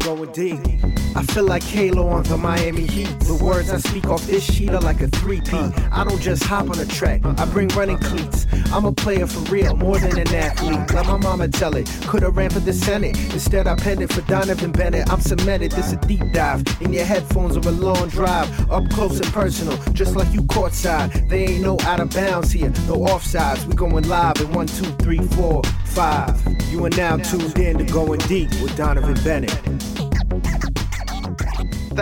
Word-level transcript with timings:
going 0.00 0.32
deep. 0.32 0.99
I 1.16 1.22
feel 1.24 1.44
like 1.44 1.62
Halo 1.62 2.08
on 2.08 2.22
the 2.24 2.36
Miami 2.36 2.86
Heat. 2.86 3.08
The 3.20 3.34
words 3.34 3.70
I 3.70 3.78
speak 3.78 4.06
off 4.06 4.24
this 4.26 4.44
sheet 4.44 4.70
are 4.70 4.80
like 4.80 5.00
a 5.00 5.08
3P. 5.08 5.90
I 5.92 6.04
don't 6.04 6.20
just 6.20 6.44
hop 6.44 6.70
on 6.70 6.78
a 6.78 6.86
track, 6.86 7.22
I 7.24 7.44
bring 7.46 7.68
running 7.68 7.98
cleats. 7.98 8.46
I'm 8.72 8.84
a 8.84 8.92
player 8.92 9.26
for 9.26 9.40
real, 9.52 9.76
more 9.76 9.98
than 9.98 10.16
an 10.18 10.32
athlete. 10.34 10.94
Let 10.94 11.06
my 11.06 11.16
mama 11.16 11.48
tell 11.48 11.74
it. 11.74 11.88
Could've 12.02 12.36
ran 12.36 12.50
for 12.50 12.60
the 12.60 12.72
Senate. 12.72 13.18
Instead, 13.32 13.66
I 13.66 13.74
penned 13.74 14.02
it 14.02 14.12
for 14.12 14.20
Donnovan 14.22 14.72
Bennett. 14.72 15.10
I'm 15.10 15.20
cemented, 15.20 15.72
this 15.72 15.92
a 15.92 15.96
deep 15.96 16.22
dive. 16.32 16.62
In 16.80 16.92
your 16.92 17.04
headphones 17.04 17.56
or 17.56 17.68
a 17.68 17.72
long 17.72 18.08
drive. 18.08 18.70
Up 18.70 18.88
close 18.90 19.18
and 19.18 19.32
personal, 19.32 19.76
just 19.92 20.14
like 20.14 20.32
you 20.32 20.42
courtside. 20.42 21.28
They 21.28 21.46
ain't 21.46 21.62
no 21.62 21.76
out 21.82 22.00
of 22.00 22.10
bounds 22.10 22.52
here, 22.52 22.70
no 22.86 22.98
offsides. 22.98 23.66
We 23.66 23.74
going 23.74 24.08
live 24.08 24.40
in 24.40 24.52
one, 24.52 24.66
two, 24.66 24.90
three, 25.02 25.18
four, 25.18 25.62
five. 25.86 26.40
You 26.70 26.84
are 26.84 26.90
now 26.90 27.16
tuned 27.16 27.58
in 27.58 27.78
to 27.78 27.84
Going 27.84 28.20
Deep 28.20 28.50
with 28.62 28.76
Donnovan 28.76 29.22
Bennett. 29.24 30.09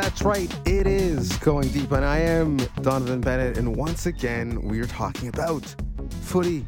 That's 0.00 0.22
right, 0.22 0.48
it 0.64 0.86
is 0.86 1.36
Going 1.38 1.66
Deep, 1.70 1.90
and 1.90 2.04
I 2.04 2.18
am 2.18 2.56
Donnovan 2.84 3.20
Bennett, 3.20 3.58
and 3.58 3.74
once 3.74 4.06
again, 4.06 4.62
we 4.62 4.78
are 4.78 4.86
talking 4.86 5.28
about 5.28 5.74
footy, 6.22 6.64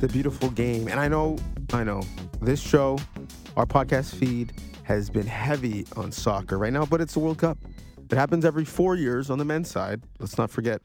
the 0.00 0.08
beautiful 0.08 0.50
game. 0.50 0.86
And 0.86 1.00
I 1.00 1.08
know, 1.08 1.38
I 1.72 1.82
know, 1.82 2.02
this 2.42 2.60
show, 2.60 2.98
our 3.56 3.64
podcast 3.64 4.14
feed, 4.16 4.52
has 4.82 5.08
been 5.08 5.26
heavy 5.26 5.86
on 5.96 6.12
soccer 6.12 6.58
right 6.58 6.70
now, 6.70 6.84
but 6.84 7.00
it's 7.00 7.14
the 7.14 7.20
World 7.20 7.38
Cup. 7.38 7.56
It 8.10 8.18
happens 8.18 8.44
every 8.44 8.66
four 8.66 8.96
years 8.96 9.30
on 9.30 9.38
the 9.38 9.46
men's 9.46 9.70
side. 9.70 10.02
Let's 10.18 10.36
not 10.36 10.50
forget, 10.50 10.82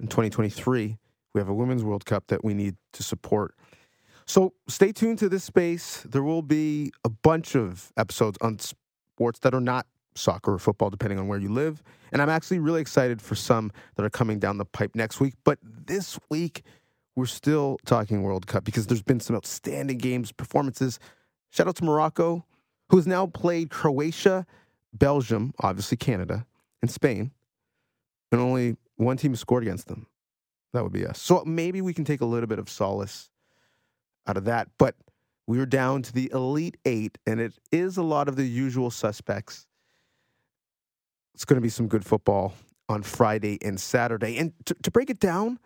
in 0.00 0.06
2023, 0.06 0.96
we 1.34 1.38
have 1.38 1.50
a 1.50 1.54
Women's 1.54 1.84
World 1.84 2.06
Cup 2.06 2.28
that 2.28 2.42
we 2.42 2.54
need 2.54 2.74
to 2.94 3.02
support. 3.02 3.54
So 4.24 4.54
stay 4.66 4.92
tuned 4.92 5.18
to 5.18 5.28
this 5.28 5.44
space. 5.44 6.04
There 6.08 6.22
will 6.22 6.40
be 6.40 6.90
a 7.04 7.10
bunch 7.10 7.54
of 7.54 7.92
episodes 7.98 8.38
on 8.40 8.58
sports 8.58 9.40
that 9.40 9.52
are 9.52 9.60
not 9.60 9.86
soccer 10.14 10.54
or 10.54 10.58
football, 10.58 10.90
depending 10.90 11.18
on 11.18 11.28
where 11.28 11.38
you 11.38 11.52
live. 11.52 11.82
And 12.12 12.20
I'm 12.20 12.28
actually 12.28 12.58
really 12.58 12.80
excited 12.80 13.22
for 13.22 13.34
some 13.34 13.72
that 13.96 14.04
are 14.04 14.10
coming 14.10 14.38
down 14.38 14.58
the 14.58 14.64
pipe 14.64 14.94
next 14.94 15.20
week. 15.20 15.34
But 15.44 15.58
this 15.62 16.18
week, 16.30 16.62
we're 17.16 17.26
still 17.26 17.78
talking 17.84 18.22
World 18.22 18.46
Cup 18.46 18.64
because 18.64 18.86
there's 18.86 19.02
been 19.02 19.20
some 19.20 19.36
outstanding 19.36 19.98
games, 19.98 20.32
performances. 20.32 20.98
Shout 21.50 21.68
out 21.68 21.76
to 21.76 21.84
Morocco, 21.84 22.44
who 22.90 22.96
has 22.96 23.06
now 23.06 23.26
played 23.26 23.70
Croatia, 23.70 24.46
Belgium, 24.92 25.52
obviously 25.60 25.96
Canada, 25.96 26.46
and 26.80 26.90
Spain, 26.90 27.32
and 28.32 28.40
only 28.40 28.76
one 28.96 29.16
team 29.16 29.34
scored 29.36 29.62
against 29.62 29.88
them. 29.88 30.06
That 30.72 30.82
would 30.82 30.92
be 30.92 31.06
us. 31.06 31.20
So 31.20 31.42
maybe 31.44 31.80
we 31.80 31.94
can 31.94 32.04
take 32.04 32.20
a 32.20 32.26
little 32.26 32.46
bit 32.46 32.58
of 32.58 32.68
solace 32.68 33.30
out 34.26 34.36
of 34.36 34.44
that. 34.44 34.68
But 34.78 34.94
we 35.46 35.58
are 35.60 35.66
down 35.66 36.02
to 36.02 36.12
the 36.12 36.30
Elite 36.32 36.76
Eight, 36.84 37.16
and 37.26 37.40
it 37.40 37.54
is 37.72 37.96
a 37.96 38.02
lot 38.02 38.28
of 38.28 38.36
the 38.36 38.44
usual 38.44 38.90
suspects. 38.90 39.66
It's 41.34 41.44
going 41.44 41.56
to 41.56 41.62
be 41.62 41.68
some 41.68 41.88
good 41.88 42.04
football 42.04 42.54
on 42.88 43.02
Friday 43.02 43.58
and 43.62 43.78
Saturday. 43.78 44.38
And 44.38 44.52
to, 44.66 44.74
to 44.82 44.90
break 44.90 45.10
it 45.10 45.20
down, 45.20 45.58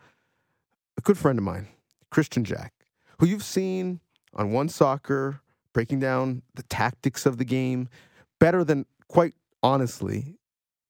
a 0.97 1.01
good 1.01 1.17
friend 1.17 1.39
of 1.39 1.43
mine, 1.43 1.67
Kristian 2.11 2.43
Jack, 2.43 2.73
who 3.19 3.25
you've 3.25 3.43
seen 3.43 3.99
on 4.33 4.51
One 4.51 4.69
Soccer, 4.69 5.41
breaking 5.73 5.99
down 5.99 6.43
the 6.55 6.63
tactics 6.63 7.25
of 7.25 7.37
the 7.37 7.45
game 7.45 7.89
better 8.39 8.63
than, 8.63 8.85
quite 9.07 9.33
honestly, 9.63 10.37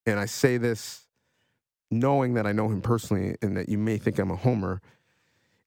and 0.05 0.19
I 0.19 0.25
say 0.25 0.57
this 0.57 1.07
knowing 1.91 2.33
that 2.33 2.47
I 2.47 2.51
know 2.51 2.67
him 2.67 2.81
personally 2.81 3.35
and 3.41 3.55
that 3.55 3.69
you 3.69 3.77
may 3.77 3.97
think 3.97 4.19
I'm 4.19 4.31
a 4.31 4.35
homer, 4.35 4.81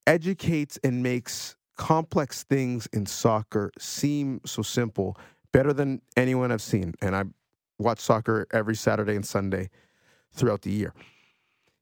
educates 0.06 0.78
and 0.82 1.02
makes 1.02 1.56
complex 1.76 2.42
things 2.42 2.88
in 2.92 3.06
soccer 3.06 3.70
seem 3.78 4.40
so 4.44 4.62
simple, 4.62 5.16
better 5.52 5.72
than 5.72 6.02
anyone 6.16 6.50
I've 6.50 6.62
seen. 6.62 6.94
And 7.00 7.14
I 7.14 7.24
watch 7.78 8.00
soccer 8.00 8.46
every 8.52 8.76
Saturday 8.76 9.14
and 9.14 9.26
Sunday 9.26 9.70
throughout 10.32 10.62
the 10.62 10.70
year. 10.70 10.92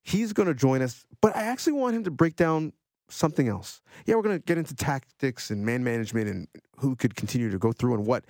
He's 0.02 0.32
going 0.32 0.48
to 0.48 0.54
join 0.54 0.82
us, 0.82 1.06
but 1.20 1.34
I 1.34 1.42
actually 1.42 1.74
want 1.74 1.96
him 1.96 2.04
to 2.04 2.10
break 2.10 2.36
down 2.36 2.72
something 3.08 3.48
else. 3.48 3.80
Yeah, 4.06 4.16
we're 4.16 4.22
going 4.22 4.38
to 4.38 4.44
get 4.44 4.58
into 4.58 4.74
tactics 4.74 5.50
and 5.50 5.64
man 5.64 5.82
management 5.84 6.28
and 6.28 6.48
who 6.78 6.96
could 6.96 7.14
continue 7.14 7.50
to 7.50 7.58
go 7.58 7.72
through 7.72 7.94
and 7.94 8.06
what 8.06 8.24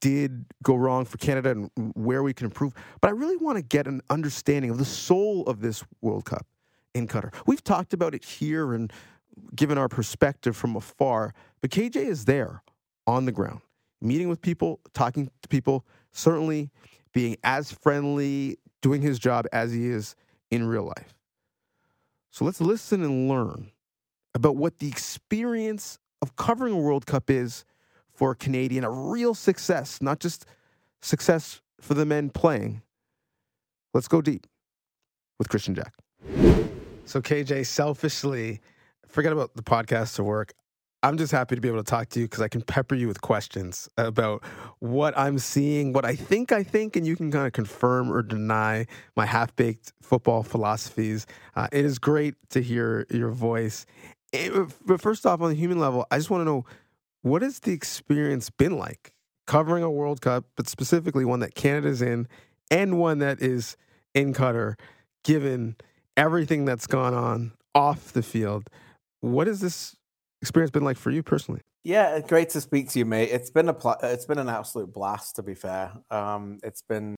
did 0.00 0.44
go 0.62 0.76
wrong 0.76 1.04
for 1.04 1.18
Canada 1.18 1.50
and 1.50 1.70
where 1.94 2.22
we 2.22 2.32
can 2.32 2.46
improve. 2.46 2.72
But 3.00 3.08
I 3.08 3.10
really 3.12 3.36
want 3.36 3.56
to 3.56 3.62
get 3.62 3.86
an 3.86 4.02
understanding 4.08 4.70
of 4.70 4.78
the 4.78 4.84
soul 4.84 5.44
of 5.46 5.60
this 5.60 5.84
World 6.00 6.24
Cup 6.24 6.46
in 6.94 7.08
Qatar. 7.08 7.34
We've 7.46 7.62
talked 7.62 7.92
about 7.92 8.14
it 8.14 8.24
here 8.24 8.72
and 8.72 8.92
given 9.54 9.78
our 9.78 9.88
perspective 9.88 10.56
from 10.56 10.76
afar, 10.76 11.34
but 11.60 11.70
KJ 11.70 11.96
is 11.96 12.24
there 12.24 12.62
on 13.06 13.24
the 13.24 13.32
ground, 13.32 13.60
meeting 14.00 14.28
with 14.28 14.40
people, 14.40 14.80
talking 14.92 15.30
to 15.42 15.48
people, 15.48 15.84
certainly 16.12 16.70
being 17.12 17.36
as 17.44 17.72
friendly, 17.72 18.58
doing 18.82 19.02
his 19.02 19.18
job 19.18 19.46
as 19.52 19.72
he 19.72 19.88
is 19.88 20.14
in 20.50 20.66
real 20.66 20.84
life. 20.84 21.14
So 22.30 22.44
let's 22.44 22.60
listen 22.60 23.02
and 23.02 23.28
learn 23.28 23.70
about 24.34 24.56
what 24.56 24.78
the 24.78 24.88
experience 24.88 25.98
of 26.22 26.36
covering 26.36 26.74
a 26.74 26.78
World 26.78 27.06
Cup 27.06 27.30
is 27.30 27.64
for 28.12 28.32
a 28.32 28.36
Canadian, 28.36 28.84
a 28.84 28.90
real 28.90 29.34
success, 29.34 30.00
not 30.00 30.20
just 30.20 30.46
success 31.00 31.60
for 31.80 31.94
the 31.94 32.04
men 32.04 32.30
playing. 32.30 32.82
Let's 33.92 34.08
go 34.08 34.20
deep 34.20 34.46
with 35.38 35.48
Kristian 35.48 35.74
Jack. 35.74 35.94
So, 37.06 37.20
KJ, 37.20 37.66
selfishly, 37.66 38.60
forget 39.08 39.32
about 39.32 39.56
the 39.56 39.62
podcast 39.62 40.14
to 40.16 40.22
work. 40.22 40.52
I'm 41.02 41.16
just 41.16 41.32
happy 41.32 41.54
to 41.54 41.60
be 41.62 41.68
able 41.68 41.82
to 41.82 41.90
talk 41.90 42.10
to 42.10 42.20
you 42.20 42.26
because 42.26 42.42
I 42.42 42.48
can 42.48 42.60
pepper 42.60 42.94
you 42.94 43.08
with 43.08 43.22
questions 43.22 43.88
about 43.96 44.44
what 44.80 45.16
I'm 45.16 45.38
seeing, 45.38 45.94
what 45.94 46.04
I 46.04 46.14
think 46.14 46.52
I 46.52 46.62
think, 46.62 46.94
and 46.94 47.06
you 47.06 47.16
can 47.16 47.30
kind 47.30 47.46
of 47.46 47.54
confirm 47.54 48.12
or 48.12 48.22
deny 48.22 48.86
my 49.16 49.24
half 49.24 49.56
baked 49.56 49.94
football 50.02 50.42
philosophies. 50.42 51.26
Uh, 51.56 51.68
it 51.72 51.86
is 51.86 51.98
great 51.98 52.34
to 52.50 52.60
hear 52.60 53.06
your 53.10 53.30
voice. 53.30 53.86
It, 54.32 54.52
but 54.84 55.00
first 55.00 55.24
off, 55.24 55.40
on 55.40 55.48
the 55.48 55.56
human 55.56 55.78
level, 55.78 56.06
I 56.10 56.18
just 56.18 56.28
want 56.28 56.42
to 56.42 56.44
know 56.44 56.66
what 57.22 57.40
has 57.40 57.60
the 57.60 57.72
experience 57.72 58.50
been 58.50 58.76
like 58.76 59.12
covering 59.46 59.82
a 59.82 59.90
World 59.90 60.20
Cup, 60.20 60.44
but 60.54 60.68
specifically 60.68 61.24
one 61.24 61.40
that 61.40 61.54
Canada's 61.54 62.02
in 62.02 62.28
and 62.70 62.98
one 62.98 63.20
that 63.20 63.40
is 63.40 63.76
in 64.14 64.34
Qatar, 64.34 64.78
given 65.24 65.76
everything 66.16 66.66
that's 66.66 66.86
gone 66.86 67.14
on 67.14 67.52
off 67.74 68.12
the 68.12 68.22
field? 68.22 68.68
What 69.20 69.48
is 69.48 69.60
this 69.60 69.96
experience 70.42 70.70
been 70.70 70.84
like 70.84 70.96
for 70.96 71.10
you 71.10 71.22
personally? 71.22 71.60
Yeah, 71.82 72.20
great 72.20 72.50
to 72.50 72.60
speak 72.60 72.90
to 72.90 72.98
you, 72.98 73.06
mate. 73.06 73.30
It's 73.30 73.50
been 73.50 73.68
a 73.68 73.74
pl- 73.74 73.96
it's 74.02 74.26
been 74.26 74.38
an 74.38 74.48
absolute 74.48 74.92
blast. 74.92 75.36
To 75.36 75.42
be 75.42 75.54
fair, 75.54 75.92
um, 76.10 76.58
it's 76.62 76.82
been 76.82 77.16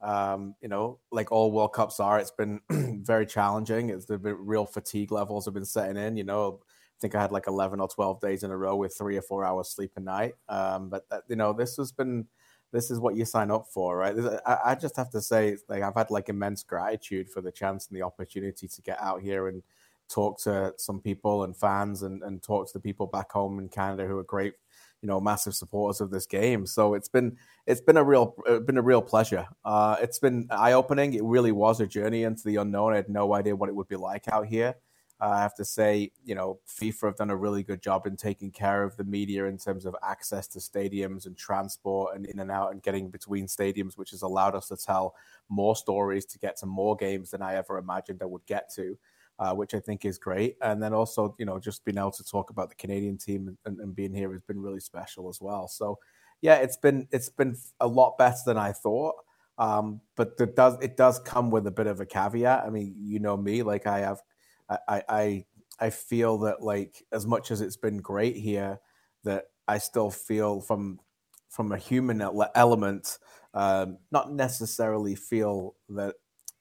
um, 0.00 0.54
you 0.60 0.68
know 0.68 0.98
like 1.12 1.30
all 1.30 1.52
World 1.52 1.72
Cups 1.72 2.00
are. 2.00 2.18
It's 2.18 2.32
been 2.32 2.60
very 3.04 3.26
challenging. 3.26 3.90
It's 3.90 4.06
the 4.06 4.18
real 4.18 4.66
fatigue 4.66 5.12
levels 5.12 5.44
have 5.44 5.54
been 5.54 5.64
setting 5.64 5.96
in. 5.96 6.16
You 6.16 6.24
know, 6.24 6.60
I 6.64 6.98
think 7.00 7.14
I 7.14 7.22
had 7.22 7.30
like 7.30 7.46
eleven 7.46 7.80
or 7.80 7.88
twelve 7.88 8.20
days 8.20 8.42
in 8.42 8.50
a 8.50 8.56
row 8.56 8.74
with 8.76 8.96
three 8.96 9.16
or 9.16 9.22
four 9.22 9.44
hours 9.44 9.68
sleep 9.68 9.92
a 9.96 10.00
night. 10.00 10.34
Um, 10.48 10.88
but 10.88 11.08
that, 11.10 11.22
you 11.28 11.36
know, 11.36 11.52
this 11.52 11.76
has 11.76 11.92
been 11.92 12.26
this 12.72 12.90
is 12.90 12.98
what 12.98 13.14
you 13.14 13.24
sign 13.24 13.52
up 13.52 13.68
for, 13.72 13.96
right? 13.96 14.16
I, 14.44 14.58
I 14.64 14.74
just 14.74 14.96
have 14.96 15.10
to 15.10 15.20
say, 15.20 15.56
like 15.68 15.84
I've 15.84 15.94
had 15.94 16.10
like 16.10 16.28
immense 16.28 16.64
gratitude 16.64 17.30
for 17.30 17.40
the 17.40 17.52
chance 17.52 17.86
and 17.86 17.96
the 17.96 18.02
opportunity 18.02 18.66
to 18.66 18.82
get 18.82 19.00
out 19.00 19.22
here 19.22 19.46
and 19.46 19.62
talk 20.08 20.38
to 20.42 20.72
some 20.76 21.00
people 21.00 21.44
and 21.44 21.56
fans 21.56 22.02
and, 22.02 22.22
and 22.22 22.42
talk 22.42 22.66
to 22.66 22.72
the 22.72 22.80
people 22.80 23.06
back 23.06 23.32
home 23.32 23.58
in 23.58 23.68
Canada 23.68 24.06
who 24.06 24.18
are 24.18 24.24
great, 24.24 24.54
you 25.02 25.08
know, 25.08 25.20
massive 25.20 25.54
supporters 25.54 26.00
of 26.00 26.10
this 26.10 26.26
game. 26.26 26.66
So 26.66 26.94
it's 26.94 27.08
been 27.08 27.36
it's 27.66 27.80
been 27.80 27.96
a 27.96 28.04
real 28.04 28.34
been 28.66 28.78
a 28.78 28.82
real 28.82 29.02
pleasure. 29.02 29.46
Uh, 29.64 29.96
it's 30.00 30.18
been 30.18 30.46
eye 30.50 30.72
opening. 30.72 31.14
It 31.14 31.24
really 31.24 31.52
was 31.52 31.80
a 31.80 31.86
journey 31.86 32.22
into 32.24 32.44
the 32.44 32.56
unknown. 32.56 32.92
I 32.92 32.96
had 32.96 33.08
no 33.08 33.34
idea 33.34 33.56
what 33.56 33.68
it 33.68 33.74
would 33.74 33.88
be 33.88 33.96
like 33.96 34.28
out 34.28 34.46
here. 34.46 34.76
Uh, 35.20 35.28
I 35.28 35.42
have 35.42 35.54
to 35.54 35.64
say, 35.64 36.10
you 36.24 36.34
know, 36.34 36.58
FIFA 36.68 37.06
have 37.06 37.16
done 37.16 37.30
a 37.30 37.36
really 37.36 37.62
good 37.62 37.80
job 37.80 38.06
in 38.06 38.16
taking 38.16 38.50
care 38.50 38.82
of 38.82 38.96
the 38.96 39.04
media 39.04 39.44
in 39.44 39.58
terms 39.58 39.86
of 39.86 39.94
access 40.02 40.48
to 40.48 40.58
stadiums 40.58 41.26
and 41.26 41.36
transport 41.36 42.16
and 42.16 42.26
in 42.26 42.40
and 42.40 42.50
out 42.50 42.72
and 42.72 42.82
getting 42.82 43.10
between 43.10 43.46
stadiums, 43.46 43.96
which 43.96 44.10
has 44.10 44.22
allowed 44.22 44.56
us 44.56 44.68
to 44.68 44.76
tell 44.76 45.14
more 45.48 45.76
stories 45.76 46.24
to 46.26 46.38
get 46.38 46.56
to 46.58 46.66
more 46.66 46.96
games 46.96 47.30
than 47.30 47.42
I 47.42 47.54
ever 47.54 47.78
imagined 47.78 48.22
I 48.22 48.26
would 48.26 48.44
get 48.46 48.72
to 48.74 48.98
uh, 49.38 49.52
which 49.52 49.74
I 49.74 49.80
think 49.80 50.04
is 50.04 50.18
great. 50.18 50.56
And 50.62 50.82
then 50.82 50.94
also, 50.94 51.34
you 51.38 51.46
know, 51.46 51.58
just 51.58 51.84
being 51.84 51.98
able 51.98 52.12
to 52.12 52.24
talk 52.24 52.50
about 52.50 52.68
the 52.68 52.76
Canadian 52.76 53.18
team 53.18 53.56
and, 53.64 53.78
and, 53.78 53.94
being 53.94 54.14
here 54.14 54.32
has 54.32 54.42
been 54.42 54.60
really 54.60 54.80
special 54.80 55.28
as 55.28 55.40
well. 55.40 55.66
So, 55.68 55.98
yeah, 56.40 56.56
it's 56.56 56.76
been 56.76 57.08
it's 57.10 57.30
been 57.30 57.56
a 57.80 57.86
lot 57.86 58.18
better 58.18 58.38
than 58.46 58.58
I 58.58 58.72
thought. 58.72 59.14
Um, 59.56 60.00
but 60.16 60.32
it 60.38 60.56
does 60.56 60.76
it 60.82 60.96
does 60.96 61.18
come 61.20 61.50
with 61.50 61.66
a 61.66 61.72
bit 61.72 61.86
of 61.86 62.00
a 62.00 62.06
caveat. 62.06 62.64
I 62.64 62.70
mean, 62.70 62.94
you 62.96 63.18
know 63.18 63.36
me, 63.36 63.62
like 63.62 63.86
I 63.86 64.00
have, 64.00 64.20
I 64.68 65.02
I 65.08 65.44
I 65.80 65.90
feel 65.90 66.38
that 66.38 66.62
like 66.62 67.04
as 67.12 67.26
much 67.26 67.50
as 67.50 67.60
it's 67.60 67.76
been 67.76 67.98
great 67.98 68.36
here, 68.36 68.80
that 69.24 69.46
I 69.66 69.78
still 69.78 70.10
feel 70.10 70.60
from 70.60 71.00
from 71.48 71.72
a 71.72 71.78
human 71.78 72.20
element, 72.54 73.18
um, 73.54 73.98
not 74.10 74.32
necessarily 74.32 75.14
feel 75.14 75.76
that 75.90 76.16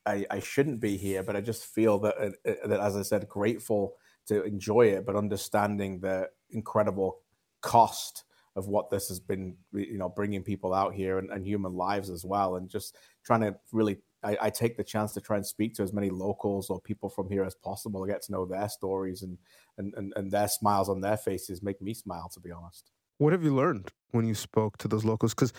I, 0.06 0.26
I 0.30 0.40
shouldn't 0.40 0.80
be 0.80 0.98
here, 0.98 1.24
but 1.24 1.36
I 1.36 1.42
just 1.42 1.66
feel 1.66 2.00
that 2.00 2.16
uh, 2.18 2.68
that 2.68 2.80
as 2.80 2.96
I 2.96 3.02
said, 3.02 3.28
grateful 3.30 3.96
to 4.28 4.44
enjoy 4.44 4.88
it, 4.88 5.06
but 5.06 5.16
understanding 5.16 6.00
the 6.00 6.30
incredible 6.52 7.20
cost 7.62 8.26
of 8.56 8.68
what 8.68 8.90
this 8.90 9.08
has 9.08 9.20
been, 9.20 9.56
you 9.74 9.98
know, 9.98 10.10
bringing 10.10 10.44
people 10.44 10.74
out 10.74 10.94
here 10.94 11.18
and, 11.18 11.32
and 11.32 11.46
human 11.46 11.74
lives 11.74 12.10
as 12.10 12.24
well, 12.24 12.56
and 12.56 12.70
just 12.70 12.98
trying 13.24 13.42
to 13.42 13.56
really. 13.72 13.98
I, 14.26 14.38
I, 14.44 14.50
take 14.52 14.78
the 14.78 14.86
chance 14.86 15.12
to 15.16 15.20
try 15.20 15.36
and 15.36 15.46
speak 15.46 15.74
to 15.74 15.84
as 15.84 15.92
many 15.92 16.10
locals 16.10 16.70
or 16.70 16.80
people 16.80 17.10
from 17.10 17.30
here 17.30 17.44
as 17.44 17.56
possible, 17.56 18.06
get 18.06 18.22
to 18.22 18.32
know 18.32 18.46
their 18.46 18.70
stories 18.70 19.22
and, 19.22 19.38
and, 19.78 19.94
and, 19.98 20.14
and 20.16 20.32
their 20.32 20.48
smiles 20.48 20.88
on 20.88 21.02
their 21.02 21.18
faces 21.18 21.62
make 21.62 21.82
me 21.82 21.94
smile, 21.94 22.30
to 22.34 22.40
be 22.40 22.50
honest. 22.50 22.90
What 23.18 23.34
have 23.34 23.44
you 23.44 23.54
learned 23.54 23.92
when 24.12 24.26
you 24.26 24.34
spoke 24.34 24.78
to 24.78 24.88
those 24.88 25.04
locals? 25.04 25.34
Because 25.34 25.52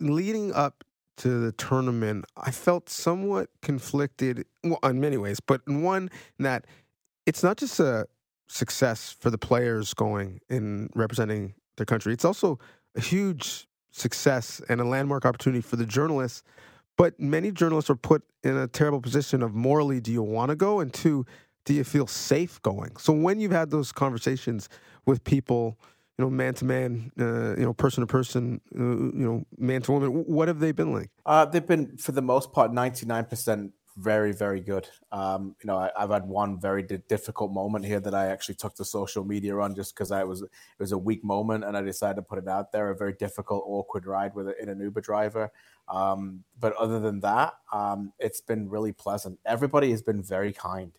leading 0.00 0.50
up 0.54 0.82
to 1.18 1.40
the 1.40 1.52
tournament, 1.52 2.24
I 2.36 2.50
felt 2.50 2.88
somewhat 2.88 3.48
conflicted 3.62 4.46
well, 4.62 4.78
in 4.82 5.00
many 5.00 5.16
ways, 5.16 5.40
but 5.40 5.60
in 5.66 5.82
one 5.82 6.10
that 6.38 6.66
it's 7.26 7.42
not 7.42 7.56
just 7.56 7.80
a 7.80 8.06
success 8.48 9.16
for 9.18 9.30
the 9.30 9.38
players 9.38 9.94
going 9.94 10.40
in 10.48 10.90
representing 10.94 11.54
their 11.76 11.86
country, 11.86 12.12
it's 12.12 12.24
also 12.24 12.58
a 12.96 13.00
huge 13.00 13.66
success 13.90 14.60
and 14.68 14.80
a 14.80 14.84
landmark 14.84 15.24
opportunity 15.24 15.60
for 15.60 15.76
the 15.76 15.86
journalists. 15.86 16.42
But 16.96 17.18
many 17.18 17.50
journalists 17.50 17.90
are 17.90 17.96
put 17.96 18.22
in 18.42 18.56
a 18.56 18.68
terrible 18.68 19.00
position 19.00 19.42
of 19.42 19.54
morally, 19.54 20.00
do 20.00 20.12
you 20.12 20.22
want 20.22 20.50
to 20.50 20.56
go? 20.56 20.80
And 20.80 20.92
two, 20.92 21.26
do 21.64 21.74
you 21.74 21.84
feel 21.84 22.06
safe 22.06 22.60
going? 22.62 22.96
So 22.96 23.12
when 23.12 23.40
you've 23.40 23.52
had 23.52 23.70
those 23.70 23.90
conversations 23.90 24.68
with 25.06 25.24
people, 25.24 25.78
you 26.18 26.24
know, 26.24 26.30
man 26.30 26.54
to 26.54 26.64
man, 26.64 27.10
uh, 27.18 27.56
you 27.56 27.64
know, 27.64 27.72
person 27.72 28.02
to 28.02 28.06
person, 28.06 28.60
uh, 28.74 28.78
you 28.78 29.12
know, 29.24 29.44
man 29.58 29.82
to 29.82 29.92
woman? 29.92 30.10
What 30.10 30.48
have 30.48 30.60
they 30.60 30.72
been 30.72 30.92
like? 30.92 31.10
Uh, 31.26 31.44
they've 31.44 31.66
been, 31.66 31.96
for 31.96 32.12
the 32.12 32.22
most 32.22 32.52
part, 32.52 32.72
ninety 32.72 33.04
nine 33.06 33.24
percent 33.24 33.72
very, 33.96 34.32
very 34.32 34.60
good. 34.60 34.88
Um, 35.12 35.54
you 35.62 35.68
know, 35.68 35.76
I, 35.76 35.90
have 35.96 36.10
had 36.10 36.26
one 36.26 36.60
very 36.60 36.82
di- 36.82 36.98
difficult 37.08 37.52
moment 37.52 37.84
here 37.84 38.00
that 38.00 38.14
I 38.14 38.26
actually 38.26 38.56
took 38.56 38.74
to 38.76 38.84
social 38.84 39.24
media 39.24 39.56
on 39.56 39.74
just 39.74 39.94
because 39.94 40.10
I 40.10 40.24
was 40.24 40.42
it 40.42 40.50
was 40.78 40.92
a 40.92 40.98
weak 40.98 41.22
moment 41.22 41.64
and 41.64 41.76
I 41.76 41.82
decided 41.82 42.16
to 42.16 42.22
put 42.22 42.38
it 42.38 42.48
out 42.48 42.72
there. 42.72 42.90
A 42.90 42.96
very 42.96 43.12
difficult, 43.12 43.64
awkward 43.66 44.06
ride 44.06 44.34
with 44.34 44.48
a, 44.48 44.60
in 44.60 44.68
an 44.68 44.80
Uber 44.80 45.00
driver. 45.00 45.50
Um, 45.88 46.42
but 46.58 46.74
other 46.74 46.98
than 46.98 47.20
that, 47.20 47.54
um, 47.72 48.12
it's 48.18 48.40
been 48.40 48.68
really 48.68 48.92
pleasant. 48.92 49.38
Everybody 49.46 49.90
has 49.90 50.02
been 50.02 50.22
very 50.22 50.52
kind. 50.52 50.92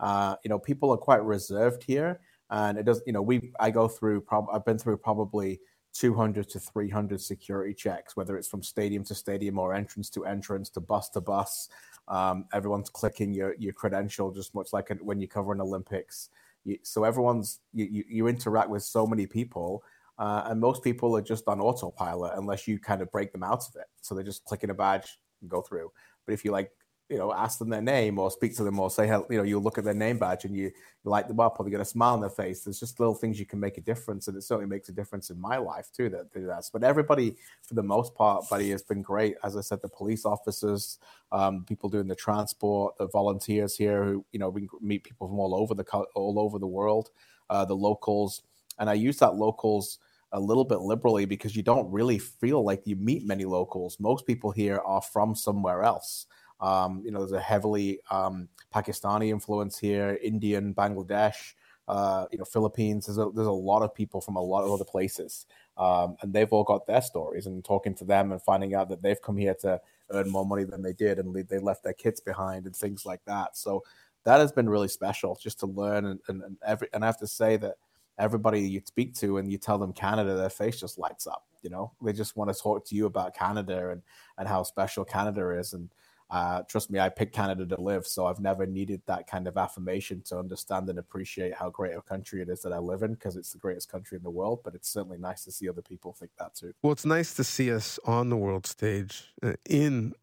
Uh, 0.00 0.36
you 0.42 0.48
know, 0.48 0.58
people 0.58 0.90
are 0.90 0.96
quite 0.96 1.22
reserved 1.22 1.84
here 1.84 2.20
and 2.50 2.78
it 2.78 2.84
does 2.84 3.02
you 3.06 3.12
know 3.12 3.22
we 3.22 3.52
i 3.60 3.70
go 3.70 3.88
through 3.88 4.20
prob- 4.20 4.48
i've 4.52 4.64
been 4.64 4.78
through 4.78 4.96
probably 4.96 5.60
200 5.92 6.48
to 6.48 6.60
300 6.60 7.20
security 7.20 7.74
checks 7.74 8.16
whether 8.16 8.36
it's 8.36 8.48
from 8.48 8.62
stadium 8.62 9.02
to 9.04 9.14
stadium 9.14 9.58
or 9.58 9.74
entrance 9.74 10.08
to 10.10 10.24
entrance 10.24 10.70
to 10.70 10.80
bus 10.80 11.08
to 11.10 11.20
bus. 11.20 11.68
Um, 12.06 12.46
everyone's 12.52 12.90
clicking 12.90 13.34
your 13.34 13.54
your 13.58 13.72
credential 13.72 14.30
just 14.32 14.54
much 14.54 14.72
like 14.72 14.90
when 15.00 15.20
you 15.20 15.28
cover 15.28 15.52
an 15.52 15.60
olympics. 15.60 16.30
You, 16.64 16.78
so 16.82 17.04
everyone's 17.04 17.60
you, 17.72 17.86
you, 17.86 18.04
you 18.08 18.28
interact 18.28 18.68
with 18.68 18.82
so 18.82 19.06
many 19.06 19.26
people 19.26 19.82
uh, 20.18 20.42
and 20.46 20.60
most 20.60 20.84
people 20.84 21.16
are 21.16 21.22
just 21.22 21.48
on 21.48 21.60
autopilot 21.60 22.34
unless 22.36 22.68
you 22.68 22.78
kind 22.78 23.00
of 23.00 23.10
break 23.10 23.32
them 23.32 23.42
out 23.42 23.66
of 23.66 23.74
it. 23.76 23.86
So 24.02 24.14
they're 24.14 24.22
just 24.22 24.44
clicking 24.44 24.70
a 24.70 24.74
badge 24.74 25.18
and 25.40 25.50
go 25.50 25.62
through. 25.62 25.90
But 26.26 26.34
if 26.34 26.44
you 26.44 26.52
like 26.52 26.70
you 27.10 27.18
know, 27.18 27.32
ask 27.32 27.58
them 27.58 27.68
their 27.68 27.82
name 27.82 28.18
or 28.18 28.30
speak 28.30 28.56
to 28.56 28.64
them 28.64 28.78
or 28.78 28.90
say, 28.90 29.06
you 29.06 29.36
know, 29.36 29.42
you 29.42 29.58
look 29.58 29.78
at 29.78 29.84
their 29.84 29.94
name 29.94 30.16
badge 30.16 30.44
and 30.44 30.56
you, 30.56 30.70
light 31.04 31.28
them 31.28 31.40
up 31.40 31.58
or 31.58 31.64
they 31.64 31.70
get 31.70 31.80
a 31.80 31.84
smile 31.84 32.14
on 32.14 32.20
their 32.20 32.28
face. 32.28 32.60
There's 32.60 32.78
just 32.78 33.00
little 33.00 33.14
things 33.14 33.38
you 33.38 33.46
can 33.46 33.58
make 33.58 33.78
a 33.78 33.80
difference. 33.80 34.28
And 34.28 34.36
it 34.36 34.42
certainly 34.42 34.68
makes 34.68 34.88
a 34.88 34.92
difference 34.92 35.30
in 35.30 35.40
my 35.40 35.56
life 35.56 35.88
too 35.96 36.08
that 36.10 36.32
do 36.32 36.46
that. 36.46 36.64
But 36.72 36.84
everybody, 36.84 37.36
for 37.62 37.74
the 37.74 37.82
most 37.82 38.14
part, 38.14 38.48
buddy, 38.50 38.70
has 38.70 38.82
been 38.82 39.02
great. 39.02 39.36
As 39.42 39.56
I 39.56 39.62
said, 39.62 39.80
the 39.80 39.88
police 39.88 40.24
officers, 40.24 40.98
um, 41.32 41.64
people 41.64 41.88
doing 41.88 42.06
the 42.06 42.14
transport, 42.14 42.98
the 42.98 43.08
volunteers 43.08 43.76
here 43.76 44.04
who, 44.04 44.24
you 44.32 44.38
know, 44.38 44.50
we 44.50 44.68
meet 44.80 45.04
people 45.04 45.26
from 45.26 45.38
all 45.38 45.54
over 45.54 45.74
the, 45.74 45.84
all 46.14 46.38
over 46.38 46.58
the 46.58 46.66
world, 46.66 47.10
uh, 47.48 47.64
the 47.64 47.74
locals. 47.74 48.42
And 48.78 48.90
I 48.90 48.94
use 48.94 49.18
that 49.18 49.36
locals 49.36 49.98
a 50.32 50.40
little 50.40 50.64
bit 50.64 50.80
liberally 50.80 51.24
because 51.24 51.56
you 51.56 51.62
don't 51.62 51.90
really 51.90 52.18
feel 52.18 52.62
like 52.62 52.86
you 52.86 52.94
meet 52.96 53.26
many 53.26 53.44
locals. 53.44 53.98
Most 53.98 54.26
people 54.26 54.50
here 54.50 54.80
are 54.84 55.02
from 55.02 55.34
somewhere 55.34 55.82
else. 55.82 56.26
Um, 56.60 57.02
you 57.04 57.10
know, 57.10 57.20
there's 57.20 57.32
a 57.32 57.40
heavily 57.40 58.00
um, 58.10 58.48
Pakistani 58.74 59.30
influence 59.30 59.78
here, 59.78 60.18
Indian, 60.22 60.74
Bangladesh, 60.74 61.54
uh, 61.88 62.26
you 62.30 62.38
know, 62.38 62.44
Philippines. 62.44 63.06
There's 63.06 63.18
a, 63.18 63.30
there's 63.34 63.46
a 63.46 63.50
lot 63.52 63.82
of 63.82 63.94
people 63.94 64.20
from 64.20 64.36
a 64.36 64.42
lot 64.42 64.64
of 64.64 64.70
other 64.70 64.84
places, 64.84 65.46
um, 65.76 66.16
and 66.20 66.32
they've 66.32 66.52
all 66.52 66.64
got 66.64 66.86
their 66.86 67.02
stories. 67.02 67.46
And 67.46 67.64
talking 67.64 67.94
to 67.96 68.04
them 68.04 68.32
and 68.32 68.42
finding 68.42 68.74
out 68.74 68.88
that 68.90 69.02
they've 69.02 69.20
come 69.20 69.36
here 69.36 69.54
to 69.62 69.80
earn 70.10 70.30
more 70.30 70.46
money 70.46 70.64
than 70.64 70.82
they 70.82 70.92
did, 70.92 71.18
and 71.18 71.34
they 71.48 71.58
left 71.58 71.82
their 71.82 71.94
kids 71.94 72.20
behind, 72.20 72.66
and 72.66 72.76
things 72.76 73.04
like 73.04 73.24
that. 73.26 73.56
So 73.56 73.82
that 74.24 74.38
has 74.38 74.52
been 74.52 74.68
really 74.68 74.88
special, 74.88 75.38
just 75.42 75.60
to 75.60 75.66
learn. 75.66 76.06
And, 76.06 76.20
and, 76.28 76.42
and 76.42 76.56
every 76.64 76.88
and 76.92 77.02
I 77.02 77.06
have 77.06 77.18
to 77.18 77.26
say 77.26 77.56
that 77.56 77.76
everybody 78.18 78.60
you 78.60 78.82
speak 78.84 79.14
to 79.14 79.38
and 79.38 79.50
you 79.50 79.58
tell 79.58 79.78
them 79.78 79.92
Canada, 79.92 80.36
their 80.36 80.50
face 80.50 80.78
just 80.78 80.98
lights 80.98 81.26
up. 81.26 81.46
You 81.62 81.70
know, 81.70 81.92
they 82.02 82.12
just 82.12 82.36
want 82.36 82.52
to 82.54 82.58
talk 82.58 82.86
to 82.86 82.94
you 82.94 83.06
about 83.06 83.34
Canada 83.34 83.90
and 83.90 84.02
and 84.38 84.46
how 84.46 84.62
special 84.62 85.04
Canada 85.04 85.50
is 85.58 85.72
and 85.72 85.90
uh, 86.30 86.62
trust 86.62 86.90
me, 86.90 87.00
I 87.00 87.08
picked 87.08 87.34
Canada 87.34 87.66
to 87.66 87.80
live, 87.80 88.06
so 88.06 88.26
I've 88.26 88.38
never 88.38 88.64
needed 88.64 89.02
that 89.06 89.26
kind 89.26 89.48
of 89.48 89.56
affirmation 89.56 90.22
to 90.26 90.38
understand 90.38 90.88
and 90.88 90.98
appreciate 90.98 91.54
how 91.54 91.70
great 91.70 91.96
a 91.96 92.02
country 92.02 92.40
it 92.40 92.48
is 92.48 92.62
that 92.62 92.72
I 92.72 92.78
live 92.78 93.02
in 93.02 93.14
because 93.14 93.36
it's 93.36 93.52
the 93.52 93.58
greatest 93.58 93.90
country 93.90 94.16
in 94.16 94.22
the 94.22 94.30
world. 94.30 94.60
But 94.62 94.76
it's 94.76 94.88
certainly 94.88 95.18
nice 95.18 95.44
to 95.44 95.52
see 95.52 95.68
other 95.68 95.82
people 95.82 96.12
think 96.12 96.30
that 96.38 96.54
too. 96.54 96.72
Well, 96.82 96.92
it's 96.92 97.04
nice 97.04 97.34
to 97.34 97.42
see 97.42 97.72
us 97.72 97.98
on 98.04 98.28
the 98.28 98.36
world 98.36 98.66
stage 98.66 99.32
uh, 99.42 99.54
in 99.68 100.14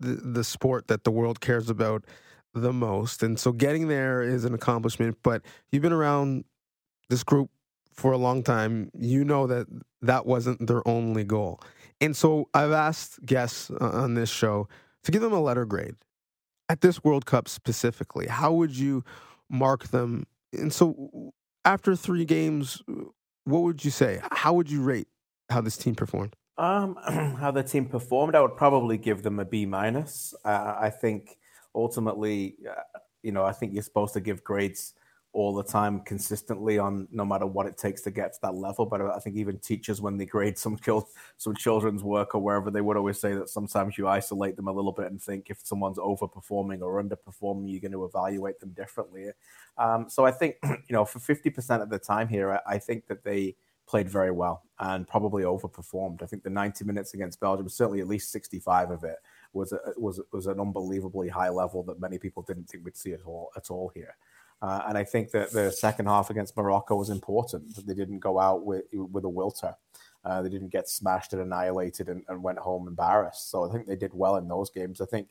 the, 0.00 0.14
the 0.14 0.44
sport 0.44 0.88
that 0.88 1.04
the 1.04 1.10
world 1.10 1.40
cares 1.40 1.68
about 1.68 2.04
the 2.54 2.72
most. 2.72 3.22
And 3.22 3.38
so 3.38 3.52
getting 3.52 3.88
there 3.88 4.22
is 4.22 4.46
an 4.46 4.54
accomplishment, 4.54 5.18
but 5.22 5.42
you've 5.70 5.82
been 5.82 5.92
around 5.92 6.44
this 7.10 7.22
group 7.22 7.50
for 7.92 8.12
a 8.12 8.18
long 8.18 8.42
time. 8.42 8.90
You 8.98 9.24
know 9.24 9.46
that 9.46 9.66
that 10.00 10.24
wasn't 10.24 10.66
their 10.66 10.86
only 10.88 11.24
goal. 11.24 11.60
And 12.00 12.16
so 12.16 12.48
I've 12.54 12.72
asked 12.72 13.24
guests 13.24 13.70
uh, 13.70 13.76
on 13.80 14.14
this 14.14 14.30
show 14.30 14.68
to 15.04 15.12
give 15.12 15.22
them 15.22 15.32
a 15.32 15.40
letter 15.40 15.64
grade 15.64 15.96
at 16.68 16.80
this 16.80 17.04
World 17.04 17.26
Cup 17.26 17.48
specifically, 17.48 18.26
how 18.26 18.52
would 18.52 18.76
you 18.76 19.04
mark 19.50 19.88
them? 19.88 20.26
And 20.52 20.72
so, 20.72 21.32
after 21.64 21.96
three 21.96 22.24
games, 22.24 22.82
what 23.44 23.62
would 23.62 23.84
you 23.84 23.90
say? 23.90 24.20
How 24.30 24.52
would 24.54 24.70
you 24.70 24.82
rate 24.82 25.08
how 25.50 25.60
this 25.60 25.76
team 25.76 25.94
performed? 25.94 26.36
Um, 26.56 26.96
how 27.38 27.50
the 27.50 27.62
team 27.62 27.86
performed, 27.86 28.34
I 28.34 28.40
would 28.40 28.56
probably 28.56 28.98
give 28.98 29.22
them 29.22 29.38
a 29.38 29.44
B 29.44 29.66
minus. 29.66 30.34
Uh, 30.44 30.76
I 30.78 30.90
think 30.90 31.36
ultimately, 31.74 32.56
uh, 32.68 32.98
you 33.22 33.32
know, 33.32 33.44
I 33.44 33.52
think 33.52 33.72
you're 33.72 33.82
supposed 33.82 34.14
to 34.14 34.20
give 34.20 34.44
grades 34.44 34.94
all 35.34 35.52
the 35.52 35.64
time 35.64 36.00
consistently 36.00 36.78
on 36.78 37.08
no 37.10 37.24
matter 37.24 37.44
what 37.44 37.66
it 37.66 37.76
takes 37.76 38.00
to 38.02 38.10
get 38.10 38.32
to 38.32 38.38
that 38.40 38.54
level. 38.54 38.86
But 38.86 39.02
I 39.02 39.18
think 39.18 39.36
even 39.36 39.58
teachers, 39.58 40.00
when 40.00 40.16
they 40.16 40.26
grade 40.26 40.56
some 40.64 40.78
some 41.36 41.54
children's 41.56 42.02
work 42.02 42.34
or 42.34 42.40
wherever, 42.40 42.70
they 42.70 42.80
would 42.80 42.96
always 42.96 43.20
say 43.20 43.34
that 43.34 43.50
sometimes 43.50 43.98
you 43.98 44.08
isolate 44.08 44.56
them 44.56 44.68
a 44.68 44.72
little 44.72 44.92
bit 44.92 45.10
and 45.10 45.20
think 45.20 45.50
if 45.50 45.58
someone's 45.64 45.98
overperforming 45.98 46.80
or 46.80 47.02
underperforming, 47.02 47.70
you're 47.70 47.80
going 47.80 47.92
to 47.92 48.04
evaluate 48.04 48.60
them 48.60 48.70
differently. 48.70 49.30
Um, 49.76 50.08
so 50.08 50.24
I 50.24 50.30
think 50.30 50.56
you 50.64 50.78
know 50.90 51.04
for 51.04 51.18
fifty 51.18 51.50
percent 51.50 51.82
of 51.82 51.90
the 51.90 51.98
time 51.98 52.28
here, 52.28 52.52
I, 52.52 52.74
I 52.74 52.78
think 52.78 53.08
that 53.08 53.24
they 53.24 53.56
played 53.86 54.08
very 54.08 54.30
well 54.30 54.62
and 54.78 55.06
probably 55.06 55.42
overperformed. 55.42 56.22
I 56.22 56.26
think 56.26 56.42
the 56.42 56.48
90 56.48 56.86
minutes 56.86 57.12
against 57.12 57.38
Belgium, 57.38 57.68
certainly 57.68 58.00
at 58.00 58.08
least 58.08 58.32
65 58.32 58.90
of 58.90 59.04
it, 59.04 59.16
was 59.52 59.72
a, 59.72 59.78
was 59.96 60.20
was 60.32 60.46
an 60.46 60.58
unbelievably 60.58 61.28
high 61.28 61.50
level 61.50 61.82
that 61.84 62.00
many 62.00 62.18
people 62.18 62.42
didn't 62.42 62.64
think 62.64 62.84
we'd 62.84 62.96
see 62.96 63.12
at 63.12 63.22
all 63.24 63.50
at 63.56 63.70
all 63.70 63.90
here. 63.94 64.16
Uh, 64.62 64.82
and 64.88 64.96
I 64.96 65.04
think 65.04 65.30
that 65.32 65.50
the 65.50 65.70
second 65.70 66.06
half 66.06 66.30
against 66.30 66.56
Morocco 66.56 66.96
was 66.96 67.10
important. 67.10 67.74
That 67.74 67.86
they 67.86 67.94
didn't 67.94 68.20
go 68.20 68.38
out 68.38 68.64
with 68.64 68.84
with 68.92 69.24
a 69.24 69.28
wilter. 69.28 69.74
Uh, 70.24 70.40
they 70.40 70.48
didn't 70.48 70.70
get 70.70 70.88
smashed 70.88 71.34
and 71.34 71.42
annihilated 71.42 72.08
and, 72.08 72.24
and, 72.28 72.42
went 72.42 72.58
home 72.58 72.88
embarrassed. 72.88 73.50
So 73.50 73.68
I 73.68 73.70
think 73.70 73.86
they 73.86 73.96
did 73.96 74.14
well 74.14 74.36
in 74.36 74.48
those 74.48 74.70
games. 74.70 75.02
I 75.02 75.04
think 75.04 75.28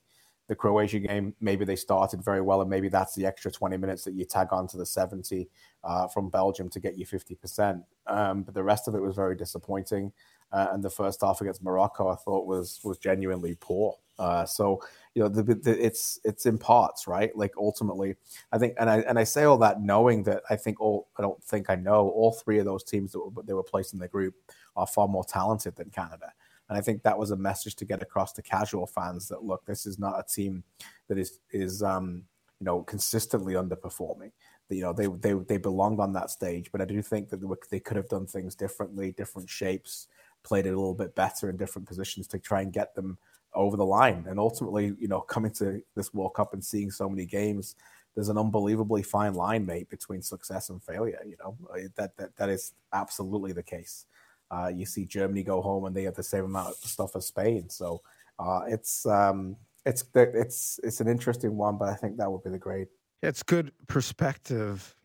the 0.47 0.55
Croatia 0.55 0.99
game, 0.99 1.33
maybe 1.41 1.65
they 1.65 1.75
started 1.75 2.23
very 2.23 2.41
well, 2.41 2.61
and 2.61 2.69
maybe 2.69 2.89
that's 2.89 3.15
the 3.15 3.25
extra 3.25 3.49
20 3.49 3.77
minutes 3.77 4.03
that 4.03 4.13
you 4.13 4.25
tag 4.25 4.49
on 4.51 4.67
to 4.67 4.77
the 4.77 4.85
70 4.85 5.49
uh, 5.83 6.07
from 6.07 6.29
Belgium 6.29 6.69
to 6.69 6.79
get 6.79 6.97
you 6.97 7.05
50%. 7.05 7.83
Um, 8.07 8.43
but 8.43 8.53
the 8.53 8.63
rest 8.63 8.87
of 8.87 8.93
it 8.93 9.01
was 9.01 9.15
very 9.15 9.35
disappointing. 9.35 10.11
Uh, 10.51 10.67
and 10.71 10.83
the 10.83 10.89
first 10.89 11.21
half 11.21 11.41
against 11.41 11.63
Morocco, 11.63 12.09
I 12.09 12.15
thought 12.15 12.45
was 12.45 12.79
was 12.83 12.99
genuinely 12.99 13.57
poor. 13.59 13.97
Uh, 14.19 14.45
so 14.45 14.79
you 15.15 15.21
know, 15.21 15.29
the, 15.29 15.43
the, 15.43 15.85
it's 15.85 16.19
it's 16.23 16.45
in 16.45 16.57
parts, 16.57 17.07
right? 17.07 17.35
Like 17.35 17.53
ultimately, 17.57 18.15
I 18.51 18.57
think, 18.57 18.73
and 18.79 18.89
I 18.89 18.99
and 19.01 19.19
I 19.19 19.23
say 19.23 19.43
all 19.43 19.57
that 19.59 19.81
knowing 19.81 20.23
that 20.23 20.41
I 20.49 20.55
think 20.55 20.81
all 20.81 21.07
I 21.17 21.21
don't 21.21 21.41
think 21.43 21.69
I 21.69 21.75
know 21.75 22.09
all 22.09 22.31
three 22.31 22.57
of 22.57 22.65
those 22.65 22.83
teams 22.83 23.11
that 23.11 23.19
were, 23.19 23.43
they 23.43 23.53
were 23.53 23.63
placed 23.63 23.93
in 23.93 23.99
the 23.99 24.07
group 24.07 24.33
are 24.75 24.87
far 24.87 25.07
more 25.07 25.23
talented 25.23 25.75
than 25.75 25.91
Canada, 25.91 26.33
and 26.69 26.77
I 26.77 26.81
think 26.81 27.03
that 27.03 27.17
was 27.17 27.29
a 27.31 27.37
message 27.37 27.75
to 27.75 27.85
get 27.85 28.01
across 28.01 28.33
to 28.33 28.41
casual 28.41 28.87
fans 28.87 29.27
that 29.27 29.43
look, 29.43 29.65
this 29.65 29.85
is 29.85 29.99
not 29.99 30.19
a 30.19 30.23
team 30.23 30.63
that 31.07 31.19
is 31.19 31.39
is 31.51 31.83
um, 31.83 32.23
you 32.59 32.65
know 32.65 32.81
consistently 32.81 33.53
underperforming. 33.53 34.31
You 34.69 34.81
know, 34.81 34.93
they 34.93 35.05
they 35.05 35.33
they 35.33 35.57
belonged 35.57 35.99
on 35.99 36.13
that 36.13 36.31
stage, 36.31 36.71
but 36.71 36.81
I 36.81 36.85
do 36.85 37.03
think 37.03 37.29
that 37.29 37.57
they, 37.69 37.79
could 37.79 37.97
have 37.97 38.09
done 38.09 38.25
things 38.25 38.55
differently, 38.55 39.11
different 39.11 39.47
shapes, 39.47 40.07
played 40.41 40.65
it 40.65 40.73
a 40.73 40.77
little 40.77 40.95
bit 40.95 41.13
better 41.13 41.51
in 41.51 41.57
different 41.57 41.87
positions 41.87 42.25
to 42.29 42.39
try 42.39 42.61
and 42.61 42.73
get 42.73 42.95
them 42.95 43.19
over 43.55 43.77
the 43.77 43.85
line. 43.85 44.25
And 44.27 44.39
ultimately, 44.39 44.95
you 44.99 45.07
know, 45.07 45.21
coming 45.21 45.51
to 45.53 45.81
this 45.95 46.13
World 46.13 46.33
Cup 46.33 46.53
and 46.53 46.63
seeing 46.63 46.91
so 46.91 47.09
many 47.09 47.25
games, 47.25 47.75
there's 48.15 48.29
an 48.29 48.37
unbelievably 48.37 49.03
fine 49.03 49.33
line, 49.33 49.65
mate, 49.65 49.89
between 49.89 50.21
success 50.21 50.69
and 50.69 50.81
failure. 50.83 51.19
You 51.25 51.35
know, 51.39 51.57
that 51.95 52.15
that 52.17 52.35
that 52.37 52.49
is 52.49 52.73
absolutely 52.91 53.53
the 53.53 53.63
case. 53.63 54.05
Uh, 54.51 54.67
you 54.73 54.85
see 54.85 55.05
Germany 55.05 55.43
go 55.43 55.61
home 55.61 55.85
and 55.85 55.95
they 55.95 56.03
have 56.03 56.15
the 56.15 56.23
same 56.23 56.45
amount 56.45 56.69
of 56.69 56.75
stuff 56.75 57.15
as 57.15 57.25
Spain. 57.25 57.69
So 57.69 58.01
uh, 58.37 58.61
it's 58.67 59.05
um, 59.05 59.55
it's 59.85 60.03
it's 60.13 60.79
it's 60.83 61.01
an 61.01 61.07
interesting 61.07 61.57
one, 61.57 61.77
but 61.77 61.89
I 61.89 61.95
think 61.95 62.17
that 62.17 62.31
would 62.31 62.43
be 62.43 62.51
the 62.51 62.59
grade. 62.59 62.87
It's 63.21 63.41
good 63.41 63.71
perspective. 63.87 64.95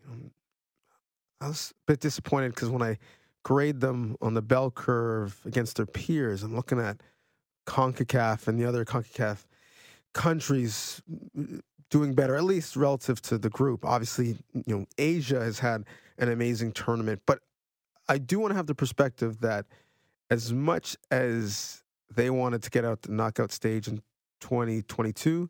I 1.41 1.47
was 1.47 1.73
a 1.87 1.91
bit 1.91 1.99
disappointed 2.01 2.53
because 2.53 2.69
when 2.69 2.81
I 2.81 2.97
grade 3.43 3.79
them 3.79 4.17
on 4.21 4.33
the 4.33 4.41
bell 4.41 4.69
curve 4.71 5.39
against 5.45 5.77
their 5.77 5.85
peers, 5.85 6.43
I'm 6.43 6.55
looking 6.55 6.79
at 6.79 7.01
CONCACAF 7.69 8.47
and 8.47 8.59
the 8.59 8.65
other 8.65 8.83
CONCACAF 8.83 9.45
countries 10.13 11.01
mm, 11.37 11.61
doing 11.89 12.13
better, 12.13 12.35
at 12.35 12.43
least 12.43 12.75
relative 12.75 13.21
to 13.21 13.37
the 13.37 13.49
group. 13.49 13.85
Obviously, 13.85 14.37
you 14.53 14.63
know, 14.75 14.85
Asia 14.97 15.39
has 15.39 15.59
had 15.59 15.85
an 16.17 16.29
amazing 16.29 16.71
tournament, 16.71 17.21
but 17.25 17.39
I 18.07 18.17
do 18.17 18.39
want 18.39 18.51
to 18.51 18.55
have 18.55 18.67
the 18.67 18.75
perspective 18.75 19.39
that 19.41 19.65
as 20.29 20.51
much 20.51 20.97
as 21.11 21.83
they 22.13 22.29
wanted 22.29 22.63
to 22.63 22.69
get 22.69 22.85
out 22.85 23.03
the 23.03 23.11
knockout 23.11 23.51
stage 23.51 23.87
in 23.87 24.01
2022, 24.41 25.49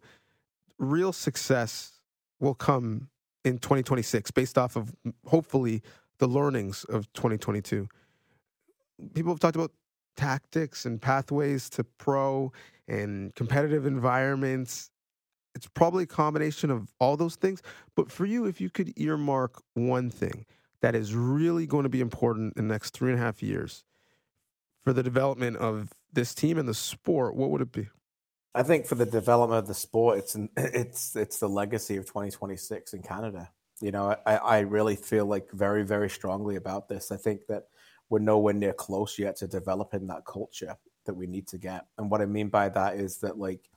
real 0.78 1.14
success 1.14 2.02
will 2.40 2.54
come 2.54 3.10
in 3.46 3.58
2026 3.58 4.32
based 4.32 4.58
off 4.58 4.76
of 4.76 4.94
hopefully 5.26 5.82
the 6.18 6.28
learnings 6.28 6.84
of 6.86 7.12
2022. 7.14 7.88
People 9.14 9.32
have 9.32 9.40
talked 9.40 9.56
about 9.56 9.72
tactics 10.20 10.86
and 10.86 11.02
pathways 11.02 11.70
to 11.70 11.84
pro 11.84 12.52
and 12.90 13.34
competitive 13.36 13.86
environments. 13.86 14.92
It's 15.56 15.68
probably 15.68 16.04
a 16.04 16.08
combination 16.08 16.70
of 16.70 16.94
all 17.00 17.16
those 17.16 17.38
things. 17.38 17.62
But 17.96 18.12
for 18.12 18.26
you, 18.26 18.46
if 18.46 18.60
you 18.60 18.70
could 18.70 18.92
earmark 18.98 19.62
one 19.76 20.10
thing 20.10 20.46
that 20.82 20.94
is 20.94 21.16
really 21.16 21.66
going 21.66 21.84
to 21.84 21.90
be 21.90 22.02
important 22.02 22.58
in 22.58 22.68
the 22.68 22.74
next 22.74 22.92
three 22.92 23.12
and 23.12 23.20
a 23.20 23.24
half 23.24 23.42
years 23.42 23.86
for 24.84 24.92
the 24.92 25.04
development 25.04 25.56
of 25.56 25.94
this 26.12 26.36
team 26.36 26.58
and 26.58 26.68
the 26.68 26.74
sport, 26.74 27.36
what 27.36 27.50
would 27.50 27.62
it 27.62 27.72
be? 27.72 27.88
I 28.54 28.64
think 28.64 28.88
for 28.88 28.96
the 28.96 29.06
development 29.06 29.60
of 29.60 29.68
the 29.68 29.74
sport, 29.74 30.20
it's 30.20 30.36
an, 30.36 30.50
it's 30.58 31.16
it's 31.16 31.40
the 31.40 31.48
legacy 31.48 31.96
of 31.96 32.06
2026 32.06 32.94
in 32.94 33.04
Canada. 33.04 33.52
You 33.80 33.92
know, 33.92 34.18
I, 34.26 34.36
I 34.36 34.60
really 34.60 34.98
feel 34.98 35.26
like 35.26 35.50
very 35.52 35.86
very 35.86 36.10
strongly 36.10 36.58
about 36.58 36.90
this. 36.90 37.10
I 37.10 37.16
think 37.16 37.48
that 37.48 37.68
we're 38.10 38.20
nowhere 38.20 38.54
near 38.54 38.74
close 38.74 39.18
yet 39.18 39.36
to 39.38 39.48
developing 39.48 40.08
that 40.08 40.26
culture 40.26 40.76
that 41.06 41.14
we 41.14 41.28
need 41.28 41.48
to 41.48 41.58
get. 41.58 41.86
And 41.98 42.10
what 42.10 42.22
I 42.22 42.26
mean 42.26 42.50
by 42.50 42.70
that 42.70 42.96
is 42.96 43.18
that 43.20 43.38
like 43.38 43.70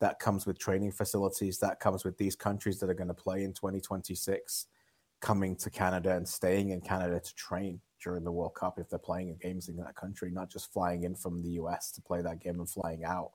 that 0.00 0.18
comes 0.18 0.46
with 0.46 0.58
training 0.58 0.92
facilities, 0.92 1.58
that 1.58 1.80
comes 1.80 2.04
with 2.04 2.16
these 2.16 2.34
countries 2.34 2.80
that 2.80 2.90
are 2.90 2.94
going 2.94 3.08
to 3.08 3.14
play 3.14 3.44
in 3.44 3.52
2026 3.52 4.66
coming 5.20 5.54
to 5.54 5.70
Canada 5.70 6.16
and 6.16 6.26
staying 6.26 6.70
in 6.70 6.80
Canada 6.80 7.20
to 7.20 7.34
train 7.34 7.80
during 8.02 8.24
the 8.24 8.32
World 8.32 8.54
Cup 8.54 8.78
if 8.78 8.88
they're 8.88 8.98
playing 8.98 9.36
games 9.40 9.68
in 9.68 9.76
that 9.76 9.94
country, 9.94 10.30
not 10.30 10.50
just 10.50 10.72
flying 10.72 11.04
in 11.04 11.14
from 11.14 11.42
the 11.42 11.50
US 11.50 11.92
to 11.92 12.00
play 12.00 12.22
that 12.22 12.40
game 12.40 12.58
and 12.58 12.68
flying 12.68 13.04
out. 13.04 13.32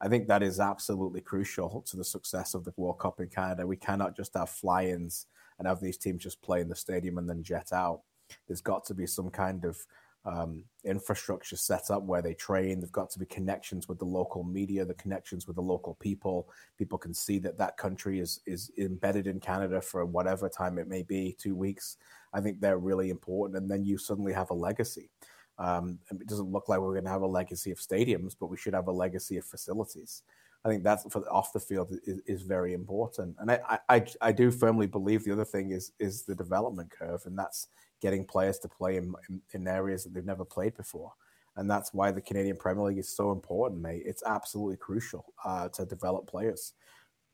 I 0.00 0.08
think 0.08 0.28
that 0.28 0.42
is 0.42 0.60
absolutely 0.60 1.22
crucial 1.22 1.82
to 1.86 1.96
the 1.96 2.04
success 2.04 2.54
of 2.54 2.64
the 2.64 2.72
World 2.76 2.98
Cup 2.98 3.18
in 3.18 3.28
Canada. 3.28 3.66
We 3.66 3.76
cannot 3.76 4.14
just 4.14 4.34
have 4.34 4.50
fly 4.50 4.84
ins 4.84 5.26
and 5.58 5.66
have 5.66 5.80
these 5.80 5.96
teams 5.96 6.22
just 6.22 6.42
play 6.42 6.60
in 6.60 6.68
the 6.68 6.76
stadium 6.76 7.18
and 7.18 7.28
then 7.28 7.42
jet 7.42 7.72
out. 7.72 8.02
There's 8.46 8.60
got 8.60 8.84
to 8.86 8.94
be 8.94 9.06
some 9.06 9.30
kind 9.30 9.64
of 9.64 9.78
um, 10.26 10.64
infrastructure 10.84 11.56
set 11.56 11.90
up 11.90 12.02
where 12.02 12.20
they 12.20 12.34
train. 12.34 12.80
There've 12.80 12.90
got 12.90 13.10
to 13.10 13.18
be 13.18 13.26
connections 13.26 13.88
with 13.88 13.98
the 13.98 14.04
local 14.04 14.42
media, 14.42 14.84
the 14.84 14.94
connections 14.94 15.46
with 15.46 15.54
the 15.56 15.62
local 15.62 15.94
people. 15.94 16.48
People 16.76 16.98
can 16.98 17.14
see 17.14 17.38
that 17.38 17.58
that 17.58 17.76
country 17.76 18.18
is 18.18 18.40
is 18.44 18.72
embedded 18.76 19.28
in 19.28 19.38
Canada 19.38 19.80
for 19.80 20.04
whatever 20.04 20.48
time 20.48 20.78
it 20.78 20.88
may 20.88 21.02
be, 21.02 21.36
two 21.38 21.54
weeks. 21.54 21.96
I 22.34 22.40
think 22.40 22.60
they're 22.60 22.78
really 22.78 23.10
important, 23.10 23.56
and 23.62 23.70
then 23.70 23.84
you 23.84 23.98
suddenly 23.98 24.32
have 24.32 24.50
a 24.50 24.54
legacy. 24.54 25.10
Um, 25.58 25.98
it 26.10 26.26
doesn't 26.26 26.52
look 26.52 26.68
like 26.68 26.80
we're 26.80 26.92
going 26.92 27.04
to 27.04 27.10
have 27.10 27.22
a 27.22 27.26
legacy 27.26 27.70
of 27.70 27.78
stadiums, 27.78 28.34
but 28.38 28.48
we 28.48 28.58
should 28.58 28.74
have 28.74 28.88
a 28.88 28.92
legacy 28.92 29.38
of 29.38 29.44
facilities. 29.44 30.22
I 30.64 30.68
think 30.68 30.82
that's 30.82 31.04
for 31.10 31.22
off 31.32 31.52
the 31.52 31.60
field 31.60 31.96
is, 32.04 32.20
is 32.26 32.42
very 32.42 32.74
important, 32.74 33.36
and 33.38 33.52
I, 33.52 33.78
I 33.88 34.04
I 34.20 34.32
do 34.32 34.50
firmly 34.50 34.88
believe 34.88 35.22
the 35.22 35.32
other 35.32 35.44
thing 35.44 35.70
is 35.70 35.92
is 36.00 36.24
the 36.24 36.34
development 36.34 36.90
curve, 36.90 37.22
and 37.26 37.38
that's 37.38 37.68
getting 38.00 38.24
players 38.24 38.58
to 38.60 38.68
play 38.68 38.96
in, 38.96 39.14
in, 39.28 39.40
in 39.52 39.68
areas 39.68 40.04
that 40.04 40.14
they've 40.14 40.24
never 40.24 40.44
played 40.44 40.76
before. 40.76 41.12
And 41.56 41.70
that's 41.70 41.94
why 41.94 42.12
the 42.12 42.20
Canadian 42.20 42.56
Premier 42.56 42.84
League 42.84 42.98
is 42.98 43.08
so 43.08 43.32
important, 43.32 43.80
mate. 43.80 44.02
It's 44.04 44.22
absolutely 44.24 44.76
crucial 44.76 45.24
uh, 45.44 45.68
to 45.70 45.86
develop 45.86 46.26
players. 46.26 46.74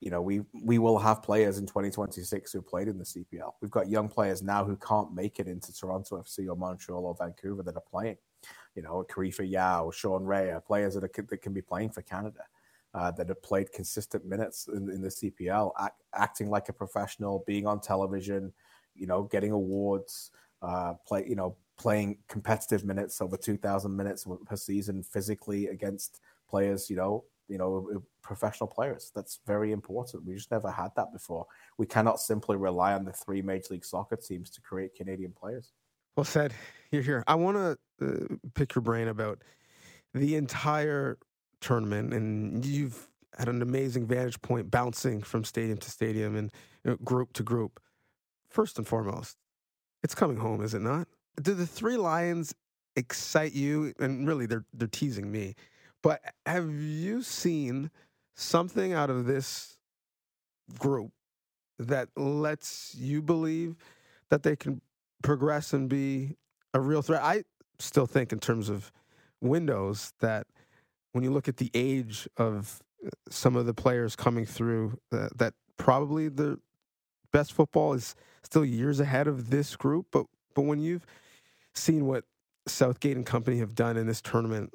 You 0.01 0.11
know, 0.11 0.23
we 0.23 0.43
we 0.65 0.79
will 0.79 0.99
have 0.99 1.23
players 1.23 1.59
in 1.59 1.67
2026 1.67 2.53
who 2.53 2.63
played 2.63 2.89
in 2.89 2.99
the 2.99 3.05
CPL. 3.05 3.53
We've 3.61 3.71
got 3.71 3.89
young 3.89 4.09
players 4.09 4.43
now 4.43 4.65
who 4.65 4.77
can't 4.77 5.15
make 5.15 5.39
it 5.39 5.47
into 5.47 5.73
Toronto 5.73 6.23
FC 6.23 6.49
or 6.49 6.57
Montreal 6.57 7.07
or 7.07 7.15
Vancouver 7.15 7.63
that 7.65 7.77
are 7.77 7.83
playing. 7.89 8.17
You 8.75 8.83
know, 8.83 9.05
Karifa 9.09 9.49
Yao, 9.49 9.91
Sean 9.91 10.25
Ray 10.25 10.55
players 10.67 10.95
that, 10.95 11.05
are, 11.05 11.25
that 11.29 11.43
can 11.43 11.53
be 11.53 11.63
playing 11.63 11.91
for 11.91 12.03
Canada. 12.03 12.41
Uh, 12.95 13.11
that 13.11 13.31
have 13.31 13.43
played 13.43 13.73
consistent 13.73 14.23
minutes 14.27 14.69
in, 14.69 14.91
in 14.91 15.01
the 15.01 15.09
CPL, 15.09 15.73
act, 15.81 16.03
acting 16.15 16.51
like 16.51 16.69
a 16.69 16.75
professional, 16.75 17.43
being 17.47 17.67
on 17.67 17.81
television, 17.81 18.53
you 18.95 19.07
know, 19.07 19.23
getting 19.23 19.51
awards, 19.51 20.31
uh, 20.63 20.95
play, 21.07 21.25
you 21.29 21.35
know, 21.35 21.57
playing 21.79 22.19
competitive 22.29 22.85
minutes 22.85 23.21
over 23.21 23.37
2,000 23.37 23.95
minutes 23.95 24.27
per 24.47 24.57
season 24.57 25.03
physically 25.03 25.67
against 25.67 26.21
players, 26.49 26.89
you 26.89 26.97
know, 26.97 27.25
you 27.49 27.59
know, 27.59 27.89
uh, 27.95 27.99
professional 28.23 28.69
players. 28.69 29.11
That's 29.15 29.41
very 29.47 29.73
important. 29.73 30.25
We 30.25 30.35
just 30.35 30.51
never 30.51 30.71
had 30.71 30.91
that 30.97 31.13
before. 31.13 31.47
We 31.77 31.87
cannot 31.87 32.21
simply 32.21 32.57
rely 32.57 32.95
on 32.95 33.05
the 33.05 33.13
three 33.13 33.43
Major 33.43 33.69
League 33.73 33.85
Soccer 33.85 34.17
teams 34.17 34.49
to 34.51 34.61
create 34.61 34.95
Canadian 34.95 35.33
players. 35.33 35.73
Well 36.17 36.25
said. 36.25 36.53
You're 36.91 37.03
here. 37.03 37.25
I 37.27 37.35
want 37.35 37.57
to 37.57 37.79
uh, 38.07 38.37
pick 38.55 38.75
your 38.75 38.83
brain 38.83 39.09
about 39.09 39.43
the 40.15 40.37
entire 40.37 41.19
tournament, 41.61 42.13
and 42.13 42.65
you've 42.65 43.09
had 43.39 43.49
an 43.49 43.63
amazing 43.63 44.07
vantage 44.07 44.41
point, 44.43 44.71
bouncing 44.71 45.23
from 45.23 45.43
stadium 45.43 45.79
to 45.79 45.91
stadium 45.91 46.37
and 46.37 46.53
you 46.85 46.91
know, 46.91 46.97
group 46.99 47.33
to 47.35 47.43
group. 47.43 47.81
First 48.51 48.77
and 48.77 48.87
foremost, 48.87 49.39
it's 50.03 50.15
coming 50.15 50.37
home, 50.37 50.63
is 50.63 50.75
it 50.75 50.83
not? 50.83 51.09
Do 51.41 51.55
the 51.55 51.67
three 51.67 51.97
lions 51.97 52.55
excite 52.97 53.53
you? 53.53 53.95
And 53.99 54.27
really, 54.27 54.47
they're 54.47 54.65
they're 54.73 54.89
teasing 54.89 55.31
me. 55.31 55.55
But 56.03 56.21
have 56.47 56.71
you 56.71 57.23
seen 57.23 57.91
something 58.35 58.93
out 58.93 59.09
of 59.09 59.27
this 59.27 59.77
group 60.79 61.13
that 61.79 62.09
lets 62.17 62.95
you 62.97 63.23
believe 63.23 63.77
that 64.31 64.43
they 64.43 64.57
can 64.57 64.81
progress 65.23 65.73
and 65.73 65.89
be 65.89 66.37
a 66.75 66.81
real 66.81 67.03
threat? 67.03 67.23
I 67.23 67.45
still 67.79 68.07
think, 68.07 68.33
in 68.33 68.41
terms 68.41 68.69
of 68.69 68.91
windows, 69.41 70.13
that 70.21 70.47
when 71.13 71.23
you 71.23 71.31
look 71.31 71.49
at 71.49 71.59
the 71.59 71.71
age 71.75 72.29
of 72.37 72.83
uh, 73.07 73.11
some 73.29 73.57
of 73.57 73.67
the 73.67 73.75
players 73.75 74.17
coming 74.17 74.47
through, 74.47 74.99
uh, 75.13 75.29
that 75.37 75.55
probably 75.77 76.29
the 76.29 76.59
best 77.33 77.53
football 77.53 77.95
is 77.95 78.15
still 78.43 78.65
years 78.65 79.01
ahead 79.01 79.27
of 79.29 79.51
this 79.51 79.77
group. 79.77 80.07
But 80.13 80.27
but 80.55 80.63
when 80.63 80.81
you've 80.81 81.07
seen 81.75 82.07
what 82.07 82.25
Southgate 82.69 83.17
and 83.17 83.27
company 83.27 83.59
have 83.59 83.75
done 83.75 83.97
in 83.97 84.07
this 84.07 84.23
tournament, 84.23 84.71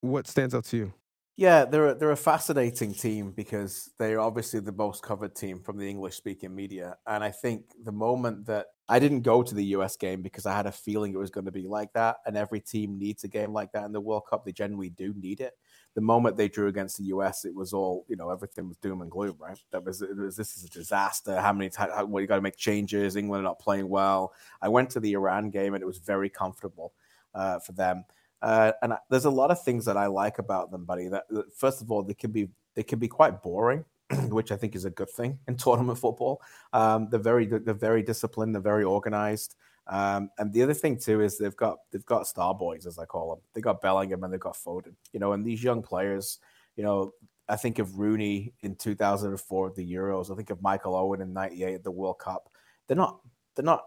what 0.00 0.26
stands 0.26 0.54
out 0.54 0.64
to 0.66 0.76
you? 0.76 0.94
Yeah, 1.38 1.66
they're 1.66 1.88
a, 1.88 1.94
they're 1.94 2.10
a 2.12 2.16
fascinating 2.16 2.94
team 2.94 3.32
because 3.32 3.90
they're 3.98 4.20
obviously 4.20 4.60
the 4.60 4.72
most 4.72 5.02
covered 5.02 5.34
team 5.34 5.60
from 5.60 5.76
the 5.76 5.88
English 5.88 6.16
speaking 6.16 6.54
media, 6.54 6.96
and 7.06 7.22
I 7.22 7.30
think 7.30 7.66
the 7.84 7.92
moment 7.92 8.46
that 8.46 8.68
I 8.88 8.98
didn't 8.98 9.20
go 9.20 9.42
to 9.42 9.54
the 9.54 9.64
US 9.76 9.96
game 9.96 10.22
because 10.22 10.46
I 10.46 10.56
had 10.56 10.66
a 10.66 10.72
feeling 10.72 11.12
it 11.12 11.18
was 11.18 11.30
going 11.30 11.44
to 11.44 11.52
be 11.52 11.66
like 11.68 11.92
that, 11.92 12.16
and 12.24 12.38
every 12.38 12.60
team 12.60 12.98
needs 12.98 13.22
a 13.24 13.28
game 13.28 13.52
like 13.52 13.72
that 13.72 13.84
in 13.84 13.92
the 13.92 14.00
World 14.00 14.22
Cup. 14.30 14.46
They 14.46 14.52
generally 14.52 14.88
do 14.88 15.12
need 15.14 15.42
it. 15.42 15.52
The 15.96 16.00
moment 16.02 16.36
they 16.36 16.48
drew 16.48 16.68
against 16.68 16.98
the 16.98 17.04
US, 17.04 17.44
it 17.44 17.54
was 17.54 17.72
all 17.72 18.04
you 18.06 18.14
know, 18.14 18.30
everything 18.30 18.68
was 18.68 18.76
doom 18.76 19.02
and 19.02 19.10
gloom, 19.10 19.36
right? 19.40 19.58
That 19.72 19.84
was, 19.84 20.04
was 20.16 20.36
this 20.36 20.56
is 20.56 20.64
a 20.64 20.68
disaster. 20.68 21.40
How 21.40 21.52
many 21.52 21.70
times? 21.70 21.92
Well, 22.06 22.20
you 22.20 22.28
got 22.28 22.36
to 22.36 22.42
make 22.42 22.56
changes. 22.56 23.16
England 23.16 23.40
are 23.40 23.48
not 23.48 23.58
playing 23.58 23.88
well. 23.88 24.32
I 24.62 24.68
went 24.68 24.90
to 24.90 25.00
the 25.00 25.14
Iran 25.14 25.50
game 25.50 25.74
and 25.74 25.82
it 25.82 25.86
was 25.86 25.98
very 25.98 26.28
comfortable 26.28 26.92
uh, 27.34 27.58
for 27.58 27.72
them. 27.72 28.04
Uh, 28.42 28.72
and 28.82 28.92
I, 28.92 28.98
there's 29.10 29.24
a 29.24 29.30
lot 29.30 29.50
of 29.50 29.62
things 29.62 29.84
that 29.86 29.96
I 29.96 30.06
like 30.06 30.38
about 30.38 30.70
them, 30.70 30.84
buddy. 30.84 31.08
That, 31.08 31.24
that 31.30 31.52
first 31.54 31.82
of 31.82 31.90
all, 31.90 32.02
they 32.02 32.14
can 32.14 32.30
be 32.30 32.48
they 32.74 32.82
can 32.82 32.98
be 32.98 33.08
quite 33.08 33.42
boring, 33.42 33.84
which 34.28 34.52
I 34.52 34.56
think 34.56 34.76
is 34.76 34.84
a 34.84 34.90
good 34.90 35.10
thing 35.10 35.38
in 35.48 35.56
tournament 35.56 35.98
football. 35.98 36.42
Um, 36.72 37.08
they're 37.10 37.20
very 37.20 37.46
they're 37.46 37.74
very 37.74 38.02
disciplined. 38.02 38.54
They're 38.54 38.62
very 38.62 38.84
organized. 38.84 39.56
Um, 39.88 40.30
and 40.38 40.52
the 40.52 40.62
other 40.62 40.74
thing 40.74 40.98
too 40.98 41.20
is 41.20 41.38
they've 41.38 41.56
got 41.56 41.78
they've 41.92 42.04
got 42.04 42.26
star 42.26 42.54
boys 42.54 42.86
as 42.86 42.98
I 42.98 43.04
call 43.04 43.30
them. 43.30 43.42
They 43.54 43.60
got 43.60 43.80
Bellingham 43.80 44.24
and 44.24 44.32
they've 44.32 44.40
got 44.40 44.56
Foden. 44.56 44.94
You 45.12 45.20
know, 45.20 45.32
and 45.32 45.44
these 45.44 45.62
young 45.62 45.82
players, 45.82 46.38
you 46.76 46.82
know, 46.82 47.12
I 47.48 47.56
think 47.56 47.78
of 47.78 47.98
Rooney 47.98 48.52
in 48.62 48.74
2004 48.74 49.68
at 49.68 49.74
the 49.74 49.92
Euros. 49.92 50.32
I 50.32 50.36
think 50.36 50.50
of 50.50 50.62
Michael 50.62 50.96
Owen 50.96 51.20
in 51.20 51.32
'98 51.32 51.74
at 51.74 51.84
the 51.84 51.90
World 51.90 52.18
Cup. 52.18 52.50
They're 52.88 52.96
not 52.96 53.20
they're 53.54 53.64
not 53.64 53.84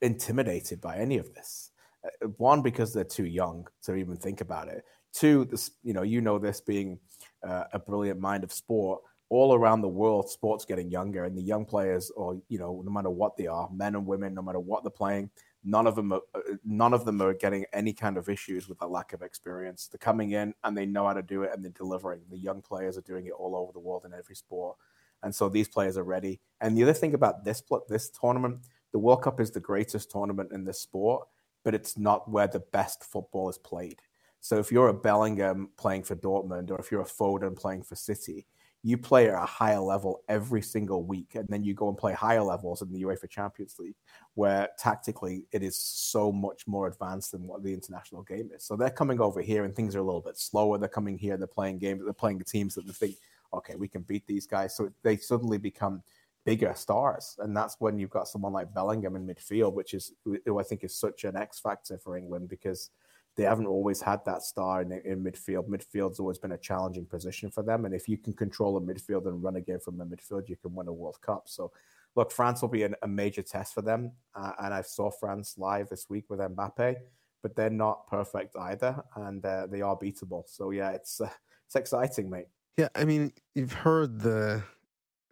intimidated 0.00 0.80
by 0.80 0.98
any 0.98 1.18
of 1.18 1.34
this. 1.34 1.70
Uh, 2.04 2.28
one 2.36 2.62
because 2.62 2.92
they're 2.92 3.04
too 3.04 3.26
young 3.26 3.66
to 3.82 3.96
even 3.96 4.16
think 4.16 4.40
about 4.40 4.68
it. 4.68 4.84
Two, 5.12 5.46
this 5.46 5.72
you 5.82 5.94
know 5.94 6.02
you 6.02 6.20
know 6.20 6.38
this 6.38 6.60
being 6.60 7.00
uh, 7.46 7.64
a 7.72 7.78
brilliant 7.78 8.20
mind 8.20 8.44
of 8.44 8.52
sport. 8.52 9.02
All 9.28 9.54
around 9.54 9.80
the 9.80 9.88
world, 9.88 10.30
sports 10.30 10.64
getting 10.64 10.90
younger, 10.90 11.24
and 11.24 11.36
the 11.36 11.42
young 11.42 11.64
players, 11.64 12.10
or 12.10 12.40
you 12.48 12.58
know, 12.58 12.82
no 12.84 12.90
matter 12.90 13.10
what 13.10 13.36
they 13.36 13.46
are, 13.46 13.68
men 13.72 13.94
and 13.94 14.06
women, 14.06 14.34
no 14.34 14.42
matter 14.42 14.60
what 14.60 14.84
they're 14.84 14.90
playing, 14.90 15.30
none 15.64 15.86
of 15.86 15.96
them 15.96 16.12
are, 16.12 16.20
uh, 16.34 16.40
none 16.64 16.94
of 16.94 17.04
them 17.04 17.20
are 17.20 17.34
getting 17.34 17.64
any 17.72 17.92
kind 17.92 18.16
of 18.16 18.28
issues 18.28 18.68
with 18.68 18.80
a 18.82 18.86
lack 18.86 19.12
of 19.12 19.22
experience. 19.22 19.88
They're 19.88 19.98
coming 19.98 20.30
in 20.30 20.54
and 20.62 20.76
they 20.76 20.86
know 20.86 21.06
how 21.06 21.14
to 21.14 21.22
do 21.22 21.42
it 21.42 21.50
and 21.52 21.64
they're 21.64 21.72
delivering. 21.72 22.20
The 22.30 22.38
young 22.38 22.62
players 22.62 22.96
are 22.96 23.02
doing 23.02 23.26
it 23.26 23.32
all 23.32 23.56
over 23.56 23.72
the 23.72 23.80
world 23.80 24.04
in 24.04 24.14
every 24.14 24.36
sport, 24.36 24.76
and 25.22 25.34
so 25.34 25.48
these 25.48 25.68
players 25.68 25.96
are 25.96 26.04
ready. 26.04 26.40
And 26.60 26.76
the 26.76 26.84
other 26.84 26.92
thing 26.92 27.14
about 27.14 27.44
this 27.44 27.60
plot 27.60 27.88
this 27.88 28.10
tournament, 28.10 28.68
the 28.92 29.00
World 29.00 29.22
Cup 29.22 29.40
is 29.40 29.50
the 29.50 29.60
greatest 29.60 30.10
tournament 30.10 30.52
in 30.52 30.64
this 30.64 30.80
sport, 30.80 31.26
but 31.64 31.74
it's 31.74 31.98
not 31.98 32.30
where 32.30 32.46
the 32.46 32.60
best 32.60 33.02
football 33.02 33.48
is 33.48 33.58
played. 33.58 34.00
So 34.40 34.58
if 34.58 34.70
you're 34.70 34.88
a 34.88 34.94
Bellingham 34.94 35.70
playing 35.76 36.04
for 36.04 36.14
Dortmund 36.14 36.70
or 36.70 36.78
if 36.78 36.92
you're 36.92 37.00
a 37.00 37.04
Foden 37.04 37.56
playing 37.56 37.82
for 37.82 37.96
City, 37.96 38.46
you 38.86 38.96
play 38.96 39.28
at 39.28 39.34
a 39.34 39.44
higher 39.44 39.80
level 39.80 40.22
every 40.28 40.62
single 40.62 41.02
week, 41.02 41.34
and 41.34 41.48
then 41.48 41.64
you 41.64 41.74
go 41.74 41.88
and 41.88 41.98
play 41.98 42.12
higher 42.12 42.42
levels 42.42 42.82
in 42.82 42.92
the 42.92 43.02
UEFA 43.02 43.28
Champions 43.28 43.74
League, 43.80 43.96
where 44.34 44.68
tactically 44.78 45.44
it 45.50 45.64
is 45.64 45.76
so 45.76 46.30
much 46.30 46.68
more 46.68 46.86
advanced 46.86 47.32
than 47.32 47.48
what 47.48 47.64
the 47.64 47.74
international 47.74 48.22
game 48.22 48.48
is. 48.54 48.62
So 48.62 48.76
they're 48.76 48.88
coming 48.88 49.20
over 49.20 49.40
here, 49.42 49.64
and 49.64 49.74
things 49.74 49.96
are 49.96 49.98
a 49.98 50.04
little 50.04 50.20
bit 50.20 50.38
slower. 50.38 50.78
They're 50.78 50.88
coming 50.88 51.18
here, 51.18 51.36
they're 51.36 51.48
playing 51.48 51.78
games, 51.78 52.02
they're 52.04 52.12
playing 52.12 52.40
teams 52.46 52.76
that 52.76 52.86
they 52.86 52.92
think, 52.92 53.16
okay, 53.52 53.74
we 53.74 53.88
can 53.88 54.02
beat 54.02 54.24
these 54.28 54.46
guys. 54.46 54.76
So 54.76 54.92
they 55.02 55.16
suddenly 55.16 55.58
become 55.58 56.04
bigger 56.44 56.72
stars, 56.76 57.34
and 57.40 57.56
that's 57.56 57.80
when 57.80 57.98
you've 57.98 58.10
got 58.10 58.28
someone 58.28 58.52
like 58.52 58.72
Bellingham 58.72 59.16
in 59.16 59.26
midfield, 59.26 59.72
which 59.72 59.94
is 59.94 60.12
who 60.24 60.60
I 60.60 60.62
think 60.62 60.84
is 60.84 60.94
such 60.94 61.24
an 61.24 61.36
X 61.36 61.58
factor 61.58 61.98
for 61.98 62.16
England 62.16 62.48
because 62.48 62.90
they 63.36 63.44
haven't 63.44 63.66
always 63.66 64.00
had 64.00 64.24
that 64.24 64.42
star 64.42 64.82
in, 64.82 64.92
in 64.92 65.22
midfield. 65.22 65.68
Midfield's 65.68 66.18
always 66.18 66.38
been 66.38 66.52
a 66.52 66.58
challenging 66.58 67.04
position 67.04 67.50
for 67.50 67.62
them, 67.62 67.84
and 67.84 67.94
if 67.94 68.08
you 68.08 68.16
can 68.16 68.32
control 68.32 68.76
a 68.76 68.80
midfield 68.80 69.26
and 69.26 69.42
run 69.42 69.56
a 69.56 69.60
game 69.60 69.80
from 69.80 69.98
the 69.98 70.04
midfield, 70.04 70.48
you 70.48 70.56
can 70.56 70.74
win 70.74 70.88
a 70.88 70.92
World 70.92 71.20
Cup. 71.20 71.44
So, 71.46 71.70
look, 72.14 72.32
France 72.32 72.62
will 72.62 72.68
be 72.68 72.82
an, 72.82 72.94
a 73.02 73.08
major 73.08 73.42
test 73.42 73.74
for 73.74 73.82
them, 73.82 74.12
uh, 74.34 74.52
and 74.62 74.72
I 74.72 74.80
saw 74.82 75.10
France 75.10 75.56
live 75.58 75.88
this 75.90 76.08
week 76.08 76.24
with 76.30 76.40
Mbappe, 76.40 76.96
but 77.42 77.54
they're 77.54 77.70
not 77.70 78.06
perfect 78.08 78.56
either, 78.56 79.02
and 79.16 79.44
uh, 79.44 79.66
they 79.66 79.82
are 79.82 79.96
beatable. 79.96 80.44
So, 80.46 80.70
yeah, 80.70 80.90
it's 80.90 81.20
uh, 81.20 81.28
it's 81.66 81.76
exciting, 81.76 82.30
mate. 82.30 82.46
Yeah, 82.78 82.88
I 82.94 83.04
mean, 83.04 83.32
you've 83.54 83.72
heard 83.72 84.20
the 84.20 84.62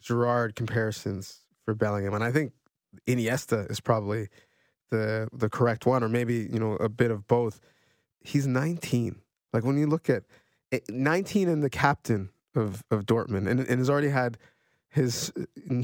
Gerrard 0.03 0.57
comparisons 0.57 1.41
for 1.65 1.75
Bellingham, 1.75 2.15
and 2.15 2.25
I 2.25 2.33
think 2.33 2.53
Iniesta 3.07 3.71
is 3.71 3.81
probably 3.81 4.29
the 4.91 5.29
the 5.33 5.49
correct 5.49 5.87
one, 5.87 6.05
or 6.05 6.09
maybe 6.09 6.49
you 6.53 6.59
know 6.59 6.75
a 6.75 6.89
bit 6.89 7.11
of 7.11 7.27
both 7.27 7.61
he's 8.25 8.47
19. 8.47 9.21
Like 9.53 9.65
when 9.65 9.79
you 9.79 9.87
look 9.87 10.11
at 10.11 10.25
19 10.89 11.49
and 11.49 11.63
the 11.63 11.71
captain 11.71 12.31
of, 12.57 12.83
of 12.91 13.07
Dortmund 13.07 13.49
and, 13.49 13.61
and 13.61 13.79
has 13.79 13.89
already 13.89 14.09
had 14.09 14.39
his 14.89 15.33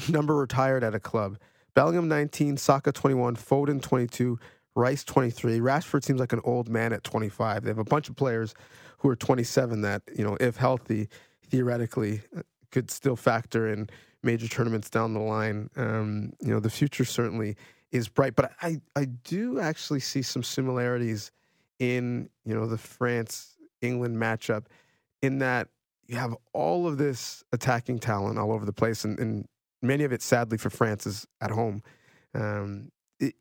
number 0.09 0.35
retired 0.35 0.83
at 0.83 0.95
a 0.95 1.01
club. 1.01 1.39
Bellingham 1.75 2.09
19, 2.09 2.57
Saka 2.57 2.91
21, 2.93 3.37
Foden 3.37 3.81
22, 3.81 4.39
Rice 4.75 5.05
23. 5.05 5.61
Rashford 5.61 6.05
seems 6.05 6.21
like 6.21 6.33
an 6.33 6.41
old 6.45 6.69
man 6.69 6.93
at 6.93 7.05
25. 7.05 7.63
They 7.63 7.71
have 7.71 7.79
a 7.79 7.85
bunch 7.85 8.09
of 8.09 8.17
players 8.17 8.55
who 8.99 9.09
are 9.09 9.17
27 9.17 9.83
that, 9.83 10.03
you 10.17 10.25
know, 10.25 10.37
if 10.41 10.57
healthy, 10.57 11.09
theoretically 11.47 12.23
uh, 12.37 12.43
could 12.71 12.91
still 12.91 13.17
factor 13.17 13.73
in 13.73 13.89
major 14.23 14.49
tournaments 14.49 14.91
down 14.91 15.15
the 15.15 15.21
line. 15.21 15.71
Um, 15.77 16.33
you 16.41 16.53
know, 16.53 16.61
the 16.61 16.71
future 16.71 17.05
certainly 17.05 17.57
is 17.91 18.09
bright, 18.09 18.37
but 18.37 18.53
I, 18.63 18.81
I 18.95 19.07
do 19.07 19.59
actually 19.59 20.01
see 20.01 20.23
some 20.23 20.43
similarities 20.43 21.33
in 21.81 22.29
you 22.45 22.55
know 22.55 22.67
the 22.67 22.79
France 22.79 23.57
England 23.83 24.17
matchup, 24.17 24.67
in 25.23 25.41
that 25.41 25.69
you 26.07 26.17
have 26.17 26.37
all 26.53 26.87
of 26.87 26.99
this 26.99 27.43
attacking 27.53 27.99
talent 27.99 28.39
all 28.39 28.53
over 28.53 28.65
the 28.65 28.73
place, 28.73 29.05
and, 29.05 29.19
and 29.19 29.49
many 29.83 30.05
of 30.05 30.13
it, 30.13 30.23
sadly 30.23 30.59
for 30.59 30.71
France, 30.71 31.07
is 31.07 31.27
at 31.41 31.51
home, 31.51 31.83
um, 32.35 32.93
it, 33.19 33.35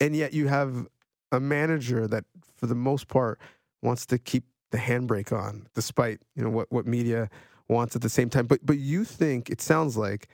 and 0.00 0.14
yet 0.14 0.34
you 0.34 0.48
have 0.48 0.86
a 1.32 1.40
manager 1.40 2.06
that, 2.06 2.24
for 2.56 2.66
the 2.66 2.74
most 2.74 3.08
part, 3.08 3.38
wants 3.82 4.04
to 4.06 4.18
keep 4.18 4.44
the 4.70 4.78
handbrake 4.78 5.32
on, 5.32 5.66
despite 5.74 6.20
you 6.34 6.42
know 6.42 6.50
what 6.50 6.70
what 6.70 6.86
media 6.86 7.30
wants 7.68 7.96
at 7.96 8.02
the 8.02 8.08
same 8.08 8.28
time. 8.28 8.46
But 8.46 8.66
but 8.66 8.78
you 8.78 9.04
think 9.04 9.48
it 9.48 9.62
sounds 9.62 9.96
like 9.96 10.28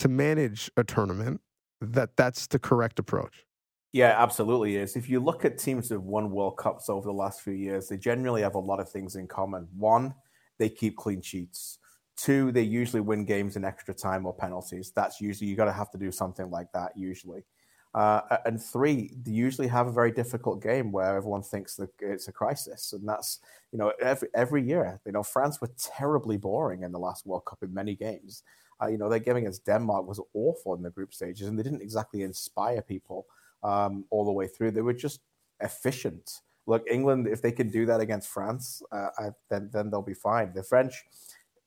to 0.00 0.08
manage 0.08 0.70
a 0.76 0.84
tournament 0.84 1.40
that 1.80 2.16
that's 2.16 2.46
the 2.46 2.58
correct 2.58 2.98
approach. 2.98 3.46
Yeah, 3.94 4.14
absolutely 4.20 4.76
is. 4.76 4.96
If 4.96 5.08
you 5.08 5.20
look 5.20 5.44
at 5.44 5.56
teams 5.58 5.88
that 5.88 5.94
have 5.96 6.02
won 6.02 6.32
World 6.32 6.56
Cups 6.56 6.88
over 6.88 7.06
the 7.06 7.12
last 7.12 7.42
few 7.42 7.52
years, 7.52 7.88
they 7.88 7.96
generally 7.96 8.42
have 8.42 8.56
a 8.56 8.60
lot 8.60 8.80
of 8.80 8.88
things 8.90 9.14
in 9.14 9.28
common. 9.28 9.68
One, 9.78 10.14
they 10.58 10.68
keep 10.68 10.96
clean 10.96 11.22
sheets. 11.22 11.78
Two, 12.16 12.50
they 12.50 12.62
usually 12.62 13.00
win 13.00 13.24
games 13.24 13.54
in 13.56 13.64
extra 13.64 13.94
time 13.94 14.26
or 14.26 14.34
penalties. 14.34 14.92
That's 14.96 15.20
usually 15.20 15.48
you 15.48 15.54
got 15.56 15.66
to 15.66 15.72
have 15.72 15.92
to 15.92 15.98
do 15.98 16.10
something 16.10 16.50
like 16.50 16.72
that 16.72 16.96
usually. 16.96 17.44
Uh, 17.94 18.38
and 18.44 18.60
three, 18.60 19.12
they 19.22 19.30
usually 19.30 19.68
have 19.68 19.86
a 19.86 19.92
very 19.92 20.12
difficult 20.12 20.60
game 20.60 20.90
where 20.90 21.16
everyone 21.16 21.42
thinks 21.44 21.76
that 21.76 21.90
it's 22.00 22.26
a 22.26 22.32
crisis, 22.32 22.92
and 22.92 23.08
that's 23.08 23.38
you 23.70 23.78
know 23.78 23.92
every 24.02 24.28
every 24.34 24.62
year. 24.66 25.00
You 25.06 25.12
know, 25.12 25.22
France 25.22 25.60
were 25.60 25.70
terribly 25.78 26.36
boring 26.36 26.82
in 26.82 26.90
the 26.90 26.98
last 26.98 27.24
World 27.26 27.44
Cup 27.46 27.62
in 27.62 27.72
many 27.72 27.94
games. 27.94 28.42
Uh, 28.82 28.88
you 28.88 28.98
know, 28.98 29.08
their 29.08 29.20
game 29.20 29.36
against 29.36 29.64
Denmark 29.64 30.08
was 30.08 30.20
awful 30.34 30.74
in 30.74 30.82
the 30.82 30.90
group 30.90 31.14
stages, 31.14 31.46
and 31.46 31.56
they 31.56 31.62
didn't 31.62 31.82
exactly 31.82 32.22
inspire 32.22 32.82
people 32.82 33.26
um, 33.64 34.04
all 34.10 34.24
the 34.24 34.32
way 34.32 34.46
through. 34.46 34.70
They 34.70 34.82
were 34.82 34.92
just 34.92 35.20
efficient. 35.60 36.40
Look, 36.66 36.84
England, 36.88 37.26
if 37.26 37.42
they 37.42 37.52
can 37.52 37.68
do 37.68 37.84
that 37.86 38.00
against 38.00 38.28
France, 38.28 38.82
uh, 38.92 39.08
I, 39.18 39.28
then 39.50 39.70
then 39.72 39.90
they'll 39.90 40.02
be 40.02 40.14
fine. 40.14 40.52
The 40.54 40.62
French, 40.62 40.94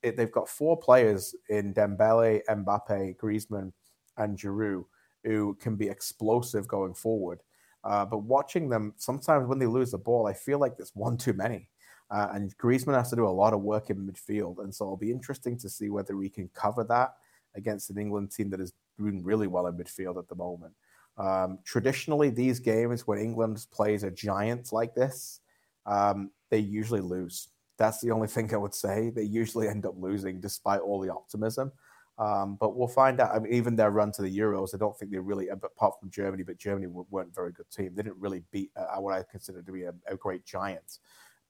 it, 0.01 0.15
they've 0.15 0.31
got 0.31 0.47
four 0.47 0.77
players 0.77 1.36
in 1.49 1.73
Dembele, 1.73 2.41
Mbappe, 2.49 3.17
Griezmann, 3.17 3.73
and 4.17 4.38
Giroud 4.38 4.86
who 5.27 5.55
can 5.60 5.75
be 5.75 5.89
explosive 5.89 6.67
going 6.67 6.93
forward. 6.93 7.41
Uh, 7.83 8.05
but 8.05 8.19
watching 8.19 8.69
them, 8.69 8.93
sometimes 8.97 9.47
when 9.47 9.60
they 9.60 9.65
lose 9.65 9.91
the 9.91 9.97
ball, 9.97 10.25
I 10.25 10.33
feel 10.33 10.60
like 10.60 10.77
there's 10.77 10.95
one 10.95 11.17
too 11.17 11.33
many. 11.33 11.69
Uh, 12.10 12.29
and 12.33 12.57
Griezmann 12.57 12.97
has 12.97 13.10
to 13.10 13.15
do 13.15 13.27
a 13.27 13.29
lot 13.29 13.53
of 13.53 13.62
work 13.62 13.89
in 13.89 14.07
midfield. 14.07 14.60
And 14.60 14.73
so 14.73 14.86
it'll 14.86 14.97
be 14.97 15.12
interesting 15.12 15.57
to 15.60 15.69
see 15.69 15.89
whether 15.89 16.15
we 16.15 16.29
can 16.29 16.49
cover 16.53 16.83
that 16.86 17.15
against 17.55 17.89
an 17.89 17.97
England 17.97 18.31
team 18.31 18.49
that 18.51 18.62
is 18.62 18.73
doing 18.97 19.23
really 19.23 19.47
well 19.47 19.67
in 19.67 19.75
midfield 19.75 20.17
at 20.17 20.29
the 20.29 20.36
moment. 20.36 20.73
Um, 21.17 21.60
traditionally, 21.63 22.30
these 22.30 22.60
games 22.60 23.08
when 23.08 23.17
England 23.17 23.65
plays 23.71 24.03
a 24.03 24.12
giant 24.12 24.71
like 24.71 24.93
this, 24.93 25.41
um, 25.86 26.32
they 26.49 26.60
usually 26.60 27.01
lose. 27.01 27.49
That's 27.77 28.01
the 28.01 28.12
only 28.12 28.27
thing 28.27 28.53
I 28.53 28.58
would 28.58 28.75
say. 28.75 29.10
They 29.10 29.23
usually 29.23 29.67
end 29.67 29.86
up 29.86 29.95
losing 29.97 30.39
despite 30.39 30.82
all 30.82 30.99
the 30.99 31.12
optimism. 31.12 31.71
Um, 32.19 32.58
but 32.60 32.75
we'll 32.75 32.88
find 32.88 33.19
out. 33.19 33.36
I 33.36 33.39
mean, 33.39 33.53
even 33.53 33.75
their 33.75 33.91
run 33.91 34.12
to 34.13 34.23
the 34.23 34.38
Euros, 34.39 34.73
I 34.73 34.77
don't 34.77 34.97
think 34.97 35.12
they 35.12 35.19
really, 35.19 35.49
apart 35.49 35.99
from 35.99 36.10
Germany, 36.10 36.43
but 36.43 36.58
Germany 36.58 36.88
weren't 36.88 37.30
a 37.30 37.34
very 37.34 37.51
good 37.51 37.69
team. 37.69 37.93
They 37.95 38.01
didn't 38.01 38.19
really 38.19 38.43
beat 38.51 38.71
uh, 38.75 38.99
what 38.99 39.13
I 39.13 39.23
consider 39.30 39.62
to 39.62 39.71
be 39.71 39.84
a, 39.84 39.93
a, 40.08 40.15
great 40.15 40.43
giant. 40.43 40.97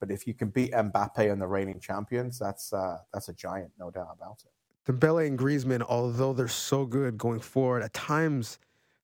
But 0.02 0.12
if 0.12 0.28
you 0.28 0.34
can 0.34 0.50
beat 0.50 0.74
Mbappe 0.74 1.32
and 1.32 1.42
the 1.42 1.48
reigning 1.48 1.80
champions, 1.80 2.38
that's 2.38 2.74
uh, 2.74 2.98
that's 3.14 3.30
a 3.30 3.34
giant, 3.34 3.72
no 3.80 3.90
doubt 3.90 4.10
about 4.14 4.44
it. 4.44 4.92
Dembele 4.92 5.28
and 5.28 5.40
Griezmann, 5.40 5.84
although 5.88 6.34
they're 6.34 6.48
so 6.50 6.86
good 6.86 7.18
going 7.18 7.40
forward, 7.40 7.82
at 7.82 7.94
times 7.94 8.60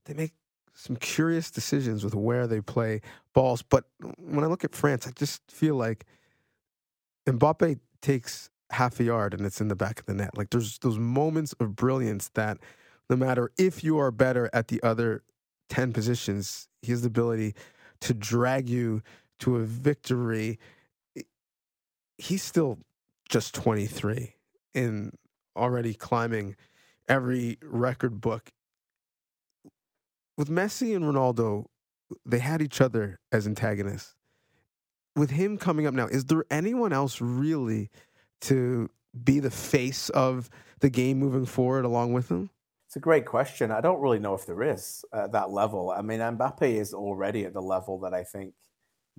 they 0.06 0.13
make 0.13 0.34
some 0.73 0.95
curious 0.95 1.51
decisions 1.51 2.03
with 2.03 2.15
where 2.15 2.47
they 2.47 2.62
play 2.62 3.01
balls. 3.33 3.62
But 3.62 3.86
when 4.17 4.43
I 4.43 4.47
look 4.47 4.63
at 4.63 4.75
France, 4.75 5.07
I 5.07 5.12
just 5.12 5.41
feel 5.49 5.75
like 5.75 6.05
Mbappe 7.27 7.79
takes 8.01 8.49
half 8.71 8.99
a 8.99 9.03
yard 9.03 9.33
and 9.33 9.45
it's 9.45 9.62
in 9.62 9.67
the 9.67 9.75
back 9.75 9.99
of 9.99 10.05
the 10.05 10.13
net. 10.13 10.36
Like 10.38 10.49
there's 10.49 10.79
those 10.79 10.97
moments 10.97 11.53
of 11.59 11.75
brilliance 11.75 12.29
that 12.33 12.57
no 13.09 13.15
matter 13.15 13.51
if 13.57 13.83
you 13.83 13.99
are 13.99 14.12
better 14.12 14.49
at 14.51 14.67
the 14.67 14.81
other 14.81 15.23
10 15.69 15.93
positions, 15.93 16.67
he 16.81 16.91
has 16.91 17.01
the 17.01 17.07
ability 17.07 17.53
to 18.01 18.13
drag 18.13 18.67
you 18.67 19.01
to 19.39 19.57
a 19.57 19.63
victory. 19.63 20.59
He's 22.17 22.43
still 22.43 22.79
just 23.29 23.53
23 23.53 24.36
and 24.73 25.15
already 25.55 25.93
climbing 25.93 26.55
every 27.07 27.57
record 27.62 28.21
book 28.21 28.51
with 30.38 30.50
Messi 30.50 30.96
and 30.96 31.06
Ronaldo, 31.06 31.65
they 32.26 32.39
had 32.39 32.62
each 32.62 32.82
other 32.82 33.19
as 33.32 33.48
antagonists. 33.48 34.15
With 35.15 35.32
him 35.32 35.58
coming 35.58 35.86
up 35.86 35.93
now, 35.93 36.08
is 36.08 36.26
there 36.26 36.46
anyone 36.50 36.91
else 36.91 37.22
really 37.22 37.89
to 38.41 38.89
be 39.24 39.39
the 39.39 39.52
face 39.52 40.10
of 40.10 40.50
the 40.80 40.89
game 40.89 41.19
moving 41.19 41.46
forward 41.46 41.86
along 41.86 42.13
with 42.13 42.30
him? 42.30 42.50
It's 42.88 42.96
a 42.96 43.00
great 43.00 43.26
question. 43.26 43.72
I 43.72 43.82
don't 43.82 44.02
really 44.02 44.19
know 44.19 44.34
if 44.34 44.46
there 44.46 44.63
is 44.63 45.06
at 45.13 45.32
that 45.32 45.52
level. 45.52 45.91
I 45.91 46.02
mean, 46.02 46.19
Mbappe 46.19 46.62
is 46.62 46.93
already 46.93 47.46
at 47.46 47.54
the 47.54 47.62
level 47.62 48.00
that 48.02 48.13
I 48.13 48.24
think 48.24 48.54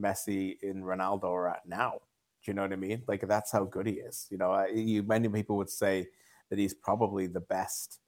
Messi 0.00 0.56
and 0.62 0.84
Ronaldo 0.84 1.24
are 1.24 1.48
at 1.48 1.66
now. 1.66 2.00
Do 2.44 2.50
you 2.50 2.54
know 2.54 2.62
what 2.62 2.72
I 2.72 2.76
mean? 2.76 3.02
Like 3.08 3.26
that's 3.26 3.50
how 3.50 3.64
good 3.64 3.86
he 3.86 3.94
is. 3.94 4.26
You 4.30 4.38
know, 4.38 4.66
you, 4.66 5.02
many 5.02 5.28
people 5.28 5.56
would 5.56 5.70
say 5.70 6.08
that 6.50 6.58
he's 6.58 6.74
probably 6.74 7.26
the 7.26 7.40
best 7.40 8.00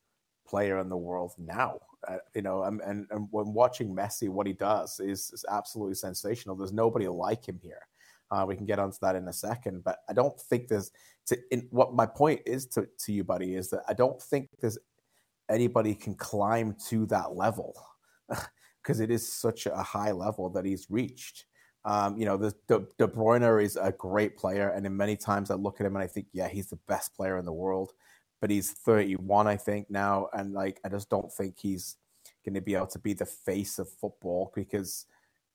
player 0.47 0.79
in 0.79 0.89
the 0.89 0.97
world 0.97 1.33
now. 1.37 1.79
Uh, 2.07 2.17
you 2.35 2.41
know, 2.41 2.63
and, 2.63 2.81
and, 2.81 3.07
and, 3.11 3.27
when 3.31 3.53
watching 3.53 3.95
Messi, 3.95 4.29
what 4.29 4.45
he 4.45 4.53
does 4.53 4.99
is, 4.99 5.31
is 5.33 5.43
absolutely 5.49 5.95
sensational. 5.95 6.55
There's 6.55 6.73
nobody 6.73 7.07
like 7.07 7.47
him 7.47 7.59
here. 7.61 7.87
Uh, 8.29 8.45
we 8.47 8.55
can 8.55 8.65
get 8.65 8.77
onto 8.77 8.97
that 9.01 9.15
in 9.15 9.27
a 9.27 9.33
second, 9.33 9.83
but 9.83 9.99
I 10.09 10.13
don't 10.13 10.39
think 10.39 10.67
there's. 10.67 10.91
To, 11.27 11.37
in, 11.51 11.67
what 11.71 11.93
my 11.93 12.05
point 12.05 12.41
is 12.45 12.67
to, 12.67 12.87
to 13.05 13.11
you, 13.11 13.23
buddy, 13.23 13.55
is 13.55 13.69
that 13.71 13.83
I 13.87 13.93
don't 13.93 14.21
think 14.21 14.49
there's 14.61 14.77
anybody 15.49 15.95
can 15.95 16.13
climb 16.15 16.75
to 16.89 17.05
that 17.07 17.35
level. 17.35 17.73
because 18.87 19.01
it 19.01 19.11
is 19.11 19.29
such 19.29 19.65
a 19.65 19.83
high 19.83 20.13
level 20.13 20.49
that 20.49 20.63
he's 20.63 20.87
reached. 20.89 21.45
Um, 21.83 22.17
you 22.17 22.23
know, 22.23 22.37
the, 22.37 22.53
De, 22.69 22.79
De 22.97 23.05
Bruyne 23.05 23.61
is 23.61 23.75
a 23.75 23.91
great 23.91 24.37
player, 24.37 24.69
and 24.69 24.85
in 24.85 24.95
many 24.95 25.17
times 25.17 25.51
I 25.51 25.55
look 25.55 25.81
at 25.81 25.85
him 25.85 25.95
and 25.97 26.03
I 26.03 26.07
think, 26.07 26.27
yeah, 26.31 26.47
he's 26.47 26.69
the 26.69 26.79
best 26.87 27.13
player 27.13 27.37
in 27.37 27.43
the 27.43 27.51
world. 27.51 27.91
But 28.39 28.51
he's 28.51 28.71
31, 28.71 29.47
I 29.47 29.57
think 29.57 29.89
now, 29.89 30.29
and 30.33 30.53
like 30.53 30.79
I 30.85 30.89
just 30.89 31.09
don't 31.09 31.31
think 31.31 31.55
he's 31.57 31.97
going 32.45 32.53
to 32.53 32.61
be 32.61 32.75
able 32.75 32.87
to 32.87 32.99
be 32.99 33.13
the 33.13 33.25
face 33.25 33.79
of 33.79 33.89
football 33.89 34.51
because, 34.53 35.05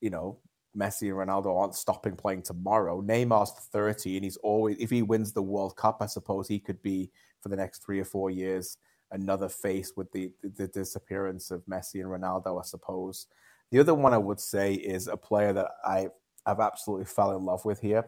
you 0.01 0.11
know, 0.11 0.39
Messi 0.77 1.03
and 1.03 1.13
Ronaldo 1.29 1.57
aren't 1.57 1.75
stopping 1.75 2.17
playing 2.17 2.43
tomorrow. 2.43 3.01
Neymar's 3.03 3.53
30, 3.53 4.17
and 4.17 4.25
he's 4.25 4.37
always, 4.39 4.77
if 4.81 4.91
he 4.91 5.03
wins 5.03 5.33
the 5.33 5.43
World 5.43 5.77
Cup, 5.77 5.99
I 6.01 6.07
suppose 6.07 6.49
he 6.49 6.59
could 6.59 6.83
be 6.83 7.11
for 7.41 7.51
the 7.51 7.57
next 7.57 7.85
three 7.85 8.01
or 8.01 8.05
four 8.05 8.31
years 8.31 8.79
another 9.13 9.49
face 9.49 9.93
with 9.97 10.11
the, 10.13 10.33
the 10.57 10.67
disappearance 10.69 11.51
of 11.51 11.65
Messi 11.67 12.01
and 12.01 12.11
Ronaldo, 12.11 12.59
I 12.59 12.65
suppose. 12.65 13.27
The 13.71 13.79
other 13.79 13.95
one 13.95 14.13
I 14.13 14.19
would 14.19 14.41
say 14.41 14.75
is 14.75 15.07
a 15.07 15.17
player 15.17 15.53
that 15.53 15.69
I 15.85 16.09
I've 16.45 16.61
absolutely 16.61 17.07
fell 17.07 17.37
in 17.37 17.45
love 17.45 17.65
with 17.65 17.81
here, 17.81 18.05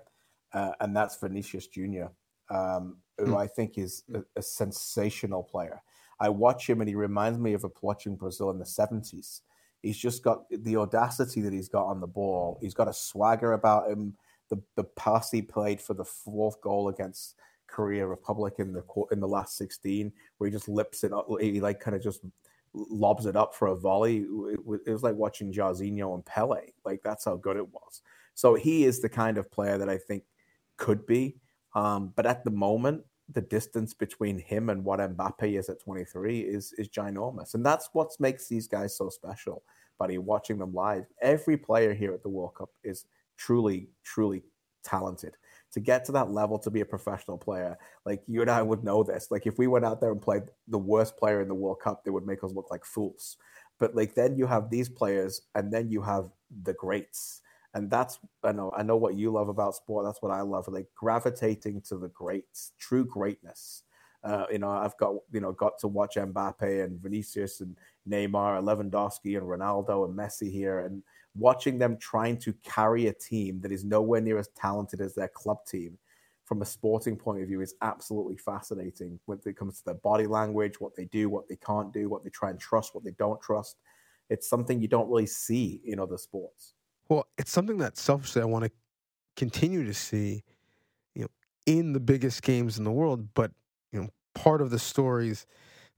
uh, 0.53 0.73
and 0.81 0.97
that's 0.97 1.17
Vinicius 1.17 1.69
Junior, 1.69 2.11
um, 2.51 2.97
who 3.19 3.27
mm. 3.27 3.37
I 3.41 3.47
think 3.47 3.79
is 3.79 4.03
a, 4.15 4.23
a, 4.37 4.43
sensational 4.43 5.43
player. 5.43 5.83
I 6.21 6.29
watch 6.29 6.69
him 6.69 6.81
and 6.81 6.89
he 6.89 6.95
reminds 6.95 7.39
me 7.39 7.55
of 7.55 7.65
watching 7.83 8.17
Brazil 8.17 8.51
in 8.51 8.59
the 8.59 8.67
seventies. 8.67 9.43
He's 9.83 9.99
just 9.99 10.23
got 10.23 10.45
the 10.51 10.77
audacity 10.77 11.41
that 11.43 11.53
he's 11.53 11.69
got 11.69 11.87
on 11.87 12.01
the 12.01 12.07
ball. 12.07 12.59
He's 12.61 12.75
got 12.75 12.89
a 12.89 12.93
swagger 12.93 13.53
about 13.53 13.91
him. 13.91 14.17
The 14.49 14.61
the 14.77 14.85
pass 14.85 15.31
he 15.31 15.43
played 15.43 15.81
for 15.81 15.95
the 15.95 16.05
fourth 16.05 16.61
goal 16.61 16.89
against 16.89 17.37
Korea 17.67 18.07
Republic 18.07 18.55
in 18.59 18.73
the 18.73 18.83
in 19.11 19.21
the 19.21 19.29
last 19.29 19.57
sixteen, 19.57 20.13
where 20.39 20.49
he 20.49 20.53
just 20.53 20.69
lips 20.69 21.05
it 21.05 21.13
up, 21.13 21.27
he 21.41 21.61
like 21.61 21.81
kind 21.81 21.97
of 21.97 22.03
just 22.03 22.21
lobs 22.73 23.27
it 23.27 23.37
up 23.37 23.55
for 23.55 23.69
a 23.69 23.77
volley. 23.77 24.19
It, 24.19 24.61
it 24.87 24.91
was 24.91 25.03
like 25.03 25.15
watching 25.15 25.53
Jairzinho 25.53 26.15
and 26.15 26.25
Pele. 26.25 26.61
Like 26.85 27.03
that's 27.03 27.25
how 27.25 27.37
good 27.37 27.57
it 27.57 27.73
was. 27.73 28.03
So 28.35 28.55
he 28.55 28.85
is 28.85 29.01
the 29.01 29.09
kind 29.09 29.39
of 29.39 29.51
player 29.51 29.79
that 29.79 29.89
I 29.89 29.99
think 29.99 30.25
could 30.77 31.07
be. 31.07 31.37
Um, 31.75 32.13
but 32.15 32.27
at 32.27 32.45
the 32.45 32.51
moment, 32.51 33.05
the 33.33 33.41
distance 33.41 33.95
between 33.95 34.39
him 34.39 34.69
and 34.69 34.85
what 34.85 35.01
Mbappe 35.01 35.59
is 35.59 35.69
at 35.69 35.81
23 35.81 36.41
is 36.41 36.73
is 36.79 36.89
ginormous, 36.89 37.55
and 37.55 37.65
that's 37.65 37.89
what 37.93 38.11
makes 38.21 38.49
these 38.49 38.69
guys 38.69 38.97
so 38.97 39.09
special. 39.09 39.63
Buddy, 39.99 40.19
watching 40.19 40.59
them 40.59 40.75
live, 40.75 41.07
every 41.23 41.57
player 41.57 41.95
here 41.95 42.13
at 42.13 42.23
the 42.23 42.29
World 42.29 42.55
Cup 42.57 42.71
is 42.83 43.07
truly, 43.37 43.89
truly 44.03 44.43
talented. 44.83 45.37
To 45.73 45.81
get 45.81 46.05
to 46.05 46.13
that 46.13 46.31
level, 46.31 46.59
to 46.61 46.71
be 46.71 46.83
a 46.83 46.87
professional 46.87 47.39
player, 47.39 47.77
like 48.05 48.23
you 48.27 48.43
and 48.43 48.51
I 48.51 48.63
would 48.63 48.85
know 48.85 49.03
this. 49.03 49.29
Like 49.31 49.47
if 49.47 49.59
we 49.59 49.67
went 49.67 49.85
out 49.85 50.01
there 50.01 50.13
and 50.13 50.23
played 50.23 50.45
the 50.69 50.79
worst 50.79 51.17
player 51.17 51.41
in 51.41 51.49
the 51.49 51.55
World 51.55 51.81
Cup, 51.81 52.05
they 52.05 52.11
would 52.11 52.27
make 52.27 52.45
us 52.45 52.53
look 52.53 52.71
like 52.71 52.85
fools. 52.85 53.37
But 53.81 53.97
like 53.97 54.15
then 54.15 54.37
you 54.37 54.47
have 54.47 54.71
these 54.71 54.89
players, 54.89 55.43
and 55.55 55.73
then 55.73 55.91
you 55.91 56.03
have 56.03 56.29
the 56.63 56.75
greats 56.75 57.41
and 57.75 57.91
that's 57.91 58.19
I 58.43 58.53
know 58.53 58.73
I 58.77 58.83
know 58.83 58.97
what 58.97 59.17
you 59.17 59.31
love 59.33 59.49
about 59.49 59.75
sport. 59.75 60.07
That's 60.07 60.23
what 60.23 60.33
I 60.33 60.41
love, 60.41 60.69
like 60.69 60.87
gravitating 60.95 61.83
to 61.89 61.97
the 61.97 62.09
greats, 62.09 62.73
true 62.79 63.05
greatness. 63.05 63.83
Uh, 64.23 64.47
you 64.51 64.59
know, 64.59 64.71
I've 64.71 64.97
got 64.97 65.17
you 65.33 65.41
know 65.41 65.53
got 65.53 65.79
to 65.81 65.89
watch 65.89 66.15
Mbappe 66.15 66.85
and 66.85 67.01
Vinicius 67.01 67.61
and 67.61 67.77
Neymar, 68.09 68.59
and 68.59 68.67
Lewandowski 68.67 69.37
and 69.37 69.47
Ronaldo 69.47 70.07
and 70.09 70.17
Messi 70.17 70.51
here, 70.51 70.81
and 70.81 71.03
watching 71.37 71.79
them 71.79 71.97
trying 71.99 72.39
to 72.39 72.55
carry 72.63 73.09
a 73.09 73.13
team 73.13 73.61
that 73.61 73.73
is 73.73 73.85
nowhere 73.85 74.21
near 74.21 74.39
as 74.39 74.49
talented 74.57 75.01
as 75.01 75.15
their 75.15 75.29
club 75.29 75.59
team 75.67 75.99
from 76.45 76.63
a 76.63 76.67
sporting 76.67 77.17
point 77.17 77.41
of 77.41 77.49
view 77.49 77.61
is 77.63 77.75
absolutely 77.83 78.37
fascinating 78.37 79.19
when 79.25 79.41
it 79.45 79.57
comes 79.57 79.79
to 79.79 79.85
their 79.87 79.95
body 79.95 80.27
language, 80.27 80.79
what 80.79 80.95
they 80.95 81.07
do, 81.07 81.31
what 81.31 81.49
they 81.49 81.57
can't 81.57 81.93
do, 81.93 82.09
what 82.09 82.23
they 82.23 82.31
try 82.31 82.51
and 82.51 82.61
trust, 82.61 82.95
what 82.95 83.03
they 83.03 83.13
don't 83.13 83.41
trust. 83.41 83.79
It's 84.29 84.49
something 84.49 84.81
you 84.81 84.89
don't 84.89 85.09
really 85.09 85.27
see 85.27 85.81
in 85.87 85.99
other 85.99 86.19
sports. 86.19 86.75
Well, 87.09 87.27
it's 87.37 87.51
something 87.51 87.79
that 87.79 87.97
selfishly 87.97 88.43
I 88.43 88.47
want 88.47 88.65
to 88.65 88.71
continue 89.37 89.85
to 89.85 89.95
see, 89.95 90.43
you 91.15 91.23
know, 91.23 91.29
in 91.67 91.93
the 91.93 92.01
biggest 92.01 92.43
games 92.43 92.79
in 92.79 92.85
the 92.85 92.93
world. 92.93 93.29
But 93.35 93.53
you 93.93 94.01
know, 94.01 94.09
part 94.35 94.61
of 94.61 94.71
the 94.71 94.79
stories 94.79 95.47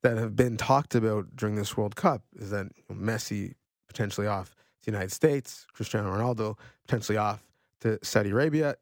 that 0.03 0.17
have 0.19 0.37
been 0.37 0.57
talked 0.57 0.95
about 0.95 1.35
during 1.37 1.57
this 1.57 1.77
World 1.77 1.97
Cup 1.97 2.23
is 2.37 2.51
that 2.51 2.67
Messi 2.91 3.55
potentially 3.89 4.27
off 4.27 4.51
to 4.51 4.57
the 4.87 4.93
United 4.93 5.13
States, 5.13 5.67
Cristiano 5.73 6.13
Ronaldo 6.13 6.59
potentially 6.87 7.19
off 7.19 7.43
to 7.81 7.99
Saudi 8.03 8.31
Arabia. 8.31 8.77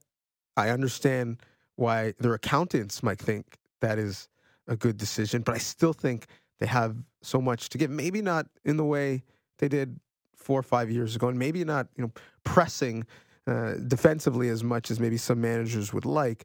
I 0.56 0.70
understand 0.70 1.38
why 1.76 2.14
their 2.18 2.34
accountants 2.34 3.02
might 3.02 3.18
think 3.18 3.58
that 3.80 3.98
is 3.98 4.28
a 4.66 4.76
good 4.76 4.96
decision, 4.96 5.42
but 5.42 5.54
I 5.54 5.58
still 5.58 5.92
think 5.92 6.26
they 6.58 6.66
have 6.66 6.96
so 7.22 7.40
much 7.40 7.68
to 7.70 7.78
give. 7.78 7.90
Maybe 7.90 8.22
not 8.22 8.46
in 8.64 8.76
the 8.76 8.84
way 8.84 9.22
they 9.58 9.68
did 9.68 9.98
four 10.44 10.58
or 10.58 10.62
five 10.62 10.90
years 10.90 11.16
ago, 11.16 11.28
and 11.28 11.38
maybe 11.38 11.64
not 11.64 11.88
you 11.96 12.04
know 12.04 12.12
pressing 12.44 13.06
uh, 13.46 13.74
defensively 13.86 14.48
as 14.48 14.62
much 14.62 14.90
as 14.90 15.00
maybe 15.00 15.16
some 15.16 15.40
managers 15.40 15.92
would 15.92 16.04
like. 16.04 16.44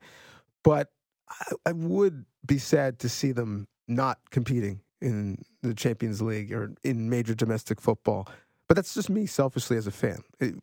But 0.63 0.91
I, 1.29 1.69
I, 1.69 1.71
would 1.71 2.25
be 2.45 2.57
sad 2.57 2.99
to 2.99 3.09
see 3.09 3.31
them 3.31 3.67
not 3.88 4.19
competing 4.31 4.81
in 5.01 5.43
the 5.62 5.73
Champions 5.73 6.21
League 6.21 6.51
or 6.51 6.73
in 6.83 7.09
major 7.09 7.33
domestic 7.33 7.79
football. 7.79 8.27
But 8.67 8.75
that's 8.75 8.93
just 8.93 9.09
me 9.09 9.25
selfishly 9.25 9.77
as 9.77 9.88
a 9.88 9.91
fan. 9.91 10.23
It, 10.39 10.55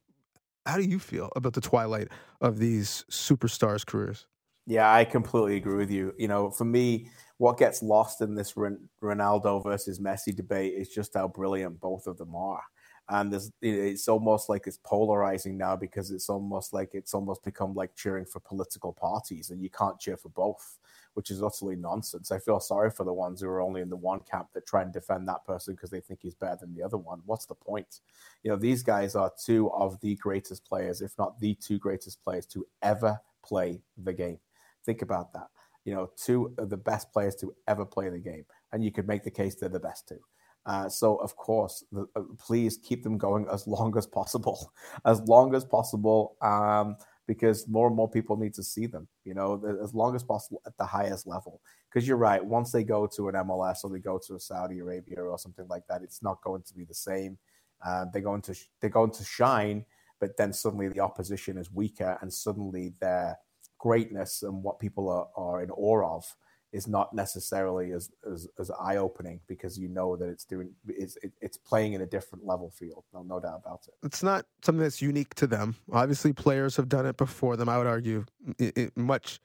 how 0.67 0.77
do 0.77 0.83
you 0.83 0.99
feel 0.99 1.31
about 1.37 1.55
the 1.55 1.61
twilight 1.61 2.09
of 2.41 2.59
these 2.59 3.05
superstars' 3.11 3.87
careers? 3.87 4.27
Yeah, 4.67 4.93
I 4.93 5.05
completely 5.05 5.57
agree 5.57 5.77
with 5.77 5.91
you. 5.91 6.13
You 6.19 6.29
know, 6.29 6.51
for 6.51 6.65
me, 6.65 7.09
what 7.39 7.57
gets 7.57 7.83
lost 7.83 8.21
in 8.21 8.35
this 8.35 8.55
Ronaldo 9.03 9.63
versus 9.63 10.01
Messi 10.01 10.35
debate 10.35 10.75
is 10.75 10.89
just 10.89 11.15
how 11.15 11.29
brilliant 11.29 11.81
both 11.81 12.07
of 12.07 12.19
them 12.19 12.35
are 12.35 12.63
and 13.09 13.33
there's 13.33 13.53
it's 13.63 14.09
almost 14.09 14.49
like 14.49 14.67
it's 14.67 14.81
polarizing 14.83 15.57
now 15.57 15.77
because 15.77 16.11
it's 16.11 16.29
almost 16.29 16.73
like 16.73 16.91
it's 16.93 17.15
almost 17.15 17.43
become 17.45 17.75
like 17.75 17.95
cheering 17.95 18.25
for 18.25 18.41
political 18.41 18.93
parties 18.93 19.51
and 19.51 19.63
you 19.63 19.71
can't 19.71 19.99
cheer 20.01 20.17
for 20.17 20.29
both 20.31 20.79
which 21.17 21.31
is 21.31 21.43
utterly 21.43 21.77
nonsense. 21.77 22.31
I 22.31 22.39
feel 22.39 22.61
sorry 22.61 22.91
for 22.91 23.05
the 23.05 23.13
ones 23.13 23.41
who 23.41 23.49
are 23.49 23.63
only 23.63 23.81
in 23.81 23.89
the 23.89 23.97
one 23.97 24.21
camp 24.31 24.49
that 24.53 24.67
try 24.67 24.83
and 24.83 24.93
defend 24.93 25.27
that 25.27 25.47
person 25.47 25.75
because 25.75 25.89
they 25.89 26.01
think 26.01 26.21
he's 26.21 26.35
better 26.35 26.59
than 26.61 26.75
the 26.75 26.83
other 26.83 26.99
one. 26.99 27.23
What's 27.25 27.47
the 27.47 27.55
point? 27.55 28.01
You 28.43 28.51
know 28.51 28.57
these 28.59 28.83
guys 28.83 29.15
are 29.15 29.33
two 29.43 29.71
of 29.73 29.99
the 30.03 30.17
greatest 30.17 30.67
players 30.67 31.01
if 31.01 31.17
not 31.19 31.41
the 31.41 31.55
two 31.55 31.79
greatest 31.79 32.23
players 32.23 32.45
to 32.49 32.67
ever 32.83 33.19
play 33.43 33.81
the 33.97 34.13
game. 34.13 34.39
Think 34.85 35.01
about 35.01 35.33
that. 35.33 35.49
You 35.87 35.95
know 35.95 36.11
two 36.17 36.53
of 36.59 36.69
the 36.69 36.77
best 36.77 37.11
players 37.15 37.35
to 37.37 37.55
ever 37.67 37.87
play 37.87 38.11
the 38.11 38.19
game 38.19 38.45
and 38.73 38.85
you 38.85 38.93
could 38.93 39.09
make 39.09 39.25
the 39.25 39.31
case 39.31 39.55
they're 39.55 39.71
the 39.71 39.81
best 39.81 40.07
two 40.07 40.21
uh, 40.67 40.89
so 40.89 41.17
of 41.17 41.37
course, 41.37 41.85
the, 41.93 42.07
uh, 42.17 42.23
please 42.39 42.77
keep 42.79 43.05
them 43.05 43.17
going 43.17 43.47
as 43.53 43.67
long 43.67 43.97
as 43.97 44.07
possible, 44.07 44.73
as 45.05 45.21
long 45.23 45.55
as 45.55 45.65
possible, 45.65 46.37
um, 46.43 46.97
because 47.29 47.69
more 47.69 47.87
and 47.87 47.97
more 47.97 48.11
people 48.11 48.37
need 48.37 48.55
to 48.55 48.63
see 48.63 48.87
them. 48.87 49.07
You 49.25 49.35
know, 49.35 49.63
as 49.83 49.95
long 49.95 50.17
as 50.17 50.25
possible 50.25 50.61
at 50.67 50.77
the 50.77 50.85
highest 50.85 51.27
level. 51.27 51.61
Because 51.89 52.07
you're 52.07 52.17
right, 52.17 52.45
once 52.45 52.73
they 52.73 52.83
go 52.83 53.07
to 53.07 53.29
an 53.29 53.35
MLS 53.37 53.85
or 53.85 53.91
they 53.91 54.01
go 54.01 54.21
to 54.27 54.39
Saudi 54.41 54.81
Arabia 54.81 55.23
or 55.23 55.39
something 55.39 55.67
like 55.69 55.87
that, 55.89 56.03
it's 56.03 56.23
not 56.23 56.43
going 56.43 56.63
to 56.63 56.75
be 56.75 56.85
the 56.85 56.95
same. 56.95 57.39
Uh, 57.85 58.07
they're 58.13 58.23
going 58.23 58.43
to 58.43 58.55
they're 58.81 58.91
going 58.91 59.13
to 59.13 59.25
shine, 59.25 59.85
but 60.19 60.37
then 60.37 60.53
suddenly 60.53 60.89
the 60.89 61.01
opposition 61.01 61.59
is 61.59 61.73
weaker, 61.73 62.19
and 62.21 62.33
suddenly 62.33 62.93
their 63.01 63.39
greatness 63.79 64.43
and 64.43 64.63
what 64.65 64.81
people 64.81 65.09
are, 65.09 65.29
are 65.37 65.63
in 65.63 65.71
awe 65.71 66.17
of 66.17 66.35
is 66.73 66.87
not 66.89 67.15
necessarily 67.15 67.93
as 67.93 68.11
as, 68.31 68.49
as 68.59 68.71
eye 68.71 68.97
opening 68.97 69.41
because 69.47 69.79
you 69.79 69.89
know 69.89 70.17
that 70.17 70.29
it's 70.29 70.45
doing 70.45 70.71
it's 70.89 71.17
it's 71.41 71.57
playing 71.57 71.95
in 71.95 72.03
a 72.03 72.07
different 72.07 72.45
level 72.45 72.71
field. 72.71 73.05
No, 73.13 73.23
no 73.23 73.41
doubt 73.41 73.63
about 73.65 73.87
it. 73.89 73.95
It's 74.05 74.23
not 74.23 74.47
something 74.63 74.83
that's 74.83 75.01
unique 75.01 75.35
to 75.37 75.47
them. 75.47 75.77
Obviously, 75.93 76.33
players 76.33 76.77
have 76.77 76.89
done 76.89 77.07
it 77.07 77.17
before 77.17 77.57
them. 77.57 77.69
I 77.69 77.79
would 77.79 77.87
argue 77.87 78.25
it, 78.59 78.77
it, 78.77 78.97
much 78.97 79.41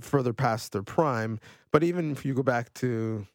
further 0.00 0.32
past 0.32 0.72
their 0.72 0.82
prime. 0.82 1.38
But 1.70 1.82
even 1.82 2.12
if 2.12 2.24
you 2.24 2.34
go 2.34 2.42
back 2.42 2.72
to 2.74 3.26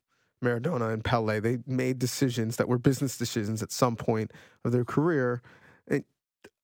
Maradona 0.44 0.94
and 0.94 1.04
Pele, 1.04 1.40
they 1.40 1.60
made 1.68 2.00
decisions 2.00 2.58
that 2.58 2.68
were 2.68 2.78
business 2.78 3.18
decisions 3.18 3.62
at 3.62 3.72
some 3.72 3.96
point 3.96 4.32
of 4.64 4.72
their 4.72 4.86
career. 4.86 5.42
And 5.88 6.04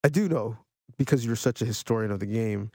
I 0.04 0.10
do 0.10 0.28
know 0.28 0.58
because 0.98 1.26
you're 1.26 1.36
such 1.36 1.62
a 1.62 1.66
historian 1.66 2.12
of 2.12 2.20
the 2.20 2.26
game, 2.26 2.72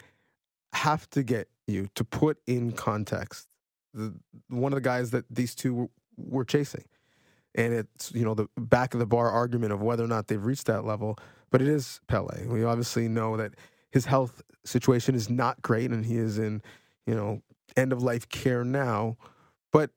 have 0.73 1.09
to 1.11 1.23
get 1.23 1.49
you 1.67 1.89
to 1.95 2.05
put 2.05 2.39
in 2.47 2.73
context 2.73 3.48
the, 3.95 4.15
one 4.49 4.73
of 4.73 4.77
the 4.77 4.83
guys 4.83 5.11
that 5.11 5.25
these 5.31 5.55
two 5.55 5.75
were, 5.75 5.89
were 6.17 6.45
chasing. 6.45 6.85
And 7.55 7.73
it's, 7.73 8.13
you 8.13 8.25
know, 8.25 8.35
the 8.35 8.49
back 8.57 8.95
of 8.95 9.01
the 9.01 9.07
bar 9.07 9.31
argument 9.31 9.73
of 9.73 9.81
whether 9.83 10.05
or 10.05 10.09
not 10.09 10.29
they've 10.29 10.45
reached 10.45 10.67
that 10.67 10.85
level. 10.85 11.19
But 11.51 11.63
it 11.63 11.69
is 11.69 12.01
Pele. 12.07 12.47
We 12.47 12.65
obviously 12.65 13.09
know 13.09 13.37
that 13.37 13.55
his 13.91 14.05
health 14.05 14.43
situation 14.65 15.15
is 15.15 15.31
not 15.31 15.63
great 15.63 15.91
and 15.91 16.05
he 16.05 16.17
is 16.17 16.39
in, 16.39 16.63
you 17.07 17.15
know, 17.15 17.43
end 17.77 17.93
of 17.93 18.03
life 18.03 18.29
care 18.29 18.65
now. 18.65 19.17
But 19.73 19.91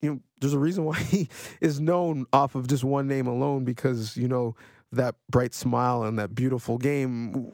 you 0.00 0.10
know, 0.10 0.20
there's 0.40 0.54
a 0.54 0.58
reason 0.58 0.84
why 0.86 0.98
he 0.98 1.28
is 1.60 1.80
known 1.80 2.26
off 2.32 2.54
of 2.54 2.66
just 2.66 2.84
one 2.84 3.06
name 3.06 3.26
alone 3.26 3.64
because, 3.64 4.16
you 4.16 4.28
know, 4.28 4.56
that 4.92 5.14
bright 5.30 5.54
smile 5.54 6.02
and 6.02 6.18
that 6.18 6.34
beautiful 6.34 6.78
game. 6.78 7.52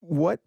What 0.00 0.40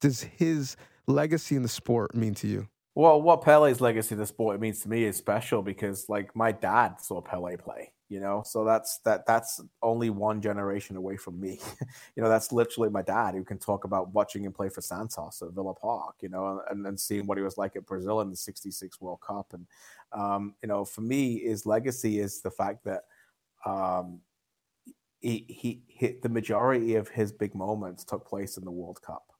does 0.00 0.22
his 0.22 0.76
legacy 1.06 1.56
in 1.56 1.62
the 1.62 1.68
sport 1.68 2.14
mean 2.14 2.34
to 2.34 2.46
you? 2.46 2.68
Well, 2.94 3.20
what 3.20 3.42
Pele's 3.42 3.80
legacy 3.80 4.10
to 4.10 4.16
the 4.16 4.26
sport 4.26 4.60
means 4.60 4.80
to 4.82 4.88
me 4.88 5.04
is 5.04 5.16
special 5.16 5.62
because, 5.62 6.08
like, 6.08 6.34
my 6.36 6.52
dad 6.52 7.00
saw 7.00 7.20
Pele 7.20 7.56
play. 7.56 7.92
you 8.08 8.20
know? 8.20 8.42
So 8.46 8.64
that's 8.64 8.98
that 8.98 9.26
that's 9.26 9.60
only 9.82 10.10
one 10.10 10.40
generation 10.40 10.96
away 10.96 11.16
from 11.16 11.40
me. 11.40 11.58
You 12.16 12.22
know 12.22 12.28
that's 12.28 12.52
literally 12.52 12.90
my 12.90 13.02
dad 13.02 13.34
who 13.34 13.42
can 13.44 13.58
talk 13.58 13.84
about 13.84 14.14
watching 14.14 14.44
him 14.44 14.52
play 14.52 14.68
for 14.68 14.80
santos 14.80 15.42
at 15.42 15.50
villa 15.52 15.74
park 15.74 16.14
you 16.22 16.28
know 16.28 16.60
and, 16.70 16.86
and 16.86 16.98
seeing 17.00 17.26
what 17.26 17.38
he 17.38 17.42
was 17.44 17.58
like 17.58 17.74
at 17.76 17.86
brazil 17.86 18.20
in 18.20 18.30
the 18.30 18.36
66 18.36 19.00
world 19.00 19.20
cup. 19.20 19.52
And 19.52 19.66
um, 20.12 20.54
you 20.62 20.68
know 20.68 20.84
for 20.84 21.00
me 21.00 21.40
his 21.40 21.66
legacy 21.66 22.20
is 22.20 22.40
the 22.40 22.50
fact 22.52 22.84
that 22.84 23.02
um, 23.66 24.20
he, 25.20 25.46
he 25.48 25.82
hit 25.88 26.22
the 26.22 26.28
majority 26.28 26.96
of 26.96 27.08
his 27.08 27.32
big 27.32 27.54
moments 27.54 28.04
took 28.04 28.26
place 28.26 28.56
in 28.58 28.64
the 28.64 28.70
world 28.70 29.00
cup 29.02 29.33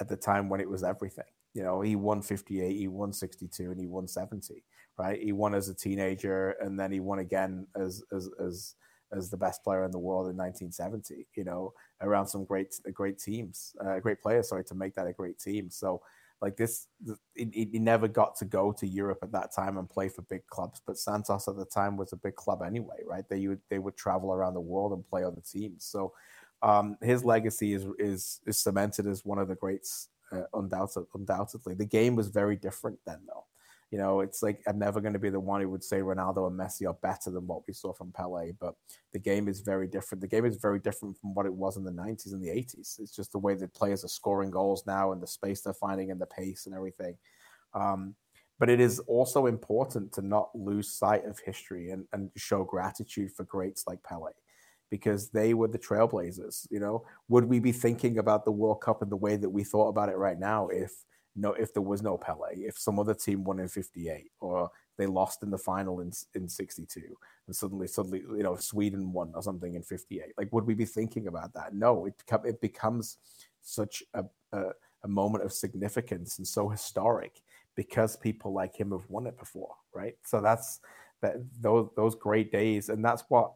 at 0.00 0.08
the 0.08 0.16
time 0.16 0.48
when 0.48 0.60
it 0.60 0.68
was 0.68 0.84
everything 0.84 1.24
you 1.54 1.62
know 1.62 1.80
he 1.80 1.96
won 1.96 2.22
58 2.22 2.76
he 2.76 2.88
won 2.88 3.12
62 3.12 3.70
and 3.70 3.80
he 3.80 3.86
won 3.86 4.06
70 4.06 4.62
right? 4.98 5.20
He 5.22 5.32
won 5.32 5.54
as 5.54 5.68
a 5.68 5.74
teenager, 5.74 6.56
and 6.60 6.78
then 6.78 6.92
he 6.92 7.00
won 7.00 7.18
again 7.18 7.66
as 7.76 8.02
as 8.14 8.28
as 8.40 8.74
as 9.12 9.30
the 9.30 9.36
best 9.36 9.62
player 9.62 9.84
in 9.84 9.92
the 9.92 9.98
world 9.98 10.28
in 10.28 10.36
1970. 10.36 11.26
You 11.36 11.44
know, 11.44 11.72
around 12.00 12.26
some 12.26 12.44
great 12.44 12.74
great 12.92 13.18
teams, 13.18 13.74
uh, 13.84 13.98
great 14.00 14.20
players. 14.20 14.48
Sorry, 14.48 14.64
to 14.64 14.74
make 14.74 14.94
that 14.94 15.06
a 15.06 15.12
great 15.12 15.38
team. 15.38 15.70
So 15.70 16.02
like 16.42 16.56
this, 16.56 16.88
he, 17.34 17.70
never 17.72 18.06
got 18.06 18.36
to 18.36 18.44
go 18.44 18.70
to 18.70 18.86
Europe 18.86 19.20
at 19.22 19.32
that 19.32 19.54
time 19.54 19.78
and 19.78 19.88
play 19.88 20.10
for 20.10 20.20
big 20.22 20.46
clubs. 20.48 20.82
But 20.86 20.98
Santos 20.98 21.48
at 21.48 21.56
the 21.56 21.64
time 21.64 21.96
was 21.96 22.12
a 22.12 22.16
big 22.16 22.34
club 22.34 22.60
anyway, 22.62 22.98
right? 23.06 23.24
They 23.28 23.46
would 23.48 23.60
they 23.70 23.78
would 23.78 23.96
travel 23.96 24.32
around 24.32 24.54
the 24.54 24.60
world 24.60 24.92
and 24.92 25.06
play 25.06 25.24
other 25.24 25.42
teams. 25.50 25.84
So 25.84 26.12
um, 26.62 26.96
his 27.02 27.24
legacy 27.24 27.74
is 27.74 27.86
is 27.98 28.40
is 28.46 28.60
cemented 28.60 29.06
as 29.06 29.24
one 29.24 29.38
of 29.38 29.48
the 29.48 29.54
greats, 29.54 30.08
uh, 30.32 30.42
undoubted, 30.54 31.04
undoubtedly. 31.14 31.74
The 31.74 31.84
game 31.84 32.16
was 32.16 32.28
very 32.28 32.56
different 32.56 32.98
then, 33.06 33.20
though. 33.26 33.44
You 33.92 33.98
know, 33.98 34.20
it's 34.20 34.42
like 34.42 34.62
I'm 34.66 34.78
never 34.78 35.00
going 35.00 35.12
to 35.12 35.18
be 35.18 35.30
the 35.30 35.38
one 35.38 35.60
who 35.60 35.70
would 35.70 35.84
say 35.84 35.98
Ronaldo 36.00 36.48
and 36.48 36.58
Messi 36.58 36.88
are 36.88 36.94
better 36.94 37.30
than 37.30 37.46
what 37.46 37.62
we 37.68 37.72
saw 37.72 37.92
from 37.92 38.10
Pele, 38.10 38.52
but 38.58 38.74
the 39.12 39.18
game 39.18 39.46
is 39.46 39.60
very 39.60 39.86
different. 39.86 40.20
The 40.20 40.28
game 40.28 40.44
is 40.44 40.56
very 40.56 40.80
different 40.80 41.16
from 41.18 41.34
what 41.34 41.46
it 41.46 41.52
was 41.52 41.76
in 41.76 41.84
the 41.84 41.92
90s 41.92 42.32
and 42.32 42.42
the 42.42 42.48
80s. 42.48 42.98
It's 42.98 43.14
just 43.14 43.30
the 43.30 43.38
way 43.38 43.54
that 43.54 43.74
players 43.74 44.04
are 44.04 44.08
scoring 44.08 44.50
goals 44.50 44.84
now 44.86 45.12
and 45.12 45.22
the 45.22 45.26
space 45.26 45.60
they're 45.60 45.72
finding 45.72 46.10
and 46.10 46.20
the 46.20 46.26
pace 46.26 46.66
and 46.66 46.74
everything. 46.74 47.16
Um, 47.74 48.16
but 48.58 48.70
it 48.70 48.80
is 48.80 48.98
also 49.00 49.46
important 49.46 50.12
to 50.14 50.22
not 50.22 50.50
lose 50.54 50.90
sight 50.90 51.24
of 51.24 51.38
history 51.38 51.90
and, 51.90 52.06
and 52.12 52.30
show 52.36 52.64
gratitude 52.64 53.30
for 53.32 53.44
greats 53.44 53.84
like 53.86 54.02
Pele 54.02 54.32
because 54.90 55.30
they 55.30 55.54
were 55.54 55.68
the 55.68 55.78
trailblazers. 55.78 56.66
You 56.70 56.80
know, 56.80 57.04
would 57.28 57.44
we 57.44 57.58
be 57.58 57.72
thinking 57.72 58.18
about 58.18 58.44
the 58.44 58.52
World 58.52 58.80
Cup 58.80 59.02
in 59.02 59.08
the 59.08 59.16
way 59.16 59.36
that 59.36 59.50
we 59.50 59.64
thought 59.64 59.88
about 59.88 60.08
it 60.08 60.16
right 60.16 60.38
now 60.38 60.68
if 60.68 61.04
no 61.34 61.52
if 61.52 61.72
there 61.74 61.82
was 61.82 62.02
no 62.02 62.16
Pele, 62.16 62.54
if 62.54 62.78
some 62.78 62.98
other 62.98 63.14
team 63.14 63.44
won 63.44 63.60
in 63.60 63.68
58 63.68 64.30
or 64.40 64.70
they 64.96 65.06
lost 65.06 65.42
in 65.42 65.50
the 65.50 65.58
final 65.58 66.00
in 66.00 66.10
in 66.34 66.48
62 66.48 67.00
and 67.46 67.54
suddenly 67.54 67.86
suddenly 67.86 68.20
you 68.20 68.42
know 68.42 68.56
Sweden 68.56 69.12
won 69.12 69.32
or 69.34 69.42
something 69.42 69.74
in 69.74 69.82
58 69.82 70.32
like 70.38 70.52
would 70.52 70.66
we 70.66 70.74
be 70.74 70.86
thinking 70.86 71.26
about 71.26 71.52
that? 71.54 71.74
No 71.74 72.06
it 72.06 72.14
it 72.44 72.60
becomes 72.60 73.18
such 73.62 74.02
a, 74.14 74.24
a, 74.52 74.70
a 75.04 75.08
moment 75.08 75.44
of 75.44 75.52
significance 75.52 76.38
and 76.38 76.46
so 76.46 76.68
historic 76.68 77.42
because 77.74 78.16
people 78.16 78.54
like 78.54 78.74
him 78.74 78.92
have 78.92 79.08
won 79.10 79.26
it 79.26 79.38
before 79.38 79.74
right? 79.96 80.16
So 80.22 80.40
that's 80.40 80.80
that 81.22 81.36
those 81.60 81.88
those 81.96 82.14
great 82.14 82.52
days. 82.52 82.88
And 82.88 83.04
that's 83.04 83.24
what 83.28 83.52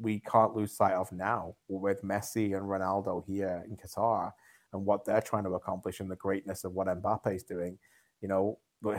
we 0.00 0.20
can't 0.20 0.54
lose 0.54 0.72
sight 0.72 0.94
of 0.94 1.12
now 1.12 1.54
with 1.68 2.02
Messi 2.02 2.56
and 2.56 2.66
Ronaldo 2.66 3.24
here 3.24 3.64
in 3.68 3.76
Qatar 3.76 4.32
and 4.72 4.84
what 4.84 5.04
they're 5.04 5.20
trying 5.20 5.44
to 5.44 5.54
accomplish 5.54 6.00
and 6.00 6.10
the 6.10 6.16
greatness 6.16 6.64
of 6.64 6.72
what 6.72 6.86
Mbappe 6.86 7.34
is 7.34 7.42
doing, 7.42 7.78
you 8.20 8.28
know, 8.28 8.58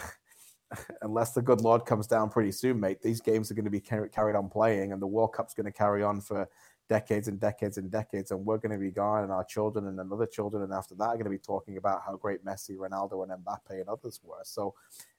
unless 1.01 1.33
the 1.33 1.41
good 1.41 1.61
Lord 1.61 1.85
comes 1.85 2.07
down 2.07 2.29
pretty 2.29 2.51
soon, 2.51 2.79
mate, 2.79 3.01
these 3.01 3.21
games 3.21 3.49
are 3.49 3.55
going 3.55 3.65
to 3.65 3.71
be 3.71 3.79
car- 3.79 4.07
carried 4.07 4.35
on 4.35 4.49
playing 4.49 4.91
and 4.91 5.01
the 5.01 5.07
World 5.07 5.33
Cup's 5.33 5.53
going 5.53 5.65
to 5.65 5.71
carry 5.71 6.03
on 6.03 6.21
for 6.21 6.47
decades 6.89 7.27
and 7.27 7.39
decades 7.39 7.77
and 7.77 7.89
decades. 7.89 8.31
And 8.31 8.45
we're 8.45 8.57
going 8.57 8.73
to 8.73 8.77
be 8.77 8.91
gone 8.91 9.23
and 9.23 9.31
our 9.31 9.45
children 9.45 9.87
and 9.87 9.99
another 9.99 10.25
children. 10.25 10.63
And 10.63 10.73
after 10.73 10.93
that, 10.95 11.05
are 11.05 11.13
going 11.13 11.23
to 11.23 11.29
be 11.29 11.37
talking 11.37 11.77
about 11.77 12.01
how 12.05 12.15
great 12.17 12.45
Messi, 12.45 12.75
Ronaldo 12.75 13.23
and 13.23 13.45
Mbappe 13.45 13.79
and 13.79 13.89
others 13.89 14.19
were. 14.23 14.41
So 14.43 14.73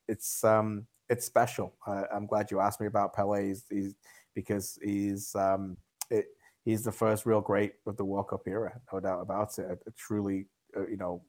it's, 0.07 0.45
um, 0.45 0.87
it's 1.09 1.25
special. 1.25 1.75
I'm 1.87 2.27
glad 2.27 2.51
you 2.51 2.61
asked 2.61 2.81
me 2.81 2.87
about 2.87 3.15
Pele 3.15 3.49
he's, 3.49 3.65
he's, 3.71 3.95
because 4.35 4.79
he's, 4.83 5.35
um, 5.35 5.77
it, 6.11 6.27
he's 6.65 6.85
the 6.85 6.93
first 6.93 7.27
real 7.27 7.41
great 7.41 7.73
of 7.87 7.97
the 7.97 8.05
World 8.05 8.29
Cup 8.29 8.43
era, 8.47 8.73
no 8.93 9.01
doubt 9.01 9.21
about 9.21 9.59
it. 9.59 9.67
A, 9.67 9.73
a 9.73 9.93
truly, 9.97 10.47
uh, 10.77 10.87
you 10.87 10.97
know, 10.97 11.23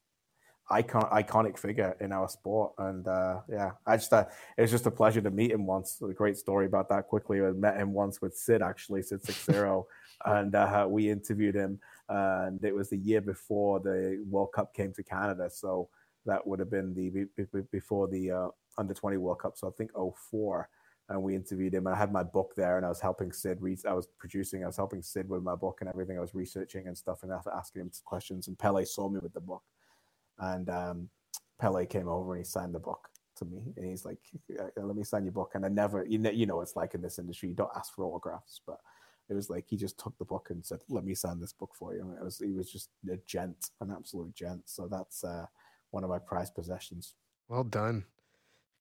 icon 0.69 1.03
iconic 1.11 1.57
figure 1.57 1.95
in 1.99 2.11
our 2.11 2.27
sport. 2.29 2.73
And 2.77 3.07
uh, 3.07 3.41
yeah, 3.49 3.71
I 3.85 3.97
just 3.97 4.13
uh, 4.13 4.25
it 4.57 4.61
was 4.61 4.71
just 4.71 4.85
a 4.85 4.91
pleasure 4.91 5.21
to 5.21 5.31
meet 5.31 5.51
him 5.51 5.65
once. 5.65 6.01
A 6.01 6.13
great 6.13 6.37
story 6.37 6.65
about 6.65 6.89
that. 6.89 7.07
Quickly, 7.07 7.41
I 7.41 7.51
met 7.51 7.77
him 7.77 7.93
once 7.93 8.21
with 8.21 8.35
Sid 8.35 8.61
actually, 8.61 9.01
Sid 9.01 9.23
Seixeiro, 9.23 9.87
and 10.25 10.55
uh, 10.55 10.87
we 10.89 11.09
interviewed 11.09 11.55
him. 11.55 11.79
and 12.09 12.63
it 12.63 12.73
was 12.73 12.89
the 12.89 12.97
year 12.97 13.21
before 13.21 13.79
the 13.79 14.23
World 14.29 14.51
Cup 14.53 14.73
came 14.73 14.93
to 14.93 15.03
Canada, 15.03 15.49
so 15.49 15.89
that 16.25 16.45
would 16.45 16.59
have 16.59 16.71
been 16.71 16.93
the 16.93 17.27
before 17.71 18.07
the 18.07 18.31
uh, 18.31 18.47
under 18.77 18.93
twenty 18.93 19.17
World 19.17 19.39
Cup. 19.39 19.57
So 19.57 19.67
I 19.67 19.71
think 19.71 19.91
04 19.93 20.69
and 21.09 21.21
we 21.21 21.35
interviewed 21.35 21.73
him. 21.73 21.87
And 21.87 21.95
I 21.95 21.99
had 21.99 22.11
my 22.11 22.23
book 22.23 22.53
there, 22.55 22.77
and 22.77 22.85
I 22.85 22.89
was 22.89 23.01
helping 23.01 23.31
Sid 23.31 23.61
read. 23.61 23.79
I 23.85 23.93
was 23.93 24.07
producing. 24.17 24.63
I 24.63 24.67
was 24.67 24.77
helping 24.77 25.01
Sid 25.01 25.29
with 25.29 25.43
my 25.43 25.55
book 25.55 25.79
and 25.81 25.89
everything. 25.89 26.17
I 26.17 26.21
was 26.21 26.35
researching 26.35 26.87
and 26.87 26.97
stuff, 26.97 27.23
and 27.23 27.31
asking 27.31 27.81
him 27.81 27.91
questions. 28.05 28.47
And 28.47 28.57
Pele 28.57 28.85
saw 28.85 29.09
me 29.09 29.19
with 29.21 29.33
the 29.33 29.41
book, 29.41 29.63
and 30.39 30.69
um, 30.69 31.09
Pele 31.59 31.85
came 31.85 32.07
over 32.07 32.35
and 32.35 32.45
he 32.45 32.49
signed 32.49 32.73
the 32.73 32.79
book 32.79 33.09
to 33.37 33.45
me, 33.45 33.73
and 33.75 33.85
he's 33.85 34.05
like, 34.05 34.19
"Let 34.77 34.95
me 34.95 35.03
sign 35.03 35.25
your 35.25 35.33
book." 35.33 35.51
And 35.55 35.65
I 35.65 35.69
never, 35.69 36.05
you 36.05 36.19
know, 36.19 36.29
you 36.29 36.45
know, 36.45 36.61
it's 36.61 36.75
like 36.75 36.93
in 36.93 37.01
this 37.01 37.19
industry, 37.19 37.49
you 37.49 37.55
don't 37.55 37.71
ask 37.75 37.93
for 37.93 38.05
autographs, 38.05 38.61
but 38.65 38.77
it 39.29 39.33
was 39.33 39.49
like 39.49 39.65
he 39.67 39.77
just 39.77 39.97
took 39.97 40.17
the 40.17 40.25
book 40.25 40.47
and 40.49 40.65
said, 40.65 40.79
"Let 40.89 41.05
me 41.05 41.15
sign 41.15 41.39
this 41.39 41.53
book 41.53 41.71
for 41.77 41.95
you." 41.95 42.01
And 42.01 42.17
it 42.17 42.23
was 42.23 42.39
he 42.39 42.53
was 42.53 42.71
just 42.71 42.89
a 43.11 43.17
gent, 43.25 43.71
an 43.81 43.91
absolute 43.91 44.33
gent. 44.35 44.61
So 44.65 44.87
that's 44.89 45.23
uh, 45.23 45.45
one 45.91 46.03
of 46.03 46.09
my 46.09 46.19
prized 46.19 46.55
possessions. 46.55 47.15
Well 47.47 47.63
done. 47.63 48.05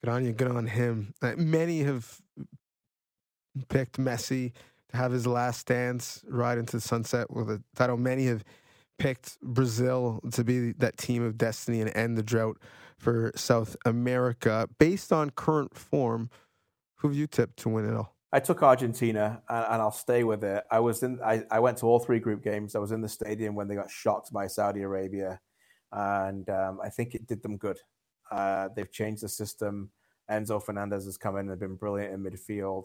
Good 0.04 0.10
on 0.10 0.24
you. 0.24 0.32
Good 0.32 0.50
on 0.50 0.66
him. 0.66 1.14
Many 1.36 1.82
have 1.84 2.20
picked 3.68 3.98
Messi 3.98 4.52
to 4.90 4.96
have 4.96 5.12
his 5.12 5.26
last 5.26 5.66
dance 5.66 6.24
ride 6.26 6.58
into 6.58 6.76
the 6.76 6.80
sunset 6.80 7.30
with 7.30 7.48
a 7.48 7.62
title. 7.76 7.96
Many 7.96 8.26
have 8.26 8.44
picked 8.98 9.40
Brazil 9.40 10.20
to 10.32 10.42
be 10.42 10.72
that 10.72 10.96
team 10.96 11.22
of 11.22 11.38
destiny 11.38 11.80
and 11.80 11.96
end 11.96 12.18
the 12.18 12.22
drought 12.22 12.58
for 12.98 13.30
South 13.36 13.76
America. 13.84 14.68
Based 14.78 15.12
on 15.12 15.30
current 15.30 15.76
form, 15.76 16.30
who 16.96 17.08
have 17.08 17.16
you 17.16 17.28
tipped 17.28 17.58
to 17.58 17.68
win 17.68 17.88
it 17.88 17.94
all? 17.94 18.16
I 18.32 18.40
took 18.40 18.62
Argentina, 18.62 19.42
and, 19.48 19.66
and, 19.66 19.82
I'll 19.82 19.92
stay 19.92 20.24
with 20.24 20.42
it. 20.42 20.64
I 20.70 20.80
was 20.80 21.02
in. 21.02 21.20
I, 21.22 21.44
I, 21.50 21.60
went 21.60 21.76
to 21.78 21.86
all 21.86 21.98
three 21.98 22.18
group 22.18 22.42
games. 22.42 22.74
I 22.74 22.78
was 22.78 22.90
in 22.90 23.02
the 23.02 23.08
stadium 23.08 23.54
when 23.54 23.68
they 23.68 23.74
got 23.74 23.90
shocked 23.90 24.32
by 24.32 24.46
Saudi 24.46 24.80
Arabia, 24.80 25.38
and 25.92 26.48
um, 26.48 26.78
I 26.82 26.88
think 26.88 27.14
it 27.14 27.26
did 27.26 27.42
them 27.42 27.58
good. 27.58 27.78
Uh, 28.32 28.68
they've 28.74 28.90
changed 28.90 29.22
the 29.22 29.28
system. 29.28 29.90
Enzo 30.30 30.62
Fernandez 30.62 31.04
has 31.04 31.18
come 31.18 31.36
in 31.36 31.50
and 31.50 31.60
been 31.60 31.76
brilliant 31.76 32.14
in 32.14 32.22
midfield. 32.22 32.84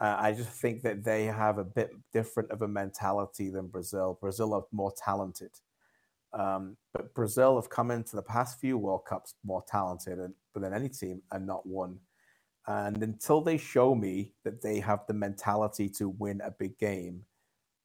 Uh, 0.00 0.16
I 0.18 0.32
just 0.32 0.50
think 0.50 0.82
that 0.82 1.04
they 1.04 1.26
have 1.26 1.58
a 1.58 1.64
bit 1.64 1.92
different 2.12 2.50
of 2.50 2.62
a 2.62 2.68
mentality 2.68 3.50
than 3.50 3.68
Brazil. 3.68 4.18
Brazil 4.20 4.52
are 4.54 4.64
more 4.72 4.92
talented. 4.92 5.52
Um, 6.32 6.76
but 6.92 7.14
Brazil 7.14 7.56
have 7.56 7.70
come 7.70 7.90
into 7.92 8.16
the 8.16 8.22
past 8.22 8.58
few 8.58 8.76
World 8.76 9.04
Cups 9.06 9.34
more 9.44 9.62
talented 9.68 10.18
than 10.54 10.74
any 10.74 10.88
team 10.88 11.22
and 11.30 11.46
not 11.46 11.64
won. 11.66 11.98
And 12.66 13.02
until 13.02 13.40
they 13.40 13.58
show 13.58 13.94
me 13.94 14.32
that 14.44 14.62
they 14.62 14.80
have 14.80 15.06
the 15.06 15.14
mentality 15.14 15.88
to 15.90 16.08
win 16.08 16.40
a 16.40 16.50
big 16.50 16.78
game, 16.78 17.24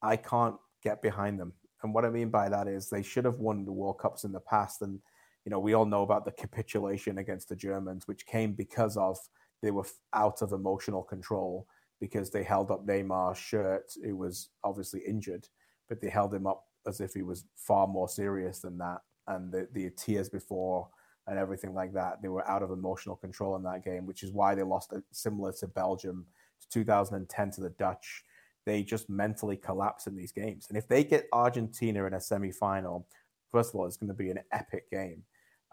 I 0.02 0.16
can't 0.16 0.56
get 0.82 1.02
behind 1.02 1.38
them. 1.38 1.52
And 1.82 1.94
what 1.94 2.04
I 2.04 2.10
mean 2.10 2.30
by 2.30 2.48
that 2.48 2.66
is 2.66 2.88
they 2.88 3.02
should 3.02 3.24
have 3.24 3.38
won 3.38 3.64
the 3.64 3.72
World 3.72 3.98
Cups 3.98 4.24
in 4.24 4.32
the 4.32 4.40
past. 4.40 4.82
And 4.82 5.00
you 5.48 5.50
know, 5.50 5.58
we 5.58 5.72
all 5.72 5.86
know 5.86 6.02
about 6.02 6.26
the 6.26 6.32
capitulation 6.32 7.16
against 7.16 7.48
the 7.48 7.56
Germans, 7.56 8.06
which 8.06 8.26
came 8.26 8.52
because 8.52 8.98
of 8.98 9.18
they 9.62 9.70
were 9.70 9.86
out 10.12 10.42
of 10.42 10.52
emotional 10.52 11.02
control 11.02 11.66
because 12.00 12.28
they 12.28 12.42
held 12.42 12.70
up 12.70 12.86
Neymar's 12.86 13.38
shirt, 13.38 13.90
who 14.04 14.14
was 14.14 14.50
obviously 14.62 15.00
injured, 15.08 15.48
but 15.88 16.02
they 16.02 16.10
held 16.10 16.34
him 16.34 16.46
up 16.46 16.66
as 16.86 17.00
if 17.00 17.14
he 17.14 17.22
was 17.22 17.46
far 17.56 17.86
more 17.86 18.10
serious 18.10 18.58
than 18.58 18.76
that. 18.76 18.98
And 19.26 19.50
the, 19.50 19.66
the 19.72 19.88
tears 19.96 20.28
before 20.28 20.86
and 21.26 21.38
everything 21.38 21.72
like 21.72 21.94
that, 21.94 22.20
they 22.20 22.28
were 22.28 22.46
out 22.46 22.62
of 22.62 22.70
emotional 22.70 23.16
control 23.16 23.56
in 23.56 23.62
that 23.62 23.82
game, 23.82 24.04
which 24.04 24.22
is 24.22 24.32
why 24.32 24.54
they 24.54 24.62
lost 24.62 24.92
it, 24.92 25.02
similar 25.12 25.52
to 25.52 25.66
Belgium 25.66 26.26
to 26.60 26.68
2010 26.68 27.50
to 27.52 27.62
the 27.62 27.70
Dutch. 27.70 28.22
They 28.66 28.82
just 28.82 29.08
mentally 29.08 29.56
collapse 29.56 30.08
in 30.08 30.14
these 30.14 30.30
games. 30.30 30.66
And 30.68 30.76
if 30.76 30.86
they 30.86 31.04
get 31.04 31.26
Argentina 31.32 32.04
in 32.04 32.12
a 32.12 32.20
semi 32.20 32.52
final, 32.52 33.06
first 33.50 33.70
of 33.70 33.80
all, 33.80 33.86
it's 33.86 33.96
going 33.96 34.08
to 34.08 34.14
be 34.14 34.30
an 34.30 34.40
epic 34.52 34.90
game 34.90 35.22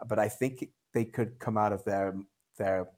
but 0.08 0.18
I 0.18 0.28
think 0.28 0.68
they 0.92 1.04
could 1.04 1.38
come 1.38 1.56
out 1.56 1.72
of 1.72 1.84
their 1.84 2.14
their 2.58 2.88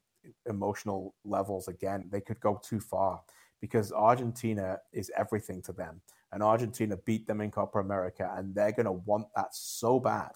emotional 0.46 1.14
levels 1.24 1.68
again. 1.68 2.08
They 2.10 2.20
could 2.20 2.40
go 2.40 2.60
too 2.62 2.80
far 2.80 3.22
because 3.60 3.92
Argentina 3.92 4.78
is 4.92 5.10
everything 5.16 5.62
to 5.62 5.72
them, 5.72 6.00
and 6.32 6.42
Argentina 6.42 6.96
beat 6.96 7.26
them 7.26 7.40
in 7.40 7.50
Copa 7.50 7.78
America, 7.78 8.32
and 8.36 8.54
they're 8.54 8.72
going 8.72 8.86
to 8.86 8.92
want 8.92 9.26
that 9.36 9.54
so 9.54 9.98
bad. 9.98 10.32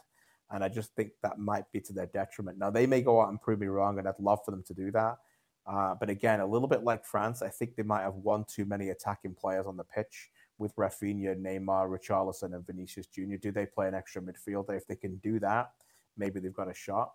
And 0.51 0.63
I 0.63 0.69
just 0.69 0.95
think 0.95 1.13
that 1.23 1.39
might 1.39 1.71
be 1.73 1.81
to 1.81 1.93
their 1.93 2.07
detriment. 2.07 2.59
Now 2.59 2.71
they 2.71 2.87
may 2.87 3.01
go 3.01 3.23
out 3.23 3.31
and 3.31 3.41
prove 3.41 3.61
me 3.61 3.69
wrong, 3.69 3.99
and 3.99 4.09
I'd 4.09 4.19
love 4.19 4.41
for 4.45 4.51
them 4.51 4.65
to 4.67 4.75
do 4.75 4.91
that. 4.93 5.19
Uh, 5.67 5.95
but 5.95 6.11
again, 6.11 6.41
a 6.41 6.47
little 6.47 6.69
bit 6.69 6.83
like 6.83 7.05
France, 7.05 7.41
I 7.41 7.49
think 7.49 7.77
they 7.77 7.85
might 7.85 8.03
have 8.03 8.15
one 8.15 8.45
too 8.45 8.65
many 8.65 8.89
attacking 8.91 9.35
players 9.35 9.67
on 9.67 9.77
the 9.77 9.85
pitch 9.85 10.31
with 10.59 10.75
Raphinha, 10.77 11.41
Neymar, 11.41 11.89
Richarlison, 11.89 12.55
and 12.55 12.67
Vinicius 12.67 13.07
Jr. 13.07 13.37
Do 13.41 13.53
they 13.53 13.67
play 13.67 13.89
an 13.89 13.95
extra 13.95 14.21
midfielder? 14.21 14.77
If 14.77 14.87
they 14.87 14.97
can 14.97 15.17
do 15.19 15.39
that, 15.41 15.71
maybe 16.17 16.41
they've 16.41 16.53
got 16.53 16.71
a 16.71 16.75
shot. 16.75 17.13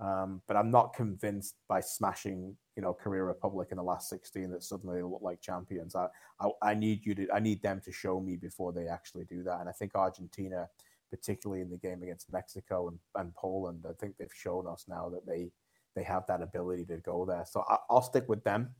Um, 0.00 0.42
but 0.48 0.56
I'm 0.56 0.70
not 0.70 0.92
convinced 0.92 1.54
by 1.68 1.80
smashing, 1.80 2.56
you 2.76 2.82
know, 2.82 2.92
Korea 2.92 3.22
Republic 3.22 3.68
in 3.70 3.76
the 3.76 3.82
last 3.82 4.08
16 4.08 4.50
that 4.50 4.62
suddenly 4.62 4.96
they 4.96 5.02
look 5.02 5.22
like 5.22 5.40
champions. 5.40 5.94
I, 5.94 6.08
I, 6.40 6.48
I 6.62 6.74
need 6.74 7.06
you 7.06 7.14
to, 7.14 7.28
I 7.32 7.38
need 7.38 7.62
them 7.62 7.80
to 7.84 7.92
show 7.92 8.20
me 8.20 8.36
before 8.36 8.72
they 8.72 8.88
actually 8.88 9.24
do 9.24 9.44
that. 9.44 9.60
And 9.60 9.68
I 9.68 9.72
think 9.72 9.94
Argentina, 9.94 10.68
particularly 11.10 11.62
in 11.62 11.70
the 11.70 11.78
game 11.78 12.02
against 12.02 12.32
Mexico 12.32 12.88
and, 12.88 12.98
and 13.14 13.34
Poland, 13.36 13.84
I 13.88 13.92
think 14.00 14.16
they've 14.16 14.28
shown 14.34 14.66
us 14.66 14.86
now 14.88 15.08
that 15.10 15.26
they, 15.26 15.52
they 15.94 16.02
have 16.02 16.26
that 16.26 16.42
ability 16.42 16.86
to 16.86 16.96
go 16.96 17.24
there. 17.24 17.44
So 17.48 17.64
I, 17.68 17.78
will 17.88 18.02
stick 18.02 18.28
with 18.28 18.42
them, 18.42 18.70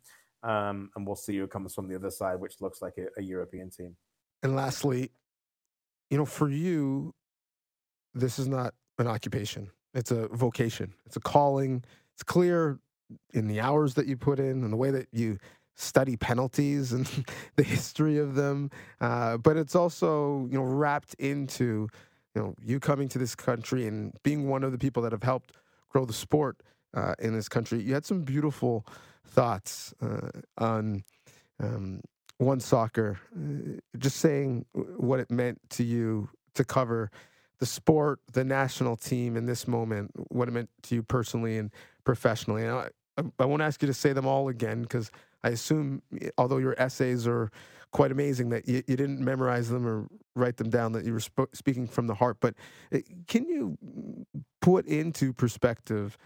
um, 0.42 0.90
and 0.96 1.06
we'll 1.06 1.14
see 1.14 1.36
who 1.38 1.46
comes 1.46 1.74
from 1.74 1.86
the 1.86 1.94
other 1.94 2.10
side, 2.10 2.40
which 2.40 2.60
looks 2.60 2.82
like 2.82 2.94
a, 2.98 3.06
a 3.20 3.22
European 3.22 3.70
team. 3.70 3.96
And 4.42 4.56
lastly, 4.56 5.12
you 6.10 6.18
know, 6.18 6.26
for 6.26 6.50
you, 6.50 7.14
this 8.14 8.40
is 8.40 8.48
not 8.48 8.74
an 8.98 9.06
occupation 9.06 9.70
it's 9.94 10.10
a 10.10 10.28
vocation. 10.28 10.92
It's 11.06 11.16
a 11.16 11.20
calling. 11.20 11.84
It's 12.14 12.22
clear 12.22 12.78
in 13.32 13.46
the 13.46 13.60
hours 13.60 13.94
that 13.94 14.06
you 14.06 14.16
put 14.16 14.38
in 14.38 14.64
and 14.64 14.72
the 14.72 14.76
way 14.76 14.90
that 14.90 15.08
you 15.12 15.38
study 15.76 16.16
penalties 16.16 16.92
and 16.92 17.08
the 17.56 17.62
history 17.62 18.18
of 18.18 18.34
them. 18.34 18.70
Uh, 19.00 19.36
but 19.36 19.56
it's 19.56 19.74
also 19.74 20.48
you 20.50 20.58
know 20.58 20.64
wrapped 20.64 21.14
into 21.14 21.88
you 22.34 22.42
know 22.42 22.54
you 22.62 22.80
coming 22.80 23.08
to 23.08 23.18
this 23.18 23.34
country 23.34 23.86
and 23.86 24.12
being 24.22 24.48
one 24.48 24.64
of 24.64 24.72
the 24.72 24.78
people 24.78 25.02
that 25.02 25.12
have 25.12 25.22
helped 25.22 25.52
grow 25.88 26.04
the 26.04 26.12
sport 26.12 26.60
uh, 26.94 27.14
in 27.20 27.32
this 27.32 27.48
country. 27.48 27.80
You 27.80 27.94
had 27.94 28.04
some 28.04 28.22
beautiful 28.22 28.84
thoughts 29.26 29.94
uh, 30.02 30.30
on. 30.58 31.04
Um, 31.60 32.00
OneSoccer, 32.42 33.16
uh, 33.16 33.80
just 33.96 34.16
saying 34.16 34.66
what 34.72 35.20
it 35.20 35.30
meant 35.30 35.60
to 35.70 35.84
you 35.84 36.28
to 36.54 36.64
cover 36.64 37.12
the 37.58 37.66
sport, 37.66 38.20
the 38.32 38.44
national 38.44 38.96
team 38.96 39.36
in 39.36 39.46
this 39.46 39.68
moment, 39.68 40.10
what 40.30 40.48
it 40.48 40.52
meant 40.52 40.70
to 40.82 40.94
you 40.94 41.02
personally 41.02 41.58
and 41.58 41.70
professionally. 42.04 42.64
And 42.64 42.72
I, 42.72 43.22
I 43.38 43.44
won't 43.44 43.62
ask 43.62 43.82
you 43.82 43.86
to 43.86 43.94
say 43.94 44.12
them 44.12 44.26
all 44.26 44.48
again 44.48 44.82
because 44.82 45.10
I 45.42 45.50
assume, 45.50 46.02
although 46.38 46.58
your 46.58 46.74
essays 46.78 47.26
are 47.26 47.50
quite 47.90 48.10
amazing, 48.10 48.48
that 48.48 48.66
you, 48.66 48.82
you 48.86 48.96
didn't 48.96 49.20
memorize 49.20 49.68
them 49.68 49.86
or 49.86 50.08
write 50.34 50.56
them 50.56 50.70
down, 50.70 50.92
that 50.92 51.04
you 51.04 51.12
were 51.12 51.20
sp- 51.22 51.52
speaking 51.52 51.86
from 51.86 52.06
the 52.06 52.14
heart. 52.14 52.38
But 52.40 52.54
eh, 52.90 53.02
can 53.28 53.46
you 53.46 53.78
put 54.60 54.86
into 54.86 55.32
perspective 55.32 56.18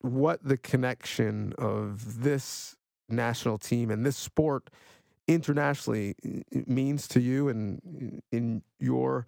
what 0.00 0.42
the 0.42 0.56
connection 0.56 1.52
of 1.58 2.22
this 2.22 2.76
national 3.08 3.58
team 3.58 3.90
and 3.90 4.06
this 4.06 4.16
sport 4.16 4.70
internationally 5.26 6.14
eh, 6.24 6.62
means 6.66 7.06
to 7.08 7.20
you 7.20 7.48
and 7.48 8.22
in 8.32 8.62
your 8.78 9.26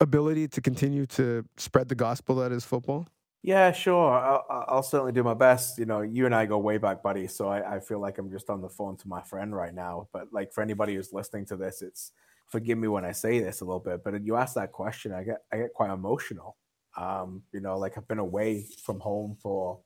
ability 0.00 0.48
to 0.48 0.60
continue 0.60 1.06
to 1.06 1.44
spread 1.56 1.88
the 1.88 1.94
gospel 1.94 2.36
that 2.36 2.52
is 2.52 2.64
football? 2.64 3.06
Yeah, 3.42 3.70
sure. 3.70 4.12
I'll, 4.12 4.44
I'll, 4.68 4.82
certainly 4.82 5.12
do 5.12 5.22
my 5.22 5.34
best. 5.34 5.78
You 5.78 5.84
know, 5.84 6.00
you 6.00 6.26
and 6.26 6.34
I 6.34 6.46
go 6.46 6.58
way 6.58 6.78
back, 6.78 7.00
buddy. 7.00 7.28
So 7.28 7.48
I, 7.48 7.76
I, 7.76 7.80
feel 7.80 8.00
like 8.00 8.18
I'm 8.18 8.28
just 8.28 8.50
on 8.50 8.60
the 8.60 8.68
phone 8.68 8.96
to 8.96 9.08
my 9.08 9.22
friend 9.22 9.54
right 9.54 9.72
now. 9.72 10.08
But 10.12 10.32
like 10.32 10.52
for 10.52 10.62
anybody 10.62 10.96
who's 10.96 11.12
listening 11.12 11.46
to 11.46 11.56
this, 11.56 11.80
it's 11.80 12.10
forgive 12.48 12.78
me 12.78 12.88
when 12.88 13.04
I 13.04 13.12
say 13.12 13.38
this 13.38 13.60
a 13.60 13.64
little 13.64 13.80
bit, 13.80 14.02
but 14.04 14.24
you 14.24 14.36
ask 14.36 14.54
that 14.54 14.72
question, 14.72 15.12
I 15.12 15.22
get 15.24 15.38
I 15.52 15.58
get 15.58 15.72
quite 15.74 15.90
emotional. 15.90 16.56
Um, 16.96 17.42
you 17.52 17.60
know, 17.60 17.78
like 17.78 17.98
I've 17.98 18.08
been 18.08 18.18
away 18.18 18.66
from 18.82 19.00
home 19.00 19.36
for 19.40 19.80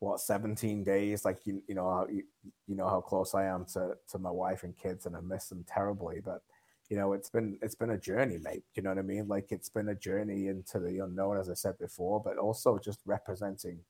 what 0.00 0.20
17 0.20 0.84
days. 0.84 1.24
Like 1.24 1.38
you, 1.44 1.62
you 1.68 1.74
know, 1.74 1.88
how, 1.90 2.06
you, 2.10 2.24
you 2.66 2.76
know 2.76 2.88
how 2.88 3.00
close 3.00 3.34
I 3.34 3.44
am 3.44 3.64
to 3.72 3.94
to 4.10 4.18
my 4.18 4.30
wife 4.30 4.64
and 4.64 4.76
kids, 4.76 5.06
and 5.06 5.16
I 5.16 5.20
miss 5.20 5.48
them 5.48 5.64
terribly. 5.66 6.20
But 6.24 6.42
you 6.88 6.96
know, 6.96 7.12
it's 7.12 7.28
been 7.28 7.58
it's 7.60 7.74
been 7.74 7.90
a 7.90 7.98
journey, 7.98 8.38
mate. 8.38 8.64
You 8.74 8.82
know 8.82 8.90
what 8.90 8.98
I 8.98 9.02
mean? 9.02 9.28
Like 9.28 9.52
it's 9.52 9.68
been 9.68 9.88
a 9.90 9.94
journey 9.94 10.46
into 10.46 10.78
the 10.78 11.00
unknown, 11.04 11.38
as 11.38 11.50
I 11.50 11.54
said 11.54 11.78
before, 11.78 12.20
but 12.22 12.38
also 12.38 12.78
just 12.78 13.00
representing 13.04 13.80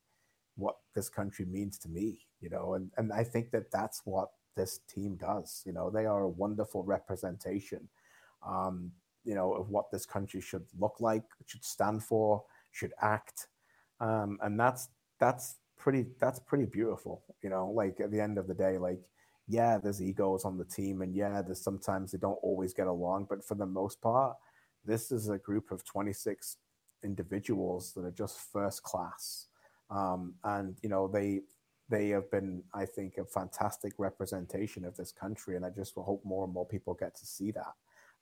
what 0.57 0.77
this 0.95 1.09
country 1.09 1.45
means 1.45 1.79
to 1.79 1.89
me. 1.89 2.27
You 2.41 2.51
know, 2.51 2.75
and 2.75 2.91
and 2.97 3.13
I 3.13 3.23
think 3.25 3.51
that 3.53 3.71
that's 3.71 4.03
what 4.05 4.31
this 4.57 4.81
team 4.93 5.17
does. 5.17 5.63
You 5.65 5.73
know, 5.73 5.91
they 5.91 6.07
are 6.07 6.23
a 6.23 6.29
wonderful 6.29 6.83
representation. 6.83 7.89
Um, 8.47 8.93
you 9.25 9.35
know, 9.35 9.53
of 9.53 9.69
what 9.69 9.91
this 9.91 10.07
country 10.07 10.41
should 10.41 10.65
look 10.79 10.97
like, 11.01 11.25
should 11.47 11.65
stand 11.65 12.03
for, 12.03 12.43
should 12.73 12.93
act, 13.01 13.49
um, 14.01 14.39
and 14.43 14.59
that's 14.59 14.89
that's 15.21 15.57
pretty 15.77 16.07
that's 16.19 16.41
pretty 16.41 16.65
beautiful. 16.65 17.23
You 17.43 17.51
know, 17.51 17.71
like 17.71 18.01
at 18.01 18.11
the 18.11 18.21
end 18.21 18.39
of 18.39 18.49
the 18.49 18.55
day, 18.55 18.79
like 18.79 19.01
yeah, 19.49 19.79
there's 19.79 20.03
egos 20.03 20.45
on 20.45 20.59
the 20.59 20.65
team, 20.65 21.03
and 21.03 21.15
yeah, 21.15 21.43
there's 21.43 21.61
sometimes 21.61 22.13
they 22.13 22.19
don't 22.19 22.39
always 22.43 22.75
get 22.75 22.87
along, 22.87 23.27
but 23.31 23.45
for 23.45 23.55
the 23.55 23.67
most 23.67 24.01
part, 24.01 24.37
this 24.85 25.11
is 25.11 25.29
a 25.29 25.39
group 25.39 25.71
of 25.71 25.85
26 25.85 26.57
individuals 27.05 27.93
that 27.95 28.05
are 28.05 28.11
just 28.11 28.39
first 28.53 28.83
class, 28.83 29.47
um, 29.91 30.35
and 30.45 30.77
you 30.83 30.89
know 30.89 31.09
they 31.09 31.41
they 31.91 32.09
have 32.11 32.31
been, 32.31 32.63
I 32.75 32.85
think, 32.85 33.17
a 33.17 33.25
fantastic 33.25 33.95
representation 33.97 34.85
of 34.85 34.95
this 34.97 35.11
country, 35.11 35.57
and 35.57 35.65
I 35.65 35.71
just 35.71 35.95
hope 35.95 36.23
more 36.25 36.45
and 36.45 36.53
more 36.53 36.67
people 36.67 36.93
get 36.93 37.15
to 37.17 37.25
see 37.27 37.51
that 37.53 37.73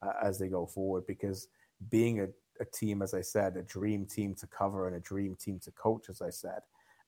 uh, 0.02 0.12
as 0.22 0.38
they 0.38 0.46
go 0.48 0.66
forward, 0.66 1.04
because 1.06 1.48
being 1.90 2.20
a, 2.20 2.28
a 2.60 2.64
team, 2.64 3.02
as 3.02 3.12
I 3.14 3.22
said, 3.22 3.56
a 3.56 3.62
dream 3.62 4.06
team 4.06 4.36
to 4.36 4.46
cover 4.46 4.86
and 4.86 4.96
a 4.96 5.00
dream 5.00 5.34
team 5.34 5.58
to 5.64 5.72
coach, 5.72 6.08
as 6.08 6.22
I 6.22 6.30
said, 6.30 6.60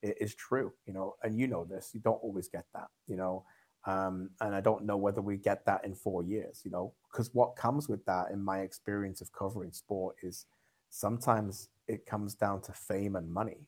it 0.02 0.16
is 0.20 0.34
true, 0.34 0.72
you 0.86 0.92
know, 0.92 1.14
and 1.22 1.38
you 1.38 1.46
know 1.46 1.64
this, 1.64 1.90
you 1.94 2.00
don't 2.00 2.22
always 2.22 2.48
get 2.48 2.64
that, 2.74 2.88
you 3.06 3.16
know. 3.16 3.44
Um, 3.86 4.30
and 4.40 4.54
I 4.54 4.60
don't 4.60 4.84
know 4.84 4.96
whether 4.96 5.22
we 5.22 5.36
get 5.36 5.64
that 5.66 5.84
in 5.84 5.94
four 5.94 6.22
years, 6.22 6.62
you 6.64 6.70
know, 6.70 6.92
because 7.10 7.32
what 7.32 7.56
comes 7.56 7.88
with 7.88 8.04
that, 8.06 8.30
in 8.30 8.42
my 8.42 8.60
experience 8.60 9.20
of 9.20 9.32
covering 9.32 9.72
sport, 9.72 10.16
is 10.22 10.46
sometimes 10.90 11.68
it 11.86 12.06
comes 12.06 12.34
down 12.34 12.60
to 12.62 12.72
fame 12.72 13.16
and 13.16 13.32
money. 13.32 13.66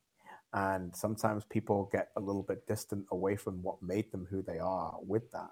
And 0.52 0.94
sometimes 0.94 1.44
people 1.44 1.88
get 1.92 2.08
a 2.16 2.20
little 2.20 2.42
bit 2.42 2.66
distant 2.66 3.06
away 3.12 3.36
from 3.36 3.62
what 3.62 3.82
made 3.82 4.10
them 4.10 4.26
who 4.28 4.42
they 4.42 4.58
are 4.58 4.98
with 5.00 5.30
that. 5.30 5.50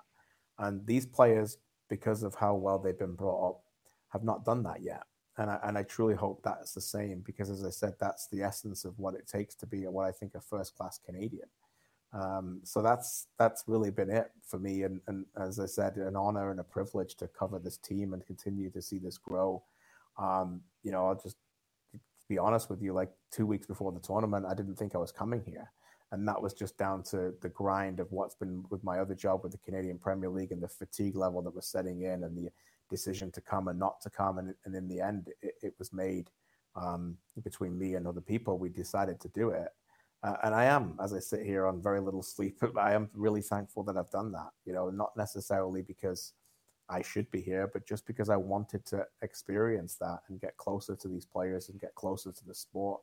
And 0.58 0.84
these 0.86 1.06
players, 1.06 1.58
because 1.88 2.22
of 2.22 2.34
how 2.34 2.54
well 2.54 2.78
they've 2.78 2.98
been 2.98 3.14
brought 3.14 3.48
up, 3.48 3.60
have 4.08 4.24
not 4.24 4.44
done 4.44 4.64
that 4.64 4.82
yet. 4.82 5.04
And 5.36 5.50
I, 5.50 5.58
and 5.62 5.78
I 5.78 5.84
truly 5.84 6.16
hope 6.16 6.42
that's 6.42 6.72
the 6.72 6.80
same 6.80 7.22
because, 7.24 7.48
as 7.48 7.64
I 7.64 7.70
said, 7.70 7.94
that's 8.00 8.26
the 8.26 8.42
essence 8.42 8.84
of 8.84 8.98
what 8.98 9.14
it 9.14 9.28
takes 9.28 9.54
to 9.56 9.66
be 9.66 9.86
what 9.86 10.06
I 10.06 10.10
think 10.10 10.34
a 10.34 10.40
first 10.40 10.76
class 10.76 10.98
Canadian. 10.98 11.48
Um, 12.12 12.60
so 12.64 12.80
that's 12.80 13.26
that's 13.38 13.64
really 13.66 13.90
been 13.90 14.10
it 14.10 14.30
for 14.42 14.58
me, 14.58 14.84
and, 14.84 15.00
and 15.08 15.26
as 15.38 15.58
I 15.58 15.66
said, 15.66 15.96
an 15.96 16.16
honor 16.16 16.50
and 16.50 16.60
a 16.60 16.64
privilege 16.64 17.16
to 17.16 17.28
cover 17.28 17.58
this 17.58 17.76
team 17.76 18.14
and 18.14 18.26
continue 18.26 18.70
to 18.70 18.80
see 18.80 18.98
this 18.98 19.18
grow. 19.18 19.62
Um, 20.18 20.62
you 20.82 20.90
know, 20.90 21.06
I'll 21.06 21.20
just 21.20 21.36
be 22.28 22.38
honest 22.38 22.70
with 22.70 22.82
you. 22.82 22.94
Like 22.94 23.10
two 23.30 23.46
weeks 23.46 23.66
before 23.66 23.92
the 23.92 24.00
tournament, 24.00 24.46
I 24.48 24.54
didn't 24.54 24.76
think 24.76 24.94
I 24.94 24.98
was 24.98 25.12
coming 25.12 25.42
here, 25.44 25.70
and 26.10 26.26
that 26.26 26.40
was 26.40 26.54
just 26.54 26.78
down 26.78 27.02
to 27.04 27.34
the 27.42 27.50
grind 27.50 28.00
of 28.00 28.10
what's 28.10 28.34
been 28.34 28.64
with 28.70 28.82
my 28.82 29.00
other 29.00 29.14
job 29.14 29.42
with 29.42 29.52
the 29.52 29.58
Canadian 29.58 29.98
Premier 29.98 30.30
League 30.30 30.52
and 30.52 30.62
the 30.62 30.68
fatigue 30.68 31.14
level 31.14 31.42
that 31.42 31.54
was 31.54 31.66
setting 31.66 32.02
in, 32.02 32.24
and 32.24 32.34
the 32.34 32.48
decision 32.88 33.30
to 33.32 33.42
come 33.42 33.68
and 33.68 33.78
not 33.78 34.00
to 34.00 34.08
come, 34.08 34.38
and, 34.38 34.54
and 34.64 34.74
in 34.74 34.88
the 34.88 34.98
end, 34.98 35.28
it, 35.42 35.56
it 35.62 35.74
was 35.78 35.92
made 35.92 36.30
um, 36.74 37.18
between 37.44 37.78
me 37.78 37.96
and 37.96 38.06
other 38.06 38.22
people. 38.22 38.56
We 38.56 38.70
decided 38.70 39.20
to 39.20 39.28
do 39.28 39.50
it 39.50 39.68
uh, 40.22 40.34
and 40.42 40.54
I 40.54 40.64
am, 40.64 40.98
as 41.02 41.14
I 41.14 41.20
sit 41.20 41.44
here 41.44 41.66
on 41.66 41.82
very 41.82 42.00
little 42.00 42.22
sleep, 42.22 42.60
I 42.78 42.94
am 42.94 43.08
really 43.14 43.42
thankful 43.42 43.82
that 43.84 43.96
I've 43.96 44.10
done 44.10 44.32
that. 44.32 44.50
You 44.64 44.72
know, 44.72 44.90
not 44.90 45.16
necessarily 45.16 45.82
because 45.82 46.32
I 46.88 47.02
should 47.02 47.30
be 47.30 47.40
here, 47.40 47.68
but 47.72 47.86
just 47.86 48.06
because 48.06 48.28
I 48.28 48.36
wanted 48.36 48.84
to 48.86 49.06
experience 49.22 49.96
that 49.96 50.20
and 50.28 50.40
get 50.40 50.56
closer 50.56 50.96
to 50.96 51.08
these 51.08 51.26
players 51.26 51.68
and 51.68 51.80
get 51.80 51.94
closer 51.94 52.32
to 52.32 52.46
the 52.46 52.54
sport 52.54 53.00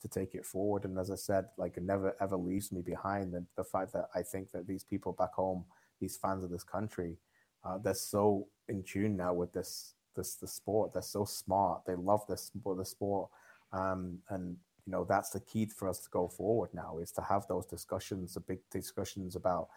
to 0.00 0.08
take 0.08 0.34
it 0.34 0.44
forward. 0.44 0.84
And 0.84 0.98
as 0.98 1.10
I 1.10 1.16
said, 1.16 1.46
like 1.56 1.76
it 1.76 1.82
never 1.82 2.16
ever 2.20 2.36
leaves 2.36 2.72
me 2.72 2.82
behind. 2.82 3.34
And 3.34 3.46
the 3.56 3.64
fact 3.64 3.92
that 3.92 4.08
I 4.14 4.22
think 4.22 4.50
that 4.52 4.66
these 4.66 4.84
people 4.84 5.12
back 5.12 5.34
home, 5.34 5.64
these 6.00 6.16
fans 6.16 6.44
of 6.44 6.50
this 6.50 6.64
country, 6.64 7.16
uh, 7.64 7.78
they're 7.78 7.94
so 7.94 8.48
in 8.68 8.82
tune 8.82 9.16
now 9.16 9.34
with 9.34 9.52
this 9.52 9.94
this 10.14 10.34
the 10.34 10.48
sport. 10.48 10.92
They're 10.92 11.02
so 11.02 11.24
smart. 11.24 11.82
They 11.86 11.94
love 11.94 12.26
this 12.26 12.50
the 12.64 12.84
sport. 12.84 13.30
Um, 13.72 14.18
and 14.30 14.56
you 14.86 14.92
know 14.92 15.04
that's 15.04 15.30
the 15.30 15.40
key 15.40 15.66
for 15.66 15.88
us 15.88 16.00
to 16.00 16.10
go 16.10 16.28
forward 16.28 16.70
now 16.72 16.98
is 16.98 17.12
to 17.12 17.20
have 17.20 17.46
those 17.48 17.66
discussions 17.66 18.34
the 18.34 18.40
big 18.40 18.58
discussions 18.70 19.36
about 19.36 19.68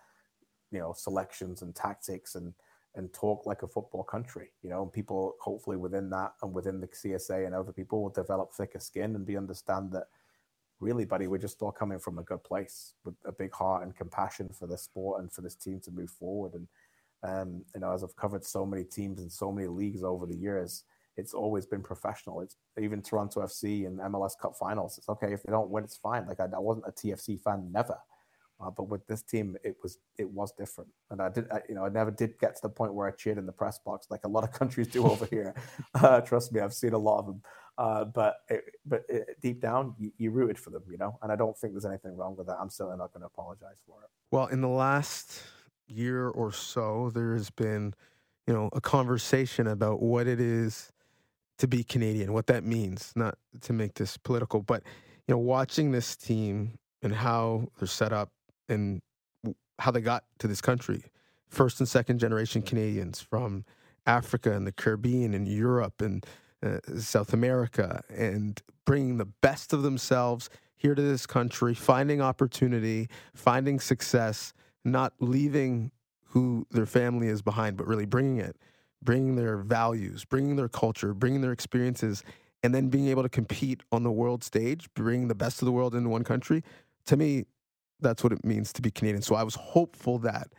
you 0.72 0.80
know 0.80 0.94
selections 0.94 1.62
and 1.62 1.76
tactics 1.76 2.36
and 2.36 2.54
and 2.96 3.14
talk 3.14 3.46
like 3.46 3.64
a 3.64 3.68
football 3.68 4.04
country 4.04 4.50
you 4.62 4.70
know 4.70 4.82
and 4.84 4.94
people 4.94 5.36
hopefully 5.40 5.78
within 5.78 6.10
that 6.10 6.34
and 6.42 6.54
within 6.54 6.80
the 6.80 6.88
csa 6.88 7.46
and 7.46 7.56
other 7.56 7.72
people 7.72 8.02
will 8.02 8.10
develop 8.10 8.54
thicker 8.54 8.80
skin 8.80 9.16
and 9.16 9.26
be 9.26 9.38
understand 9.38 9.92
that 9.92 10.08
really 10.80 11.06
buddy 11.06 11.28
we're 11.28 11.38
just 11.38 11.62
all 11.62 11.72
coming 11.72 12.00
from 12.00 12.20
a 12.20 12.24
good 12.24 12.44
place 12.44 12.94
with 13.04 13.16
a 13.26 13.32
big 13.32 13.54
heart 13.54 13.84
and 13.84 13.96
compassion 13.96 14.50
for 14.50 14.66
the 14.66 14.78
sport 14.78 15.22
and 15.22 15.32
for 15.32 15.42
this 15.42 15.56
team 15.56 15.80
to 15.82 15.92
move 15.92 16.10
forward. 16.10 16.54
And 16.54 16.68
um, 17.22 17.66
you 17.76 17.82
know 17.82 17.92
as 17.92 18.02
i've 18.04 18.16
covered 18.16 18.46
so 18.46 18.66
many 18.66 18.86
teams 18.86 19.20
and 19.20 19.32
so 19.32 19.52
many 19.52 19.68
leagues 19.68 20.04
over 20.04 20.26
the 20.26 20.38
years 20.38 20.86
it's 21.20 21.34
always 21.34 21.66
been 21.66 21.82
professional. 21.82 22.42
It's 22.42 22.56
even 22.80 23.02
Toronto 23.02 23.42
FC 23.42 23.86
and 23.86 24.00
MLS 24.00 24.32
Cup 24.42 24.56
finals. 24.58 24.98
It's 24.98 25.10
okay 25.10 25.34
if 25.34 25.44
they 25.44 25.52
don't 25.52 25.70
win, 25.70 25.84
it's 25.84 25.98
fine. 25.98 26.28
Like 26.28 26.40
I, 26.40 26.46
I 26.46 26.60
wasn't 26.60 26.86
a 26.88 26.92
TFC 26.92 27.40
fan, 27.40 27.70
never. 27.72 27.98
Uh, 28.62 28.70
but 28.70 28.90
with 28.90 29.08
this 29.08 29.22
team, 29.22 29.56
it 29.64 29.78
was 29.82 30.00
it 30.18 30.30
was 30.30 30.52
different, 30.52 30.90
and 31.12 31.22
I 31.22 31.30
did, 31.30 31.50
I, 31.50 31.62
you 31.70 31.76
know, 31.76 31.86
I 31.86 31.90
never 31.90 32.12
did 32.12 32.38
get 32.40 32.56
to 32.56 32.62
the 32.64 32.70
point 32.70 32.94
where 32.94 33.08
I 33.08 33.12
cheered 33.12 33.38
in 33.38 33.46
the 33.46 33.54
press 33.54 33.80
box 33.80 34.08
like 34.10 34.26
a 34.26 34.28
lot 34.28 34.44
of 34.44 34.52
countries 34.60 34.90
do 34.90 35.06
over 35.08 35.26
here. 35.28 35.54
Uh, 35.96 36.20
trust 36.20 36.52
me, 36.52 36.60
I've 36.60 36.74
seen 36.74 36.94
a 36.94 36.98
lot 36.98 37.20
of 37.20 37.26
them. 37.28 37.42
Uh, 37.78 38.04
but 38.04 38.36
it, 38.50 38.66
but 38.86 39.04
it, 39.08 39.38
deep 39.42 39.62
down, 39.62 39.96
you, 39.98 40.12
you, 40.18 40.32
rooted 40.32 40.60
for 40.60 40.70
them, 40.72 40.84
you 40.92 40.98
know, 40.98 41.18
and 41.22 41.32
I 41.32 41.38
don't 41.38 41.58
think 41.58 41.74
there's 41.74 41.86
anything 41.86 42.18
wrong 42.18 42.36
with 42.36 42.48
that. 42.48 42.58
I'm 42.60 42.70
certainly 42.70 42.98
not 42.98 43.14
going 43.14 43.22
to 43.22 43.28
apologize 43.28 43.78
for 43.88 44.02
it. 44.04 44.10
Well, 44.32 44.48
in 44.48 44.60
the 44.60 44.68
last 44.68 45.42
year 45.88 46.28
or 46.28 46.52
so, 46.52 47.10
there 47.14 47.34
has 47.36 47.50
been, 47.50 47.94
you 48.46 48.54
know, 48.54 48.70
a 48.74 48.82
conversation 48.82 49.68
about 49.68 50.02
what 50.02 50.28
it 50.28 50.42
is 50.42 50.92
to 51.60 51.68
be 51.68 51.84
Canadian, 51.84 52.34
what 52.34 52.48
that 52.48 52.64
means. 52.64 53.14
Not 53.16 53.38
to 53.62 53.74
make 53.74 53.94
this 53.94 54.18
political, 54.18 54.62
but 54.62 54.84
you 55.28 55.36
know, 55.36 55.40
watching 55.40 55.92
this 55.92 56.16
team 56.16 56.80
and 57.02 57.14
how 57.14 57.68
they're 57.78 57.88
set 57.88 58.12
up 58.12 58.32
and 58.68 59.02
how 59.78 59.92
they 59.92 60.02
got 60.02 60.24
to 60.40 60.48
this 60.48 60.62
country. 60.62 61.04
First 61.48 61.80
and 61.80 61.88
second 61.88 62.20
generation 62.20 62.62
Canadians 62.62 63.22
from 63.22 63.66
Africa 64.06 64.54
and 64.54 64.66
the 64.66 64.72
Caribbean 64.72 65.34
and 65.34 65.48
Europe 65.48 66.02
and 66.02 66.26
uh, 66.64 66.80
South 66.98 67.34
America 67.34 68.02
and 68.10 68.62
bringing 68.86 69.18
the 69.18 69.26
best 69.26 69.72
of 69.72 69.84
themselves 69.84 70.50
here 70.76 70.96
to 70.96 71.02
this 71.02 71.26
country, 71.26 71.74
finding 71.74 72.22
opportunity, 72.22 73.10
finding 73.34 73.80
success, 73.80 74.54
not 74.84 75.14
leaving 75.20 75.92
who 76.30 76.66
their 76.72 76.86
family 76.86 77.28
is 77.28 77.42
behind, 77.42 77.76
but 77.78 77.88
really 77.88 78.06
bringing 78.06 78.38
it, 78.38 78.56
bringing 79.02 79.36
their 79.36 79.58
values, 79.58 80.26
bringing 80.26 80.56
their 80.56 80.70
culture, 80.70 81.14
bringing 81.14 81.42
their 81.42 81.52
experiences, 81.52 82.24
and 82.64 82.76
then 82.76 82.90
being 82.90 83.08
able 83.08 83.24
to 83.24 83.30
compete 83.30 83.82
on 83.92 84.04
the 84.04 84.12
world 84.12 84.44
stage, 84.44 84.90
bringing 84.94 85.28
the 85.28 85.36
best 85.36 85.62
of 85.62 85.66
the 85.66 85.72
world 85.72 85.96
into 85.96 86.10
one 86.10 86.24
country. 86.24 86.64
To 87.06 87.18
me, 87.18 87.46
that's 88.02 88.24
what 88.24 88.34
it 88.34 88.44
means 88.46 88.74
to 88.74 88.82
be 88.82 88.92
Canadian. 88.92 89.22
So 89.22 89.36
I 89.36 89.44
was 89.44 89.56
hopeful 89.56 90.20
that 90.20 90.50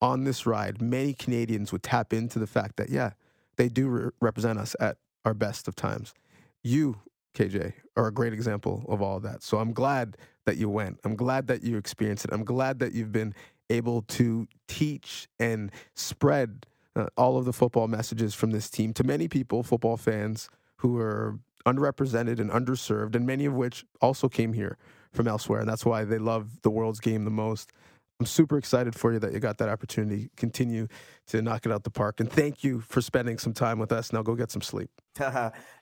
on 0.00 0.24
this 0.24 0.46
ride, 0.46 0.80
many 0.80 1.12
Canadians 1.12 1.72
would 1.72 1.82
tap 1.82 2.12
into 2.12 2.38
the 2.38 2.46
fact 2.46 2.76
that, 2.76 2.88
yeah, 2.88 3.10
they 3.56 3.68
do 3.68 3.88
re- 3.88 4.10
represent 4.20 4.58
us 4.58 4.74
at 4.80 4.96
our 5.24 5.34
best 5.34 5.68
of 5.68 5.74
times. 5.76 6.14
You, 6.62 6.96
KJ, 7.34 7.74
are 7.96 8.06
a 8.06 8.12
great 8.12 8.32
example 8.32 8.84
of 8.88 9.02
all 9.02 9.18
of 9.18 9.22
that. 9.24 9.42
So 9.42 9.58
I'm 9.58 9.72
glad 9.72 10.16
that 10.46 10.56
you 10.56 10.70
went. 10.70 10.98
I'm 11.04 11.16
glad 11.16 11.46
that 11.48 11.62
you 11.62 11.76
experienced 11.76 12.24
it. 12.24 12.32
I'm 12.32 12.44
glad 12.44 12.78
that 12.78 12.92
you've 12.92 13.12
been 13.12 13.34
able 13.68 14.02
to 14.02 14.48
teach 14.66 15.28
and 15.38 15.70
spread 15.94 16.66
uh, 16.96 17.06
all 17.16 17.36
of 17.36 17.44
the 17.44 17.52
football 17.52 17.88
messages 17.88 18.34
from 18.34 18.50
this 18.50 18.68
team 18.68 18.92
to 18.94 19.04
many 19.04 19.28
people, 19.28 19.62
football 19.62 19.96
fans 19.96 20.48
who 20.78 20.98
are 20.98 21.38
underrepresented 21.66 22.40
and 22.40 22.50
underserved, 22.50 23.14
and 23.14 23.26
many 23.26 23.44
of 23.44 23.54
which 23.54 23.84
also 24.00 24.28
came 24.28 24.52
here 24.52 24.76
from 25.12 25.28
elsewhere. 25.28 25.60
And 25.60 25.68
that's 25.68 25.84
why 25.84 26.04
they 26.04 26.18
love 26.18 26.62
the 26.62 26.70
world's 26.70 27.00
game 27.00 27.24
the 27.24 27.30
most. 27.30 27.72
I'm 28.18 28.26
super 28.26 28.58
excited 28.58 28.94
for 28.94 29.14
you 29.14 29.18
that 29.20 29.32
you 29.32 29.40
got 29.40 29.56
that 29.58 29.70
opportunity. 29.70 30.30
Continue 30.36 30.88
to 31.28 31.40
knock 31.40 31.64
it 31.64 31.72
out 31.72 31.84
the 31.84 31.90
park. 31.90 32.20
And 32.20 32.30
thank 32.30 32.62
you 32.62 32.80
for 32.80 33.00
spending 33.00 33.38
some 33.38 33.54
time 33.54 33.78
with 33.78 33.92
us. 33.92 34.12
Now 34.12 34.22
go 34.22 34.34
get 34.34 34.50
some 34.50 34.60
sleep. 34.60 34.90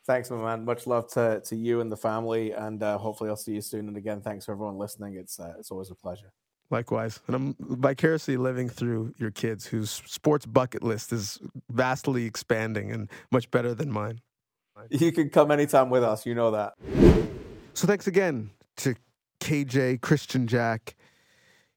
thanks, 0.07 0.31
my 0.31 0.37
man. 0.37 0.65
Much 0.65 0.87
love 0.87 1.09
to, 1.15 1.41
to 1.47 1.57
you 1.57 1.81
and 1.81 1.91
the 1.91 1.97
family. 1.97 2.53
And 2.53 2.81
uh, 2.81 2.97
hopefully 2.97 3.29
I'll 3.29 3.37
see 3.37 3.55
you 3.55 3.61
soon. 3.61 3.89
And 3.89 3.97
again, 3.97 4.21
thanks 4.21 4.45
for 4.45 4.53
everyone 4.53 4.79
listening. 4.79 5.17
It's, 5.17 5.41
uh, 5.41 5.55
it's 5.59 5.73
always 5.73 5.91
a 5.91 5.97
pleasure. 5.97 6.33
Likewise. 6.71 7.21
And 7.27 7.35
I'm 7.35 7.57
vicariously 7.59 8.37
living 8.37 8.69
through 8.69 9.14
your 9.16 9.31
kids 9.31 9.66
whose 9.66 9.91
sports 9.91 10.45
bucket 10.45 10.83
list 10.83 11.12
is 11.12 11.39
vastly 11.71 12.27
expanding 12.27 12.93
and 12.93 13.09
much 13.33 13.51
better 13.51 13.75
than 13.75 13.91
mine. 13.91 14.21
You 14.91 15.12
can 15.12 15.31
come 15.31 15.51
anytime 15.51 15.91
with 15.91 16.05
us. 16.05 16.27
You 16.27 16.35
know 16.35 16.51
that. 16.51 16.75
So 17.75 17.87
thanks 17.87 18.07
again 18.07 18.51
to 18.79 18.95
KJ, 19.41 20.01
Kristian 20.01 20.47
Jack. 20.47 20.95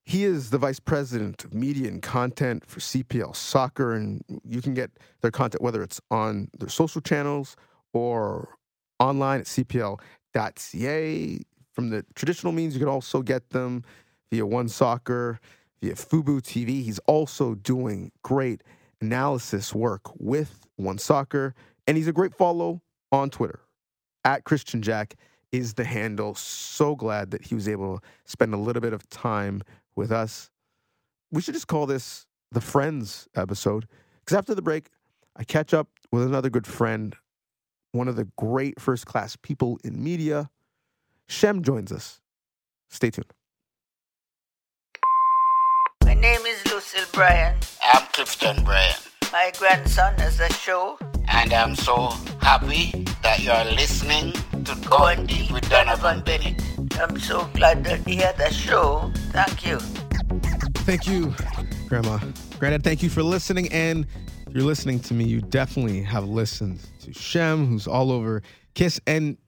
He 0.03 0.23
is 0.23 0.49
the 0.49 0.57
vice 0.57 0.79
president 0.79 1.43
of 1.45 1.53
media 1.53 1.87
and 1.87 2.01
content 2.01 2.65
for 2.65 2.79
CPL 2.79 3.35
Soccer, 3.35 3.93
and 3.93 4.23
you 4.43 4.61
can 4.61 4.73
get 4.73 4.91
their 5.21 5.31
content 5.31 5.61
whether 5.61 5.83
it's 5.83 6.01
on 6.09 6.49
their 6.57 6.69
social 6.69 7.01
channels 7.01 7.55
or 7.93 8.55
online 8.99 9.41
at 9.41 9.45
cpl.ca. 9.45 11.39
From 11.71 11.89
the 11.91 12.05
traditional 12.15 12.51
means, 12.51 12.73
you 12.73 12.79
can 12.79 12.89
also 12.89 13.21
get 13.21 13.51
them 13.51 13.83
via 14.31 14.43
OneSoccer, 14.43 15.37
via 15.81 15.93
Fubo 15.93 16.41
TV. 16.41 16.83
He's 16.83 16.99
also 16.99 17.55
doing 17.55 18.11
great 18.23 18.63
analysis 19.01 19.75
work 19.75 20.01
with 20.19 20.65
OneSoccer, 20.79 21.53
and 21.85 21.97
he's 21.97 22.07
a 22.07 22.13
great 22.13 22.33
follow 22.33 22.81
on 23.11 23.29
Twitter 23.29 23.59
at 24.23 24.43
Kristian 24.43 24.81
Jack 24.81 25.15
is 25.51 25.73
the 25.73 25.83
handle. 25.83 26.35
So 26.35 26.95
glad 26.95 27.31
that 27.31 27.43
he 27.45 27.55
was 27.55 27.67
able 27.67 27.97
to 27.97 28.03
spend 28.25 28.53
a 28.53 28.57
little 28.57 28.81
bit 28.81 28.93
of 28.93 29.07
time 29.09 29.61
with 29.95 30.11
us. 30.11 30.49
We 31.31 31.41
should 31.41 31.53
just 31.53 31.67
call 31.67 31.85
this 31.85 32.25
the 32.51 32.61
Friends 32.61 33.27
episode 33.35 33.87
because 34.19 34.37
after 34.37 34.55
the 34.55 34.61
break, 34.61 34.89
I 35.35 35.43
catch 35.43 35.73
up 35.73 35.87
with 36.11 36.23
another 36.23 36.49
good 36.49 36.67
friend, 36.67 37.15
one 37.93 38.07
of 38.07 38.15
the 38.15 38.27
great 38.37 38.79
first 38.79 39.05
class 39.05 39.35
people 39.35 39.79
in 39.83 40.03
media. 40.03 40.49
Shem 41.27 41.63
joins 41.63 41.91
us. 41.91 42.19
Stay 42.89 43.09
tuned. 43.09 43.31
My 46.21 46.27
name 46.27 46.45
is 46.45 46.71
Lucille 46.71 47.05
Bryan. 47.13 47.57
I'm 47.81 48.05
Clifton 48.13 48.63
Bryan. 48.63 48.93
My 49.33 49.51
grandson 49.57 50.13
has 50.19 50.39
a 50.39 50.53
show. 50.53 50.99
And 51.27 51.51
I'm 51.51 51.73
so 51.73 52.09
happy 52.39 53.07
that 53.23 53.39
you're 53.39 53.65
listening 53.73 54.33
to 54.63 54.77
Going 54.87 55.25
Deep 55.25 55.49
with 55.49 55.63
Donnovan 55.63 56.23
Bennett. 56.23 56.61
I'm 57.01 57.17
so 57.17 57.49
glad 57.55 57.83
that 57.85 58.05
he 58.05 58.17
had 58.17 58.39
a 58.39 58.53
show. 58.53 59.11
Thank 59.31 59.65
you. 59.65 59.79
Thank 60.85 61.07
you, 61.07 61.33
Grandma. 61.87 62.19
Granddad, 62.59 62.83
thank 62.83 63.01
you 63.01 63.09
for 63.09 63.23
listening. 63.23 63.71
And 63.73 64.05
if 64.45 64.53
you're 64.53 64.63
listening 64.63 64.99
to 64.99 65.15
me, 65.15 65.23
you 65.23 65.41
definitely 65.41 66.03
have 66.03 66.25
listened 66.25 66.81
to 66.99 67.13
Shem, 67.13 67.65
who's 67.65 67.87
all 67.87 68.11
over 68.11 68.43
Kiss. 68.75 69.01
And 69.07 69.39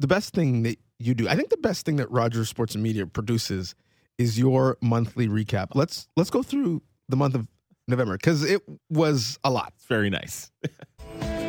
the 0.00 0.08
best 0.08 0.34
thing 0.34 0.64
that 0.64 0.76
you 0.98 1.14
do, 1.14 1.28
I 1.28 1.36
think 1.36 1.50
the 1.50 1.56
best 1.58 1.86
thing 1.86 1.96
that 1.96 2.10
Rogers 2.10 2.48
Sports 2.48 2.74
and 2.74 2.82
Media 2.82 3.06
produces 3.06 3.76
is 4.18 4.38
your 4.38 4.78
monthly 4.80 5.28
recap. 5.28 5.68
Let's 5.74 6.08
let's 6.16 6.30
go 6.30 6.42
through 6.42 6.82
the 7.08 7.16
month 7.16 7.34
of 7.34 7.46
November 7.88 8.16
because 8.16 8.42
it 8.44 8.62
was 8.90 9.38
a 9.44 9.50
lot. 9.50 9.72
It's 9.76 9.86
very 9.86 10.10
nice. 10.10 10.50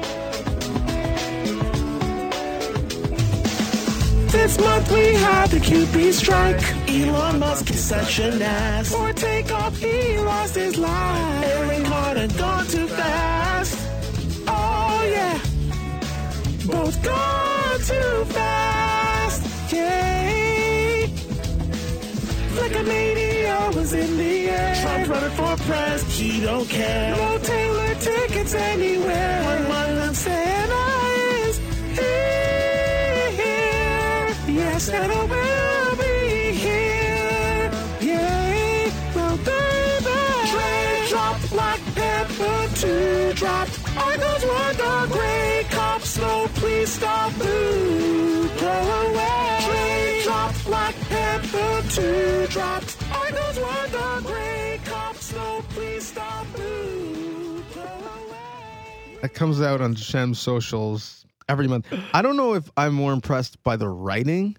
This 4.48 4.60
month 4.60 4.92
we 4.92 5.14
had 5.14 5.50
the 5.50 5.60
CUPE 5.60 6.14
strike. 6.14 6.62
Elon 6.90 7.40
Musk 7.40 7.70
is 7.70 7.84
such 7.84 8.20
an 8.20 8.42
ass. 8.42 8.92
For 8.94 9.12
takeoff, 9.12 9.78
he 9.78 10.18
lost 10.20 10.56
his 10.56 10.78
life. 10.78 11.46
Aaron 11.46 11.84
Carter 11.86 12.28
gone 12.38 12.68
too 12.68 12.88
fast. 12.88 13.78
Oh 14.48 15.08
yeah, 15.10 15.40
both 16.66 17.02
gone 17.04 17.80
too 17.80 18.26
fast. 18.34 19.74
Yay! 19.74 20.17
Flickamania 22.58 23.76
was 23.76 23.94
in 23.94 24.18
the 24.18 24.50
air. 24.50 24.76
Trump 24.82 25.08
running 25.10 25.36
for 25.38 25.56
press, 25.66 26.02
he 26.18 26.42
don't 26.42 26.68
care. 26.68 27.16
No 27.16 27.38
Taylor 27.38 27.94
tickets 27.96 28.54
anywhere. 28.56 29.44
One 29.44 29.68
month 30.00 30.18
Santa 30.18 30.86
is 31.46 31.58
here. 33.38 33.58
Yes, 34.60 34.84
Santa 34.86 35.22
will 35.34 35.96
be 35.98 36.52
here. 36.66 37.72
Yay, 38.02 38.92
well, 39.16 39.38
baby. 39.38 40.18
Drake 40.52 41.10
dropped, 41.10 41.50
Black 41.52 41.80
Panther 41.94 42.60
2 42.76 43.34
dropped. 43.34 43.76
Argos 43.98 44.44
were 44.50 44.74
the 44.82 45.08
Grey 45.14 45.66
Cup. 45.70 46.02
Snow, 46.02 46.48
please 46.56 46.90
stop. 46.90 47.32
Boo, 47.38 48.50
go 48.60 48.74
away. 49.12 49.27
Drake 51.52 51.60
dropped, 51.70 51.96
Black 51.96 52.02
Panther 52.02 52.44
2 52.44 52.48
dropped. 52.48 52.98
Argos 53.12 53.56
the 53.92 54.28
Grey 54.28 54.80
Cup. 54.84 55.16
Snow, 55.16 55.64
please 55.70 56.06
stop. 56.08 56.46
Boo, 56.56 57.64
go. 57.74 57.88
That 59.22 59.34
comes 59.34 59.62
out 59.62 59.80
on 59.82 59.96
Shem's 59.96 60.40
socials 60.40 61.26
every 61.48 61.68
month. 61.68 61.88
I 62.14 62.22
don't 62.22 62.36
know 62.38 62.54
if 62.54 62.70
I'm 62.76 62.94
more 62.94 63.14
impressed 63.14 63.62
by 63.64 63.78
the 63.78 63.88
writing 63.88 64.58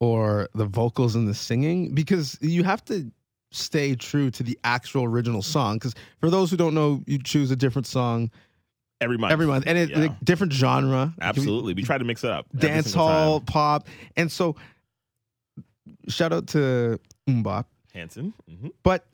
or 0.00 0.48
the 0.54 0.64
vocals 0.64 1.14
and 1.14 1.28
the 1.28 1.34
singing 1.34 1.94
because 1.94 2.38
you 2.40 2.64
have 2.64 2.82
to 2.86 3.10
stay 3.52 3.94
true 3.94 4.30
to 4.30 4.42
the 4.42 4.58
actual 4.64 5.04
original 5.04 5.42
song. 5.42 5.76
Because 5.76 5.94
for 6.20 6.30
those 6.30 6.50
who 6.50 6.56
don't 6.56 6.74
know, 6.74 7.02
you 7.06 7.18
choose 7.18 7.50
a 7.50 7.56
different 7.56 7.86
song 7.86 8.30
Every 9.02 9.16
month. 9.18 9.32
every 9.32 9.46
month, 9.46 9.64
and 9.66 9.76
it 9.78 9.90
Yeah. 9.90 9.98
like, 9.98 10.20
different 10.24 10.52
genre, 10.52 11.12
Absolutely. 11.20 11.74
We 11.74 11.82
try 11.82 11.98
to 11.98 12.04
mix 12.04 12.22
it 12.24 12.30
up. 12.30 12.46
every 12.54 12.68
dance 12.68 12.86
single 12.92 13.08
hall, 13.08 13.40
time. 13.40 13.46
pop, 13.46 13.88
and 14.16 14.30
so 14.30 14.56
shout 16.10 16.32
out 16.32 16.46
to 16.48 16.98
MMMBop. 17.28 17.64
Hanson. 17.94 18.32
hmm 18.48 18.68
But 18.82 19.06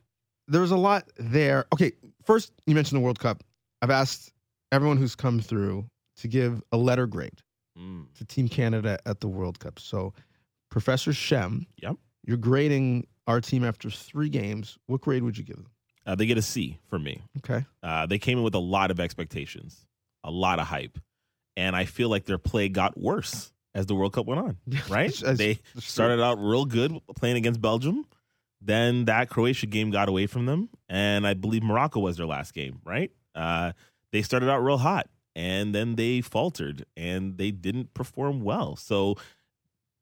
there's 0.47 0.71
a 0.71 0.77
lot 0.77 1.09
there. 1.17 1.65
Okay, 1.73 1.91
first 2.25 2.51
you 2.65 2.75
mentioned 2.75 2.97
the 2.99 3.03
World 3.03 3.19
Cup. 3.19 3.43
I've 3.81 3.89
asked 3.89 4.31
everyone 4.71 4.97
who's 4.97 5.15
come 5.15 5.39
through 5.39 5.85
to 6.17 6.27
give 6.27 6.61
a 6.71 6.77
letter 6.77 7.07
grade 7.07 7.41
Mm. 7.77 8.07
to 8.15 8.25
Team 8.25 8.47
Canada 8.49 8.97
at 9.05 9.19
the 9.19 9.27
World 9.27 9.59
Cup. 9.59 9.77
So, 9.79 10.11
Professor 10.71 11.13
Shem, 11.13 11.67
Yep. 11.83 11.97
you're 12.25 12.35
grading 12.37 13.05
our 13.27 13.39
team 13.39 13.63
after 13.63 13.91
three 13.91 14.29
games, 14.29 14.77
what 14.87 15.01
grade 15.01 15.21
would 15.21 15.37
you 15.37 15.43
give 15.43 15.57
them? 15.57 15.67
Uh, 16.05 16.15
they 16.15 16.25
get 16.25 16.37
a 16.39 16.41
C 16.41 16.79
for 16.89 16.97
me. 16.97 17.21
Okay. 17.37 17.65
Uh, 17.83 18.05
they 18.07 18.17
came 18.17 18.39
in 18.39 18.43
with 18.43 18.55
a 18.55 18.59
lot 18.59 18.89
of 18.89 18.99
expectations, 18.99 19.85
a 20.23 20.31
lot 20.31 20.57
of 20.59 20.65
hype, 20.67 20.97
and 21.55 21.75
I 21.75 21.85
feel 21.85 22.09
like 22.09 22.25
their 22.25 22.37
play 22.39 22.67
got 22.69 22.97
worse 22.97 23.53
as 23.77 23.85
the 23.85 23.93
World 23.95 24.11
Cup 24.13 24.25
went 24.25 24.41
on. 24.41 24.57
Right? 24.89 25.13
They 25.13 25.59
started 25.77 26.21
out 26.21 26.39
real 26.39 26.65
good 26.65 26.99
playing 27.15 27.37
against 27.37 27.61
Belgium. 27.61 28.05
Then 28.59 29.05
that 29.05 29.29
Croatia 29.29 29.67
game 29.67 29.91
got 29.91 30.09
away 30.09 30.25
from 30.25 30.47
them, 30.47 30.69
and 30.89 31.27
I 31.27 31.35
believe 31.35 31.61
Morocco 31.61 31.99
was 31.99 32.17
their 32.17 32.25
last 32.25 32.53
game. 32.53 32.81
Right? 32.83 33.11
Uh, 33.35 33.73
they 34.11 34.23
started 34.23 34.49
out 34.49 34.59
real 34.59 34.79
hot, 34.79 35.07
and 35.35 35.75
then 35.75 35.95
they 35.95 36.21
faltered, 36.21 36.85
and 36.97 37.37
they 37.37 37.51
didn't 37.51 37.93
perform 37.93 38.41
well. 38.41 38.75
So 38.75 39.15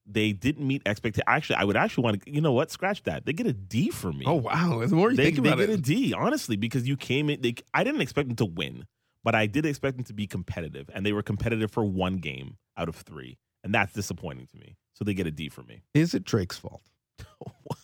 they 0.05 0.31
didn't 0.31 0.65
meet 0.65 0.83
expectations. 0.85 1.25
Actually, 1.27 1.57
I 1.57 1.65
would 1.65 1.75
actually 1.75 2.03
want 2.05 2.23
to. 2.23 2.31
You 2.31 2.39
know 2.39 2.53
what? 2.53 2.71
Scratch 2.71 3.03
that. 3.03 3.25
They 3.25 3.33
get 3.33 3.45
a 3.47 3.53
D 3.53 3.89
for 3.89 4.13
me 4.13 4.23
Oh 4.25 4.35
wow! 4.35 4.85
The 4.85 4.95
more 4.95 5.11
you 5.11 5.17
they, 5.17 5.25
think 5.31 5.43
they 5.43 5.49
about 5.49 5.59
get 5.59 5.69
it, 5.69 5.79
a 5.79 5.81
D, 5.81 6.13
honestly, 6.13 6.55
because 6.55 6.87
you 6.87 6.95
came 6.95 7.29
in. 7.29 7.41
They, 7.41 7.55
I 7.73 7.83
didn't 7.83 8.01
expect 8.01 8.29
them 8.29 8.37
to 8.37 8.45
win, 8.45 8.85
but 9.23 9.35
I 9.35 9.47
did 9.47 9.65
expect 9.65 9.97
them 9.97 10.05
to 10.05 10.13
be 10.13 10.27
competitive, 10.27 10.89
and 10.93 11.05
they 11.05 11.11
were 11.11 11.23
competitive 11.23 11.71
for 11.71 11.83
one 11.83 12.17
game 12.17 12.55
out 12.77 12.87
of 12.87 12.95
three, 12.95 13.37
and 13.65 13.73
that's 13.73 13.91
disappointing 13.91 14.47
to 14.47 14.57
me. 14.57 14.77
So 14.93 15.03
they 15.03 15.13
get 15.13 15.27
a 15.27 15.31
D 15.31 15.49
for 15.49 15.63
me. 15.63 15.81
is 15.93 16.13
it 16.13 16.23
Drake's 16.23 16.57
fault? 16.57 16.81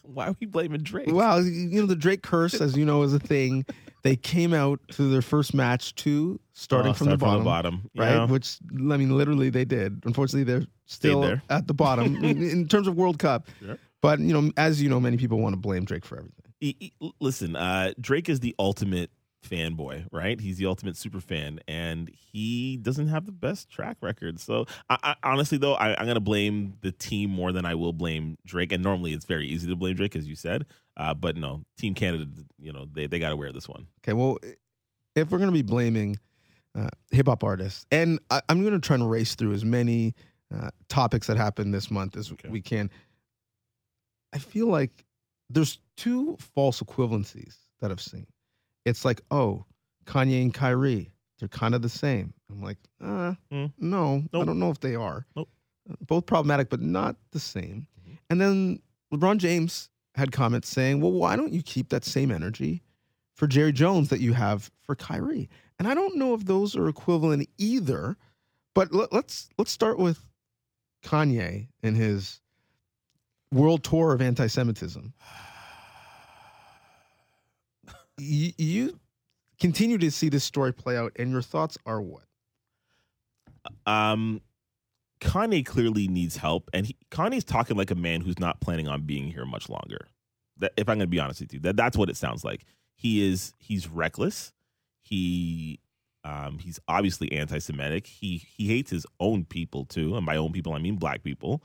Why 0.04 0.28
are 0.28 0.36
we 0.40 0.46
blaming 0.48 0.82
Drake? 0.84 1.12
Well, 1.12 1.44
you 1.46 1.82
know 1.82 1.88
the 1.88 1.96
Drake 1.96 2.22
curse, 2.22 2.60
as 2.62 2.78
you 2.78 2.86
know, 2.86 3.04
is 3.04 3.14
a 3.14 3.20
thing. 3.20 3.66
They 4.04 4.16
came 4.16 4.54
out 4.54 4.80
to 4.94 5.10
their 5.10 5.22
first 5.22 5.54
match 5.54 5.96
too, 5.96 6.40
starting 6.54 6.92
Oh, 6.92 6.94
from, 6.94 7.10
the 7.10 7.18
start 7.18 7.44
bottom, 7.44 7.90
yeah. 7.94 8.20
right? 8.20 8.30
Which 8.30 8.58
I 8.72 8.98
mean, 8.98 9.16
literally 9.16 9.50
they 9.50 9.64
did. 9.66 10.02
Unfortunately, 10.06 10.44
they're 10.44 10.68
still 10.86 11.22
there. 11.22 11.44
at 11.50 11.68
the 11.68 11.74
bottom 11.74 12.16
in, 12.24 12.42
in 12.44 12.68
terms 12.68 12.88
of 12.88 12.96
World 12.96 13.20
Cup. 13.20 13.48
Sure. 13.60 13.78
But 14.02 14.20
you 14.20 14.34
know, 14.34 14.52
as 14.58 14.82
you 14.82 14.90
know, 14.90 15.00
many 15.00 15.18
people 15.18 15.40
want 15.40 15.54
to 15.54 15.60
blame 15.60 15.86
Drake 15.86 16.06
for 16.06 16.18
everything. 16.18 16.54
E- 16.60 16.76
e- 17.02 17.12
listen, 17.20 17.56
uh, 17.56 17.94
Drake 18.00 18.28
is 18.30 18.40
the 18.42 18.56
ultimate 18.60 19.12
fanboy, 19.42 20.06
right? 20.12 20.40
He's 20.40 20.58
the 20.58 20.66
ultimate 20.66 20.96
super 20.98 21.20
fan, 21.20 21.60
and 21.68 22.10
he 22.10 22.78
doesn't 22.78 23.08
have 23.08 23.26
the 23.26 23.32
best 23.32 23.70
track 23.70 23.98
record. 24.02 24.40
So, 24.40 24.66
I, 24.90 24.98
I, 25.04 25.16
honestly, 25.24 25.58
though, 25.58 25.74
I, 25.74 25.96
I'm 25.98 26.06
going 26.06 26.16
to 26.16 26.20
blame 26.20 26.74
the 26.82 26.92
team 26.92 27.30
more 27.30 27.52
than 27.52 27.66
I 27.66 27.76
will 27.76 27.94
blame 27.94 28.38
Drake. 28.46 28.72
And 28.72 28.84
normally, 28.84 29.14
it's 29.14 29.26
very 29.26 29.48
easy 29.48 29.68
to 29.68 29.76
blame 29.76 29.96
Drake, 29.96 30.16
as 30.16 30.28
you 30.28 30.36
said. 30.36 30.66
Uh, 30.98 31.14
but 31.14 31.38
no, 31.38 31.64
Team 31.78 31.94
Canada, 31.94 32.26
you 32.60 32.72
know, 32.72 32.86
they, 32.92 33.08
they 33.08 33.20
got 33.20 33.30
to 33.30 33.36
wear 33.36 33.52
this 33.52 33.68
one. 33.68 33.88
Okay, 34.04 34.14
well, 34.14 34.38
if 35.16 35.32
we're 35.32 35.38
going 35.40 35.50
to 35.50 35.54
be 35.54 35.62
blaming 35.62 36.18
uh, 36.78 36.90
hip 37.12 37.28
hop 37.28 37.44
artists, 37.44 37.86
and 37.92 38.20
I, 38.30 38.42
I'm 38.50 38.62
going 38.62 38.74
to 38.74 38.80
try 38.80 38.96
and 38.96 39.10
race 39.10 39.36
through 39.36 39.54
as 39.54 39.66
many 39.66 40.14
uh, 40.56 40.70
topics 40.90 41.28
that 41.28 41.38
happened 41.38 41.74
this 41.74 41.90
month 41.90 42.16
as 42.18 42.32
Okay. 42.32 42.50
we 42.50 42.62
can. 42.62 42.90
I 44.34 44.38
feel 44.38 44.68
like 44.68 45.06
there's 45.50 45.80
two 45.98 46.38
false 46.56 46.82
equivalencies 46.82 47.56
that 47.82 47.92
I've 47.92 48.00
seen. 48.02 48.26
It's 48.86 49.06
like, 49.06 49.22
oh, 49.32 49.66
Kanye 50.06 50.42
and 50.42 50.54
Kyrie, 50.54 51.12
they're 51.40 51.48
kind 51.48 51.76
of 51.76 51.82
the 51.82 51.90
same. 51.90 52.34
I'm 52.52 52.62
like, 52.62 52.78
uh, 53.02 53.34
Mm. 53.52 53.72
no, 53.78 54.24
I 54.34 54.44
don't 54.46 54.60
know 54.60 54.70
if 54.72 54.80
they 54.80 54.96
are. 54.96 55.26
Nope. 55.36 55.50
Both 56.08 56.26
problematic, 56.26 56.70
but 56.70 56.82
not 56.82 57.16
the 57.32 57.40
same. 57.40 57.88
Mhm. 58.08 58.18
And 58.30 58.42
then 58.42 58.82
LeBron 59.14 59.38
James 59.38 59.90
had 60.16 60.32
comments 60.32 60.70
saying, 60.70 61.02
well, 61.02 61.12
why 61.12 61.36
don't 61.36 61.54
you 61.54 61.62
keep 61.64 61.90
that 61.90 62.04
same 62.06 62.32
energy 62.32 62.84
for 63.36 63.48
Jerry 63.48 63.72
Jones 63.72 64.10
that 64.10 64.20
you 64.22 64.34
have 64.34 64.70
for 64.82 64.96
Kyrie? 64.96 65.50
And 65.80 65.88
I 65.88 65.94
don't 65.94 66.18
know 66.18 66.34
if 66.34 66.46
those 66.46 66.76
are 66.76 66.88
equivalent 66.88 67.50
either. 67.58 68.18
But 68.74 68.94
let, 68.94 69.12
let's 69.12 69.50
let's 69.58 69.72
start 69.72 69.98
with 70.00 70.24
Kanye 71.04 71.68
and 71.84 71.96
his 71.98 72.40
world 73.52 73.84
tour 73.84 74.14
of 74.14 74.22
anti-Semitism. 74.22 75.14
You, 78.22 78.52
you 78.58 79.00
continue 79.60 79.98
to 79.98 80.12
see 80.12 80.30
this 80.30 80.44
story 80.44 80.74
play 80.74 80.96
out, 80.96 81.12
and 81.18 81.32
your 81.32 81.42
thoughts 81.42 81.78
are 81.86 82.00
what? 82.00 82.24
Um, 83.86 84.42
Kanye 85.20 85.66
clearly 85.66 86.08
needs 86.08 86.38
help, 86.38 86.70
and 86.72 86.86
he, 86.86 86.96
Kanye's 87.10 87.44
talking 87.44 87.78
like 87.78 87.90
a 87.90 87.96
man 87.96 88.22
who's 88.22 88.40
not 88.40 88.62
planning 88.62 88.88
on 88.88 89.02
being 89.04 89.32
here 89.32 89.46
much 89.46 89.70
longer. 89.70 90.08
That, 90.58 90.74
if 90.78 90.88
I'm 90.88 90.98
going 90.98 91.08
to 91.08 91.08
be 91.08 91.20
honest 91.20 91.42
with 91.42 91.54
you, 91.54 91.60
that 91.62 91.76
that's 91.76 91.98
what 91.98 92.10
it 92.10 92.18
sounds 92.18 92.44
like. 92.44 92.66
He 92.96 93.28
is 93.28 93.54
he's 93.58 93.88
reckless. 93.88 94.54
He 95.02 95.80
um, 96.24 96.60
he's 96.60 96.80
obviously 96.88 97.32
anti-Semitic. 97.32 98.06
He 98.06 98.38
he 98.56 98.68
hates 98.68 98.92
his 98.92 99.08
own 99.20 99.46
people 99.46 99.86
too, 99.86 100.16
and 100.16 100.26
by 100.26 100.38
own 100.38 100.52
people 100.52 100.74
I 100.74 100.80
mean 100.80 100.98
black 100.98 101.24
people. 101.24 101.64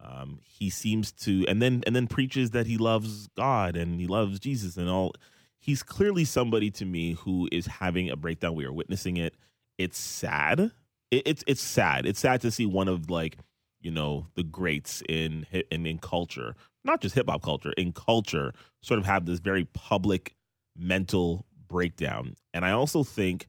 Um, 0.00 0.40
he 0.42 0.70
seems 0.70 1.12
to, 1.12 1.44
and 1.48 1.60
then 1.60 1.82
and 1.86 1.94
then 1.94 2.06
preaches 2.06 2.52
that 2.52 2.66
he 2.66 2.78
loves 2.78 3.26
God 3.36 3.76
and 3.76 4.00
he 4.00 4.06
loves 4.06 4.40
Jesus 4.40 4.78
and 4.78 4.88
all. 4.88 5.12
He's 5.58 5.82
clearly 5.82 6.24
somebody 6.24 6.70
to 6.72 6.84
me 6.84 7.14
who 7.14 7.48
is 7.52 7.66
having 7.66 8.10
a 8.10 8.16
breakdown. 8.16 8.54
We 8.54 8.64
are 8.64 8.72
witnessing 8.72 9.16
it. 9.16 9.34
It's 9.76 9.98
sad 9.98 10.72
it, 11.10 11.22
it's 11.26 11.44
it's 11.46 11.62
sad. 11.62 12.06
It's 12.06 12.20
sad 12.20 12.40
to 12.42 12.50
see 12.50 12.66
one 12.66 12.88
of 12.88 13.10
like 13.10 13.38
you 13.80 13.90
know 13.90 14.26
the 14.34 14.42
greats 14.42 15.02
in 15.08 15.46
in 15.70 15.86
in 15.86 15.98
culture, 15.98 16.54
not 16.84 17.00
just 17.00 17.14
hip 17.14 17.28
hop 17.28 17.42
culture, 17.42 17.72
in 17.72 17.92
culture, 17.92 18.52
sort 18.82 18.98
of 18.98 19.06
have 19.06 19.26
this 19.26 19.38
very 19.40 19.64
public 19.64 20.34
mental 20.76 21.46
breakdown. 21.66 22.34
And 22.54 22.64
I 22.64 22.72
also 22.72 23.04
think 23.04 23.48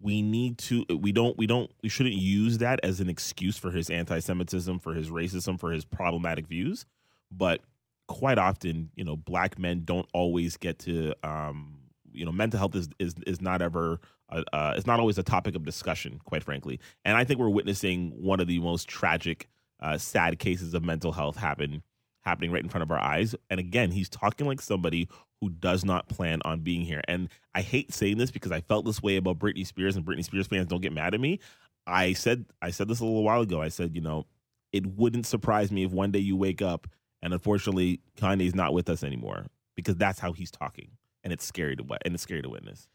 we 0.00 0.22
need 0.22 0.58
to 0.58 0.84
we 0.90 1.12
don't 1.12 1.36
we 1.38 1.46
don't 1.46 1.70
we 1.82 1.88
shouldn't 1.88 2.16
use 2.16 2.58
that 2.58 2.80
as 2.82 3.00
an 3.00 3.08
excuse 3.08 3.56
for 3.56 3.70
his 3.70 3.90
anti-Semitism, 3.90 4.78
for 4.80 4.94
his 4.94 5.10
racism, 5.10 5.58
for 5.58 5.70
his 5.70 5.84
problematic 5.84 6.46
views. 6.46 6.84
But 7.30 7.60
quite 8.08 8.38
often, 8.38 8.90
you 8.94 9.04
know, 9.04 9.16
black 9.16 9.58
men 9.58 9.82
don't 9.84 10.08
always 10.12 10.56
get 10.56 10.78
to 10.80 11.14
um 11.22 11.78
you 12.12 12.24
know 12.24 12.32
mental 12.32 12.58
health 12.58 12.74
is 12.74 12.88
is 12.98 13.14
is 13.26 13.40
not 13.40 13.62
ever 13.62 14.00
uh, 14.32 14.42
uh, 14.52 14.74
it's 14.76 14.86
not 14.86 14.98
always 15.00 15.18
a 15.18 15.22
topic 15.22 15.54
of 15.54 15.64
discussion, 15.64 16.20
quite 16.24 16.42
frankly. 16.42 16.80
And 17.04 17.16
I 17.16 17.24
think 17.24 17.38
we're 17.38 17.48
witnessing 17.48 18.12
one 18.16 18.40
of 18.40 18.46
the 18.46 18.58
most 18.60 18.88
tragic, 18.88 19.48
uh, 19.80 19.98
sad 19.98 20.38
cases 20.38 20.74
of 20.74 20.82
mental 20.82 21.12
health 21.12 21.36
happen 21.36 21.82
happening 22.22 22.52
right 22.52 22.62
in 22.62 22.68
front 22.68 22.82
of 22.82 22.90
our 22.90 23.00
eyes. 23.00 23.34
And 23.50 23.58
again, 23.58 23.90
he's 23.90 24.08
talking 24.08 24.46
like 24.46 24.60
somebody 24.60 25.08
who 25.40 25.50
does 25.50 25.84
not 25.84 26.08
plan 26.08 26.40
on 26.44 26.60
being 26.60 26.82
here. 26.82 27.00
And 27.08 27.28
I 27.52 27.62
hate 27.62 27.92
saying 27.92 28.18
this 28.18 28.30
because 28.30 28.52
I 28.52 28.60
felt 28.60 28.84
this 28.84 29.02
way 29.02 29.16
about 29.16 29.40
Britney 29.40 29.66
Spears, 29.66 29.96
and 29.96 30.06
Britney 30.06 30.24
Spears 30.24 30.46
fans 30.46 30.68
don't 30.68 30.80
get 30.80 30.92
mad 30.92 31.14
at 31.14 31.20
me. 31.20 31.40
I 31.86 32.12
said 32.12 32.46
I 32.62 32.70
said 32.70 32.88
this 32.88 33.00
a 33.00 33.04
little 33.04 33.24
while 33.24 33.40
ago. 33.42 33.60
I 33.60 33.68
said, 33.68 33.94
you 33.94 34.00
know, 34.00 34.26
it 34.72 34.86
wouldn't 34.86 35.26
surprise 35.26 35.72
me 35.72 35.84
if 35.84 35.90
one 35.90 36.12
day 36.12 36.20
you 36.20 36.36
wake 36.36 36.62
up 36.62 36.86
and 37.22 37.32
unfortunately 37.32 38.00
Kanye's 38.16 38.54
not 38.54 38.72
with 38.74 38.88
us 38.88 39.02
anymore 39.02 39.46
because 39.74 39.96
that's 39.96 40.18
how 40.18 40.32
he's 40.32 40.50
talking, 40.50 40.90
and 41.24 41.32
it's 41.32 41.44
scary 41.44 41.76
to 41.76 41.84
and 42.04 42.14
it's 42.14 42.22
scary 42.22 42.42
to 42.42 42.48
witness. 42.48 42.88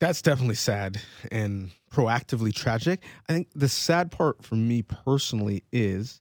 That's 0.00 0.20
definitely 0.20 0.56
sad 0.56 1.00
and 1.30 1.70
proactively 1.92 2.54
tragic. 2.54 3.02
I 3.28 3.32
think 3.32 3.48
the 3.54 3.68
sad 3.68 4.10
part 4.10 4.42
for 4.42 4.56
me 4.56 4.82
personally 4.82 5.64
is 5.72 6.20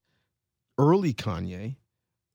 early 0.78 1.14
Kanye 1.14 1.76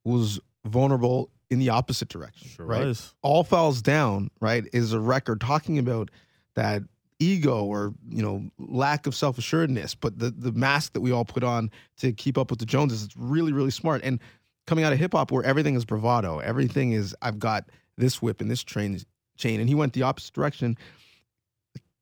was 0.05 0.41
vulnerable 0.65 1.31
in 1.51 1.59
the 1.59 1.71
opposite 1.71 2.09
direction. 2.09 2.49
Sure 2.49 2.67
right? 2.67 2.87
was. 2.87 3.15
All 3.23 3.45
Falls 3.45 3.83
Down, 3.83 4.31
right, 4.41 4.65
is 4.73 4.93
a 4.93 5.01
record 5.01 5.41
talking 5.41 5.79
about 5.79 6.11
that 6.55 6.83
ego 7.21 7.65
or, 7.65 7.95
you 8.09 8.23
know, 8.23 8.49
lack 8.59 9.07
of 9.07 9.15
self 9.15 9.39
assuredness, 9.39 9.95
but 9.95 10.19
the, 10.19 10.31
the 10.31 10.53
mask 10.53 10.93
that 10.93 11.01
we 11.01 11.13
all 11.13 11.25
put 11.25 11.43
on 11.43 11.71
to 11.99 12.13
keep 12.13 12.39
up 12.39 12.51
with 12.51 12.59
the 12.59 12.67
Joneses 12.67 13.03
is 13.03 13.17
really, 13.17 13.53
really 13.53 13.71
smart. 13.71 14.03
And 14.05 14.21
coming 14.69 14.85
out 14.85 14.93
of 14.93 14.99
hip 14.99 15.13
hop 15.15 15.33
where 15.33 15.43
everything 15.45 15.75
is 15.75 15.87
bravado, 15.87 16.41
everything 16.41 16.93
is, 16.93 17.17
I've 17.23 17.39
got 17.39 17.65
this 17.97 18.21
whip 18.21 18.43
and 18.43 18.51
this 18.51 18.63
train 18.63 19.01
chain. 19.39 19.61
And 19.61 19.69
he 19.69 19.75
went 19.75 19.95
the 19.95 20.03
opposite 20.03 20.35
direction. 20.35 20.77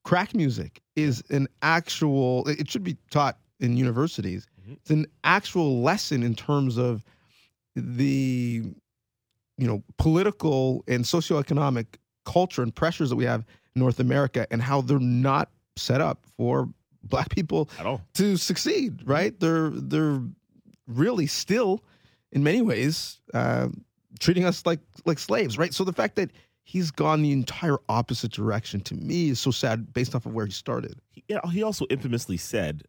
Crack 0.04 0.34
music 0.34 0.82
is 0.96 1.22
an 1.30 1.46
actual, 1.62 2.46
it 2.48 2.68
should 2.68 2.82
be 2.82 2.96
taught 3.10 3.38
in 3.60 3.76
universities. 3.76 4.46
Mhm. 4.68 4.72
It's 4.74 4.90
an 4.90 5.06
actual 5.22 5.80
lesson 5.80 6.24
in 6.24 6.34
terms 6.34 6.76
of 6.76 7.04
the 7.76 8.64
you 9.58 9.66
know 9.66 9.82
political 9.98 10.82
and 10.88 11.04
socioeconomic 11.04 11.86
culture 12.24 12.62
and 12.62 12.74
pressures 12.74 13.10
that 13.10 13.16
we 13.16 13.24
have 13.24 13.44
in 13.74 13.80
North 13.80 14.00
America 14.00 14.46
and 14.50 14.60
how 14.60 14.80
they're 14.80 14.98
not 14.98 15.50
set 15.76 16.00
up 16.00 16.24
for 16.36 16.68
black 17.04 17.28
people 17.30 17.68
to 18.14 18.36
succeed 18.36 19.02
right 19.06 19.38
they're 19.38 19.70
they're 19.70 20.20
really 20.88 21.26
still 21.26 21.82
in 22.32 22.42
many 22.42 22.62
ways 22.62 23.20
uh, 23.34 23.68
treating 24.20 24.44
us 24.44 24.64
like 24.66 24.80
like 25.04 25.18
slaves 25.18 25.58
right 25.58 25.74
so 25.74 25.84
the 25.84 25.92
fact 25.92 26.16
that 26.16 26.30
he's 26.62 26.90
gone 26.90 27.22
the 27.22 27.32
entire 27.32 27.78
opposite 27.88 28.32
direction 28.32 28.80
to 28.80 28.94
me 28.94 29.28
is 29.30 29.38
so 29.40 29.50
sad 29.50 29.92
based 29.92 30.14
off 30.14 30.26
of 30.26 30.34
where 30.34 30.46
he 30.46 30.52
started 30.52 30.98
he, 31.10 31.24
he 31.52 31.62
also 31.62 31.86
infamously 31.90 32.36
said 32.36 32.82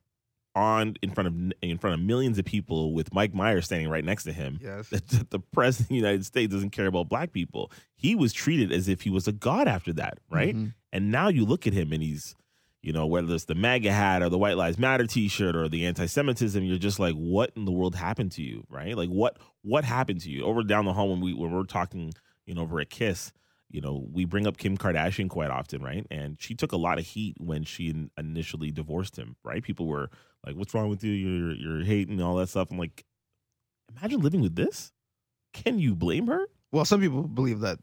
on 0.56 0.96
in 1.04 1.12
front 1.12 1.28
of 1.28 1.54
in 1.62 1.78
front 1.78 1.94
of 1.94 2.00
millions 2.00 2.40
of 2.40 2.46
people 2.46 2.94
with 2.94 3.14
Mike 3.14 3.34
Myers 3.34 3.66
standing 3.66 3.90
right 3.90 4.04
next 4.04 4.24
to 4.24 4.34
him 4.34 4.60
yes 4.62 4.90
that, 4.90 5.08
that 5.10 5.30
the 5.30 5.40
president 5.40 5.86
of 5.86 5.90
the 5.90 5.96
United 5.96 6.26
States 6.26 6.52
doesn't 6.52 6.72
care 6.72 6.88
about 6.88 7.08
black 7.10 7.32
people. 7.32 7.72
He 7.96 8.16
was 8.16 8.34
treated 8.34 8.72
as 8.72 8.88
if 8.88 9.02
he 9.02 9.12
was 9.12 9.28
a 9.28 9.32
god 9.32 9.68
after 9.68 9.94
that, 9.94 10.18
right? 10.32 10.56
Mhm. 10.56 10.74
And 10.92 11.12
now 11.12 11.28
you 11.28 11.46
look 11.46 11.68
at 11.68 11.74
him 11.74 11.94
and 11.94 12.02
he's 12.02 12.36
you 12.88 12.94
know, 12.94 13.06
whether 13.06 13.36
it's 13.36 13.44
the 13.44 13.54
MAGA 13.54 13.92
hat 13.92 14.22
or 14.22 14.30
the 14.30 14.38
White 14.38 14.56
Lives 14.56 14.78
Matter 14.80 15.06
T-shirt 15.06 15.58
or 15.58 15.68
the 15.68 15.86
anti-Semitism, 15.88 16.64
you're 16.64 16.78
just 16.78 17.00
like, 17.00 17.16
what 17.16 17.52
in 17.58 17.66
the 17.66 17.72
world 17.74 17.96
happened 17.96 18.32
to 18.32 18.42
you, 18.42 18.64
right? 18.70 18.96
Like, 18.96 19.10
what 19.10 19.38
what 19.62 19.84
happened 19.84 20.22
to 20.22 20.30
you? 20.30 20.46
Over 20.46 20.64
down 20.64 20.86
the 20.86 20.94
hall 20.94 21.10
when 21.10 21.20
we 21.20 21.34
when 21.34 21.52
we're 21.52 21.64
talking, 21.66 22.14
you 22.46 22.56
know, 22.56 22.62
over 22.62 22.80
at 22.80 22.90
Kiss, 22.90 23.34
you 23.70 23.82
know, 23.82 24.08
we 24.10 24.24
bring 24.24 24.48
up 24.48 24.56
Kim 24.56 24.78
Kardashian 24.78 25.28
quite 25.30 25.50
often, 25.50 25.84
right? 25.84 26.08
And 26.10 26.38
she 26.40 26.56
took 26.56 26.72
a 26.72 26.78
lot 26.78 26.98
of 26.98 27.06
heat 27.06 27.36
when 27.42 27.66
she 27.66 27.94
initially 28.18 28.72
divorced 28.72 29.18
him, 29.18 29.36
right? 29.44 29.62
People 29.62 29.88
were 29.88 30.10
like, 30.46 30.56
"What's 30.56 30.74
wrong 30.74 30.88
with 30.88 31.04
you? 31.04 31.12
You're 31.12 31.56
you're 31.56 31.84
hating 31.84 32.22
all 32.22 32.38
that 32.38 32.48
stuff." 32.48 32.72
I'm 32.72 32.78
like, 32.78 33.04
imagine 33.98 34.22
living 34.22 34.40
with 34.40 34.56
this. 34.56 34.94
Can 35.52 35.78
you 35.78 35.94
blame 35.94 36.28
her? 36.28 36.48
Well, 36.72 36.86
some 36.86 37.02
people 37.02 37.24
believe 37.24 37.60
that 37.60 37.80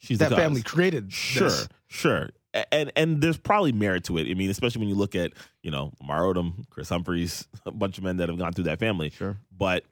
She's 0.00 0.18
that 0.18 0.32
family 0.32 0.62
created 0.62 1.12
Sure, 1.12 1.48
this. 1.48 1.68
sure. 1.86 2.28
And 2.72 2.90
and 2.96 3.20
there's 3.20 3.36
probably 3.36 3.72
merit 3.72 4.04
to 4.04 4.18
it. 4.18 4.30
I 4.30 4.34
mean, 4.34 4.50
especially 4.50 4.80
when 4.80 4.88
you 4.88 4.94
look 4.94 5.14
at 5.14 5.32
you 5.62 5.70
know 5.70 5.92
Lamar 6.00 6.22
Odom, 6.22 6.68
Kris 6.70 6.88
Humphries, 6.88 7.46
a 7.66 7.70
bunch 7.70 7.98
of 7.98 8.04
men 8.04 8.16
that 8.18 8.28
have 8.28 8.38
gone 8.38 8.52
through 8.52 8.64
that 8.64 8.78
family. 8.78 9.10
Sure. 9.10 9.36
But 9.56 9.84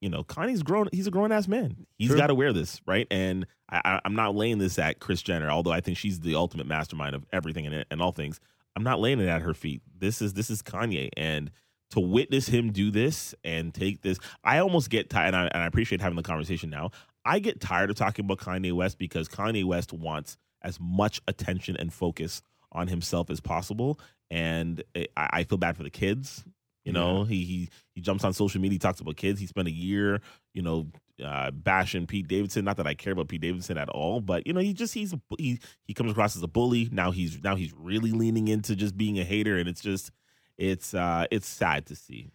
you 0.00 0.08
know, 0.08 0.24
Kanye's 0.24 0.62
grown. 0.62 0.88
He's 0.92 1.06
a 1.06 1.10
grown 1.10 1.30
ass 1.30 1.46
man. 1.46 1.86
He's 1.98 2.14
got 2.14 2.28
to 2.28 2.34
wear 2.34 2.52
this, 2.52 2.80
right? 2.86 3.06
And 3.10 3.46
I, 3.70 4.00
I'm 4.04 4.14
not 4.14 4.34
laying 4.34 4.58
this 4.58 4.78
at 4.78 4.98
Kris 4.98 5.22
Jenner, 5.22 5.50
although 5.50 5.72
I 5.72 5.80
think 5.80 5.98
she's 5.98 6.20
the 6.20 6.34
ultimate 6.34 6.66
mastermind 6.66 7.14
of 7.14 7.26
everything 7.32 7.66
and, 7.66 7.84
and 7.90 8.02
all 8.02 8.12
things. 8.12 8.40
I'm 8.74 8.82
not 8.82 8.98
laying 8.98 9.20
it 9.20 9.28
at 9.28 9.42
her 9.42 9.52
feet. 9.52 9.82
This 9.98 10.22
is 10.22 10.32
this 10.32 10.48
is 10.48 10.62
Kanye, 10.62 11.10
and 11.16 11.50
to 11.90 12.00
witness 12.00 12.46
him 12.46 12.72
do 12.72 12.90
this 12.90 13.34
and 13.44 13.74
take 13.74 14.00
this, 14.02 14.18
I 14.42 14.58
almost 14.58 14.90
get 14.90 15.10
tired. 15.10 15.28
And 15.28 15.36
I, 15.36 15.46
and 15.48 15.62
I 15.62 15.66
appreciate 15.66 16.00
having 16.00 16.16
the 16.16 16.22
conversation 16.22 16.70
now. 16.70 16.90
I 17.24 17.38
get 17.38 17.60
tired 17.60 17.90
of 17.90 17.96
talking 17.96 18.24
about 18.24 18.38
Kanye 18.38 18.72
West 18.72 18.96
because 18.98 19.28
Kanye 19.28 19.64
West 19.64 19.92
wants 19.92 20.38
as 20.62 20.78
much 20.80 21.20
attention 21.28 21.76
and 21.76 21.92
focus 21.92 22.42
on 22.72 22.88
himself 22.88 23.30
as 23.30 23.40
possible, 23.40 23.98
and 24.30 24.82
I, 24.94 25.06
I 25.16 25.44
feel 25.44 25.58
bad 25.58 25.76
for 25.76 25.82
the 25.82 25.90
kids. 25.90 26.44
You 26.84 26.92
know, 26.92 27.24
he 27.24 27.44
he 27.44 27.68
he 27.94 28.00
jumps 28.00 28.24
on 28.24 28.32
social 28.32 28.60
media, 28.60 28.74
he 28.74 28.78
talks 28.78 29.00
about 29.00 29.16
kids. 29.16 29.38
He 29.38 29.46
spent 29.46 29.68
a 29.68 29.72
year, 29.72 30.20
you 30.54 30.62
know, 30.62 30.86
uh, 31.24 31.50
bashing 31.50 32.06
Pete 32.06 32.26
Davidson. 32.26 32.64
Not 32.64 32.78
that 32.78 32.86
I 32.86 32.94
care 32.94 33.12
about 33.12 33.28
Pete 33.28 33.42
Davidson 33.42 33.76
at 33.76 33.88
all, 33.90 34.20
but 34.20 34.46
you 34.46 34.52
know, 34.52 34.60
he 34.60 34.72
just 34.72 34.94
he's 34.94 35.12
a, 35.12 35.20
he 35.38 35.60
he 35.84 35.94
comes 35.94 36.10
across 36.10 36.36
as 36.36 36.42
a 36.42 36.48
bully. 36.48 36.88
Now 36.90 37.10
he's 37.10 37.42
now 37.42 37.54
he's 37.54 37.72
really 37.74 38.12
leaning 38.12 38.48
into 38.48 38.74
just 38.74 38.96
being 38.96 39.18
a 39.18 39.24
hater, 39.24 39.58
and 39.58 39.68
it's 39.68 39.82
just 39.82 40.10
it's 40.56 40.94
uh 40.94 41.26
it's 41.30 41.46
sad 41.46 41.86
to 41.86 41.96
see. 41.96 42.30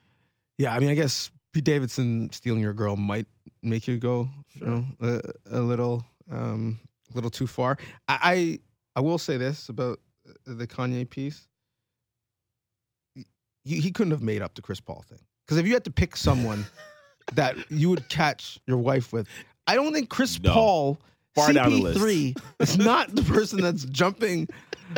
Yeah, 0.58 0.74
I 0.74 0.80
mean, 0.80 0.90
I 0.90 0.96
guess 0.96 1.32
Pete 1.52 1.64
Davidson 1.64 2.30
stealing 2.32 2.62
your 2.62 2.74
girl 2.74 2.96
might 2.96 3.28
make 3.62 3.88
you 3.88 3.98
go, 3.98 4.30
you 4.54 4.66
know, 4.66 4.86
a, 5.02 5.22
a 5.58 5.60
little, 5.60 6.06
um, 6.32 6.80
little 7.16 7.32
too 7.32 7.48
far. 7.48 7.78
I, 8.08 8.60
I, 8.96 9.00
I 9.00 9.02
will 9.02 9.18
say 9.18 9.38
this 9.38 9.70
about 9.70 10.00
the 10.46 10.68
Kanye 10.68 11.10
piece: 11.10 11.48
he, 13.64 13.80
he 13.80 13.92
couldn't 13.92 14.12
have 14.12 14.22
made 14.22 14.42
up 14.42 14.56
the 14.56 14.62
Chris 14.62 14.80
Paul 14.80 15.04
thing. 15.08 15.20
Because 15.46 15.58
if 15.58 15.68
you 15.68 15.74
had 15.74 15.84
to 15.86 15.92
pick 15.92 16.16
someone 16.16 16.66
that 17.34 17.56
you 17.72 17.90
would 17.90 18.08
catch 18.10 18.60
your 18.68 18.78
wife 18.78 19.14
with, 19.14 19.28
I 19.68 19.76
don't 19.76 19.94
think 19.94 20.10
Chris 20.10 20.40
No. 20.42 20.54
Paul. 20.54 21.00
Far 21.36 21.52
down 21.52 21.70
the 21.70 21.82
list. 21.82 22.00
CP3 22.00 22.42
is 22.62 22.78
not 22.78 23.14
the 23.14 23.22
person 23.24 23.60
that's 23.60 23.84
jumping, 23.84 24.48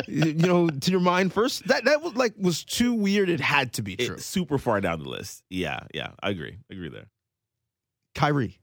you 0.06 0.34
know, 0.34 0.68
to 0.68 0.90
your 0.92 1.00
mind 1.00 1.32
first. 1.32 1.66
That 1.66 1.84
that 1.86 2.00
was 2.00 2.14
like 2.14 2.32
was 2.38 2.62
too 2.62 2.94
weird. 2.94 3.28
It 3.28 3.40
had 3.40 3.72
to 3.72 3.82
be 3.82 3.96
true. 3.96 4.14
It's 4.14 4.24
super 4.24 4.56
far 4.56 4.80
down 4.80 5.02
the 5.02 5.08
list. 5.08 5.42
Yeah, 5.50 5.80
yeah, 5.92 6.10
I 6.22 6.30
agree. 6.30 6.56
I 6.70 6.74
agree 6.74 6.90
there. 6.90 7.08
Kyrie, 8.14 8.56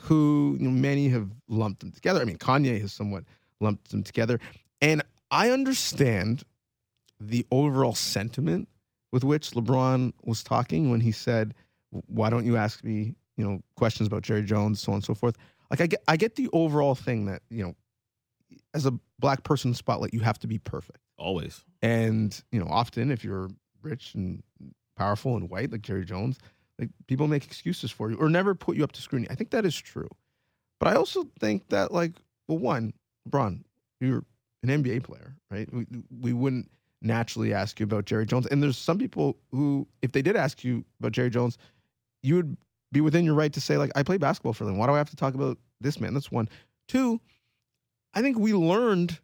who 0.00 0.56
you 0.58 0.68
know, 0.68 0.70
many 0.70 1.08
have 1.08 1.30
lumped 1.48 1.80
them 1.80 1.92
together. 1.92 2.20
I 2.20 2.24
mean, 2.24 2.38
Kanye 2.38 2.80
has 2.80 2.92
somewhat 2.92 3.24
lumped 3.60 3.90
them 3.90 4.02
together. 4.02 4.38
And 4.80 5.02
I 5.30 5.50
understand 5.50 6.44
the 7.20 7.46
overall 7.50 7.94
sentiment 7.94 8.68
with 9.12 9.24
which 9.24 9.50
LeBron 9.50 10.12
was 10.22 10.42
talking 10.42 10.90
when 10.90 11.00
he 11.00 11.12
said, 11.12 11.54
Why 11.90 12.30
don't 12.30 12.44
you 12.44 12.56
ask 12.56 12.84
me, 12.84 13.14
you 13.36 13.44
know, 13.44 13.60
questions 13.76 14.06
about 14.06 14.22
Jerry 14.22 14.42
Jones, 14.42 14.80
so 14.80 14.92
on 14.92 14.96
and 14.96 15.04
so 15.04 15.14
forth. 15.14 15.36
Like 15.70 15.80
I 15.80 15.86
get 15.86 16.02
I 16.08 16.16
get 16.16 16.36
the 16.36 16.48
overall 16.52 16.94
thing 16.94 17.26
that, 17.26 17.42
you 17.50 17.64
know, 17.64 17.74
as 18.74 18.86
a 18.86 18.92
black 19.18 19.42
person 19.42 19.74
spotlight, 19.74 20.14
you 20.14 20.20
have 20.20 20.38
to 20.40 20.46
be 20.46 20.58
perfect. 20.58 20.98
Always. 21.18 21.64
And, 21.82 22.40
you 22.52 22.60
know, 22.60 22.66
often 22.70 23.10
if 23.10 23.24
you're 23.24 23.50
rich 23.82 24.14
and 24.14 24.42
powerful 24.96 25.36
and 25.36 25.50
white 25.50 25.72
like 25.72 25.82
Jerry 25.82 26.04
Jones, 26.04 26.38
like 26.78 26.90
people 27.06 27.28
make 27.28 27.44
excuses 27.44 27.90
for 27.90 28.10
you 28.10 28.16
or 28.16 28.28
never 28.28 28.54
put 28.54 28.76
you 28.76 28.84
up 28.84 28.92
to 28.92 29.02
scrutiny. 29.02 29.28
I 29.30 29.34
think 29.34 29.50
that 29.50 29.64
is 29.64 29.76
true. 29.76 30.08
But 30.78 30.88
I 30.88 30.94
also 30.94 31.26
think 31.40 31.68
that 31.68 31.92
like, 31.92 32.12
well, 32.46 32.58
one, 32.58 32.92
LeBron, 33.28 33.62
you're 34.00 34.24
an 34.62 34.82
NBA 34.82 35.02
player, 35.02 35.34
right? 35.50 35.72
We, 35.72 35.86
we 36.20 36.32
wouldn't 36.32 36.70
naturally 37.02 37.52
ask 37.52 37.78
you 37.80 37.84
about 37.84 38.04
Jerry 38.04 38.26
Jones. 38.26 38.46
And 38.46 38.62
there's 38.62 38.78
some 38.78 38.98
people 38.98 39.36
who, 39.50 39.86
if 40.02 40.12
they 40.12 40.22
did 40.22 40.36
ask 40.36 40.64
you 40.64 40.84
about 41.00 41.12
Jerry 41.12 41.30
Jones, 41.30 41.58
you 42.22 42.36
would 42.36 42.56
be 42.92 43.00
within 43.00 43.24
your 43.24 43.34
right 43.34 43.52
to 43.52 43.60
say, 43.60 43.76
like, 43.76 43.90
I 43.94 44.02
play 44.02 44.16
basketball 44.16 44.52
for 44.52 44.64
them. 44.64 44.78
Why 44.78 44.86
do 44.86 44.92
I 44.92 44.98
have 44.98 45.10
to 45.10 45.16
talk 45.16 45.34
about 45.34 45.58
this 45.80 46.00
man? 46.00 46.14
That's 46.14 46.30
one. 46.30 46.48
Two, 46.86 47.20
I 48.14 48.22
think 48.22 48.38
we 48.38 48.54
learned 48.54 49.18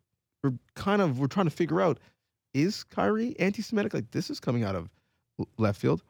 or 0.44 0.52
kind 0.74 1.00
of 1.00 1.18
we're 1.18 1.26
trying 1.26 1.46
to 1.46 1.50
figure 1.50 1.80
out 1.80 1.98
is 2.52 2.84
Kyrie 2.84 3.34
anti-Semitic? 3.40 3.94
Like 3.94 4.11
this 4.12 4.30
is 4.30 4.38
coming 4.38 4.62
out 4.62 4.76
of 4.76 4.88
left 5.59 5.80
field. 5.80 6.02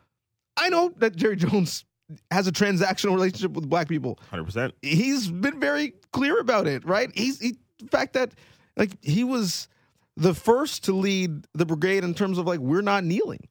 I 0.64 0.68
know 0.70 0.92
that 0.96 1.14
Jerry 1.14 1.36
Jones 1.36 1.84
has 2.30 2.46
a 2.46 2.52
transactional 2.52 3.14
relationship 3.14 3.52
with 3.52 3.68
black 3.68 3.86
people. 3.88 4.18
Hundred 4.30 4.44
percent. 4.44 4.74
He's 4.82 5.28
been 5.30 5.60
very 5.60 5.94
clear 6.12 6.38
about 6.40 6.66
it, 6.66 6.84
right? 6.86 7.10
He's 7.14 7.38
he, 7.40 7.58
the 7.78 7.88
fact 7.88 8.14
that 8.14 8.32
like 8.76 8.92
he 9.02 9.24
was 9.24 9.68
the 10.16 10.32
first 10.34 10.84
to 10.84 10.92
lead 10.94 11.46
the 11.54 11.66
brigade 11.66 12.02
in 12.04 12.14
terms 12.14 12.38
of 12.38 12.46
like 12.46 12.60
we're 12.60 12.80
not 12.82 13.04
kneeling. 13.04 13.46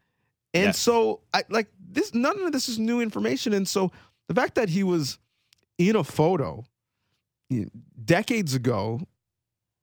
And 0.55 0.65
Yes. 0.65 0.79
so 0.79 1.21
I 1.33 1.43
like 1.49 1.67
this 1.87 2.13
none 2.13 2.39
of 2.41 2.51
this 2.51 2.67
is 2.69 2.79
new 2.79 2.99
information 3.01 3.53
and 3.53 3.67
so 3.67 3.91
the 4.27 4.33
fact 4.33 4.55
that 4.55 4.69
he 4.69 4.83
was 4.83 5.19
in 5.77 5.95
a 5.95 6.03
photo 6.03 6.63
decades 8.05 8.53
ago 8.55 9.01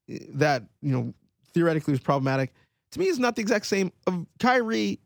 eh, 0.08 0.18
that 0.34 0.64
you 0.82 0.92
know 0.92 1.14
theoretically 1.54 1.92
was 1.92 2.00
problematic 2.00 2.52
to 2.92 2.98
me 2.98 3.06
is 3.06 3.18
not 3.18 3.36
the 3.36 3.42
exact 3.42 3.66
same 3.66 3.92
of 4.06 4.26
Kyrie 4.38 4.98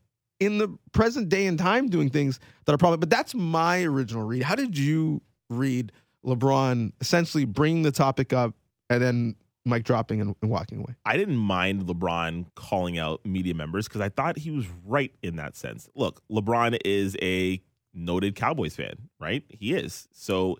in 0.44 0.58
the 0.58 0.68
present 0.92 1.28
day 1.28 1.46
and 1.46 1.58
time 1.58 1.88
doing 1.88 2.10
things 2.10 2.40
that 2.64 2.72
are 2.72 2.78
problematic. 2.78 3.08
But 3.08 3.16
that's 3.16 3.34
my 3.34 3.82
original 3.82 4.24
read. 4.24 4.42
How 4.42 4.54
did 4.54 4.76
you 4.76 5.20
read 5.50 5.92
LeBron 6.24 6.92
essentially 7.00 7.44
bringing 7.44 7.82
the 7.82 7.92
topic 7.92 8.32
up 8.32 8.54
and 8.90 9.02
then 9.02 9.36
Mike 9.64 9.84
dropping 9.84 10.20
and, 10.20 10.34
and 10.42 10.50
walking 10.50 10.78
away? 10.78 10.94
I 11.04 11.16
didn't 11.16 11.36
mind 11.36 11.86
LeBron 11.86 12.46
calling 12.54 12.98
out 12.98 13.24
media 13.24 13.54
members 13.54 13.88
because 13.88 14.00
I 14.00 14.08
thought 14.08 14.38
he 14.38 14.50
was 14.50 14.66
right 14.84 15.12
in 15.22 15.36
that 15.36 15.56
sense. 15.56 15.88
Look, 15.94 16.22
LeBron 16.30 16.78
is 16.84 17.16
a 17.22 17.62
noted 17.94 18.34
Cowboys 18.34 18.76
fan, 18.76 18.94
right? 19.20 19.44
He 19.48 19.74
is. 19.74 20.08
So 20.12 20.58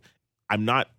I'm 0.49 0.65
not. 0.65 0.91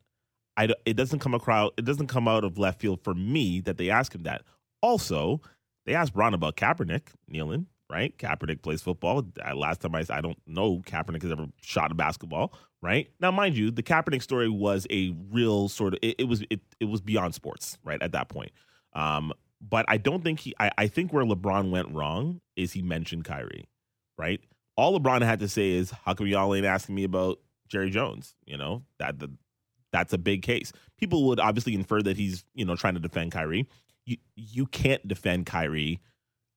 I, 0.58 0.70
it 0.86 0.96
doesn't 0.96 1.20
come 1.20 1.34
across. 1.34 1.72
It 1.78 1.86
doesn't 1.86 2.08
come 2.08 2.28
out 2.28 2.44
of 2.44 2.58
left 2.58 2.80
field 2.80 3.04
for 3.04 3.14
me 3.14 3.60
that 3.62 3.78
they 3.78 3.90
ask 3.90 4.16
him 4.16 4.24
that. 4.24 4.44
Also, 4.82 5.42
they 5.86 5.96
asked 5.96 6.14
Bron 6.14 6.34
about 6.34 6.56
Kaepernick 6.56 7.08
kneeling. 7.28 7.68
Right, 7.88 8.18
Kaepernick 8.18 8.64
plays 8.64 8.82
football. 8.82 9.24
Last 9.54 9.82
time 9.82 9.94
I, 9.94 10.04
I 10.10 10.20
don't 10.20 10.40
know 10.48 10.80
Kaepernick 10.80 11.22
has 11.22 11.32
ever 11.32 11.46
shot 11.62 11.92
a 11.92 11.96
basketball. 11.96 12.52
Right 12.82 13.10
now, 13.20 13.30
mind 13.30 13.56
you, 13.56 13.70
the 13.70 13.84
Kaepernick 13.84 14.24
story 14.24 14.50
was 14.50 14.88
a 14.90 15.16
real 15.32 15.70
sort 15.70 15.94
of. 15.94 16.00
It, 16.02 16.16
it 16.20 16.24
was 16.24 16.44
it, 16.50 16.62
it 16.80 16.86
was 16.86 17.02
beyond 17.02 17.36
sports. 17.36 17.78
Right 17.84 18.02
at 18.02 18.12
that 18.14 18.28
point, 18.28 18.52
um, 18.94 19.34
but 19.62 19.86
I 19.88 19.98
don't 19.98 20.24
think 20.24 20.40
he. 20.40 20.54
I, 20.60 20.72
I 20.78 20.88
think 20.88 21.14
where 21.14 21.24
LeBron 21.26 21.70
went 21.70 21.92
wrong 21.92 22.42
is 22.56 22.74
he 22.74 22.82
mentioned 22.82 23.26
Kyrie, 23.26 23.68
right? 24.18 24.42
All 24.78 25.00
LeBron 25.00 25.22
had 25.22 25.40
to 25.40 25.48
say 25.48 25.72
is, 25.72 25.92
"How 25.92 26.14
come 26.16 26.28
y'all 26.28 26.54
ain't 26.56 26.66
asking 26.66 26.96
me 26.96 27.04
about 27.04 27.40
Jerry 27.68 27.90
Jones?" 27.92 28.36
You 28.46 28.58
know 28.58 28.84
that 28.98 29.20
the, 29.20 29.32
that's 29.92 30.14
a 30.14 30.18
big 30.18 30.42
case. 30.42 30.74
People 30.98 31.28
would 31.28 31.40
obviously 31.40 31.74
infer 31.76 32.02
that 32.02 32.18
he's 32.18 32.44
you 32.54 32.66
know 32.66 32.76
trying 32.76 32.96
to 32.96 33.00
defend 33.00 33.32
Kyrie. 33.32 33.68
You 34.06 34.18
you 34.36 34.66
can't 34.66 35.08
defend 35.08 35.46
Kyrie 35.46 36.00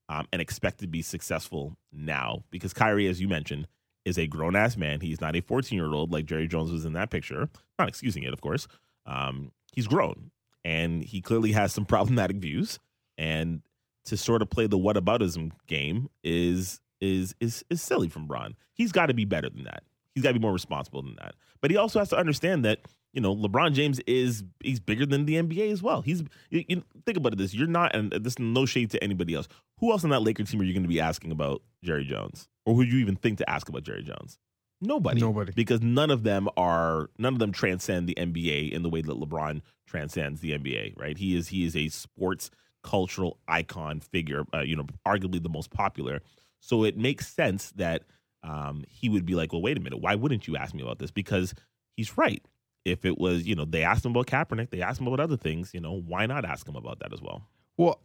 um, 0.09 0.27
and 0.33 0.41
expect 0.41 0.79
to 0.79 0.87
be 0.87 1.01
successful 1.01 1.77
now 1.93 2.43
because 2.51 2.73
Kyrie, 2.73 3.07
as 3.07 3.21
you 3.21 3.27
mentioned, 3.27 3.67
is 4.05 4.17
a 4.17 4.27
grown 4.27 4.55
ass 4.55 4.75
man. 4.75 4.99
He's 5.01 5.21
not 5.21 5.35
a 5.35 5.41
14 5.41 5.77
year 5.77 5.93
old 5.93 6.11
like 6.11 6.25
Jerry 6.25 6.47
Jones 6.47 6.71
was 6.71 6.83
in 6.83 6.93
that 6.93 7.11
picture. 7.11 7.47
Not 7.77 7.87
excusing 7.87 8.23
it, 8.23 8.33
of 8.33 8.41
course. 8.41 8.67
Um, 9.05 9.51
he's 9.73 9.87
grown 9.87 10.31
and 10.65 11.03
he 11.03 11.21
clearly 11.21 11.51
has 11.53 11.71
some 11.71 11.85
problematic 11.85 12.37
views. 12.37 12.79
And 13.17 13.61
to 14.05 14.17
sort 14.17 14.41
of 14.41 14.49
play 14.49 14.65
the 14.65 14.77
whataboutism 14.77 15.51
game 15.67 16.09
is 16.23 16.81
is 17.01 17.35
is 17.39 17.63
is 17.69 17.81
silly 17.81 18.09
from 18.09 18.27
Bron. 18.27 18.55
He's 18.73 18.91
got 18.91 19.07
to 19.07 19.13
be 19.13 19.25
better 19.25 19.49
than 19.49 19.63
that. 19.65 19.83
He's 20.15 20.23
got 20.23 20.29
to 20.29 20.33
be 20.33 20.39
more 20.39 20.53
responsible 20.53 21.01
than 21.01 21.15
that. 21.19 21.35
But 21.61 21.69
he 21.69 21.77
also 21.77 21.99
has 21.99 22.09
to 22.09 22.17
understand 22.17 22.65
that 22.65 22.79
you 23.13 23.21
know 23.21 23.35
LeBron 23.35 23.73
James 23.73 23.99
is 24.07 24.43
he's 24.61 24.79
bigger 24.79 25.05
than 25.05 25.25
the 25.25 25.35
NBA 25.35 25.71
as 25.71 25.83
well. 25.83 26.01
He's 26.01 26.23
you, 26.49 26.63
you 26.67 26.83
think 27.05 27.17
about 27.17 27.33
it 27.33 27.37
this. 27.37 27.53
You're 27.53 27.67
not, 27.67 27.95
and 27.95 28.11
this 28.11 28.33
is 28.33 28.39
no 28.39 28.65
shade 28.65 28.89
to 28.91 29.03
anybody 29.03 29.35
else. 29.35 29.47
Who 29.79 29.91
else 29.91 30.03
on 30.03 30.09
that 30.09 30.21
Laker 30.21 30.43
team 30.43 30.61
are 30.61 30.63
you 30.63 30.73
going 30.73 30.83
to 30.83 30.89
be 30.89 30.99
asking 30.99 31.31
about 31.31 31.61
Jerry 31.83 32.05
Jones, 32.05 32.47
or 32.65 32.75
who 32.75 32.85
do 32.85 32.91
you 32.91 32.99
even 32.99 33.15
think 33.15 33.37
to 33.39 33.49
ask 33.49 33.69
about 33.69 33.83
Jerry 33.83 34.03
Jones? 34.03 34.37
Nobody. 34.81 35.19
Nobody. 35.19 35.51
Because 35.53 35.81
none 35.81 36.09
of 36.09 36.23
them 36.23 36.47
are 36.55 37.09
none 37.17 37.33
of 37.33 37.39
them 37.39 37.51
transcend 37.51 38.07
the 38.07 38.15
NBA 38.15 38.71
in 38.71 38.83
the 38.83 38.89
way 38.89 39.01
that 39.01 39.19
LeBron 39.19 39.61
transcends 39.87 40.41
the 40.41 40.51
NBA, 40.51 40.97
right? 40.97 41.17
He 41.17 41.35
is 41.35 41.49
he 41.49 41.65
is 41.65 41.75
a 41.75 41.89
sports 41.89 42.49
cultural 42.81 43.37
icon 43.47 43.99
figure, 43.99 44.45
uh, 44.53 44.61
you 44.61 44.75
know, 44.75 44.85
arguably 45.05 45.41
the 45.41 45.49
most 45.49 45.69
popular. 45.71 46.21
So 46.61 46.83
it 46.83 46.97
makes 46.97 47.27
sense 47.27 47.71
that 47.71 48.03
um, 48.43 48.85
he 48.87 49.09
would 49.09 49.25
be 49.25 49.35
like, 49.35 49.51
well, 49.51 49.61
wait 49.61 49.77
a 49.77 49.81
minute, 49.81 49.99
why 50.01 50.15
wouldn't 50.15 50.47
you 50.47 50.55
ask 50.55 50.73
me 50.73 50.81
about 50.81 50.99
this? 50.99 51.11
Because 51.11 51.53
he's 51.97 52.17
right. 52.17 52.43
If 52.85 53.03
it 53.03 53.17
was, 53.17 53.45
you 53.45 53.55
know, 53.55 53.65
they 53.65 53.83
asked 53.83 54.05
him 54.05 54.11
about 54.11 54.27
Kaepernick, 54.27 54.69
they 54.69 54.81
asked 54.81 55.01
him 55.01 55.07
about 55.07 55.19
other 55.19 55.35
things, 55.35 55.71
you 55.73 55.81
know, 55.81 55.93
why 55.93 56.25
not 56.25 56.45
ask 56.45 56.67
him 56.67 56.75
about 56.75 56.99
that 56.99 57.13
as 57.13 57.21
well? 57.21 57.43
Well, 57.75 58.01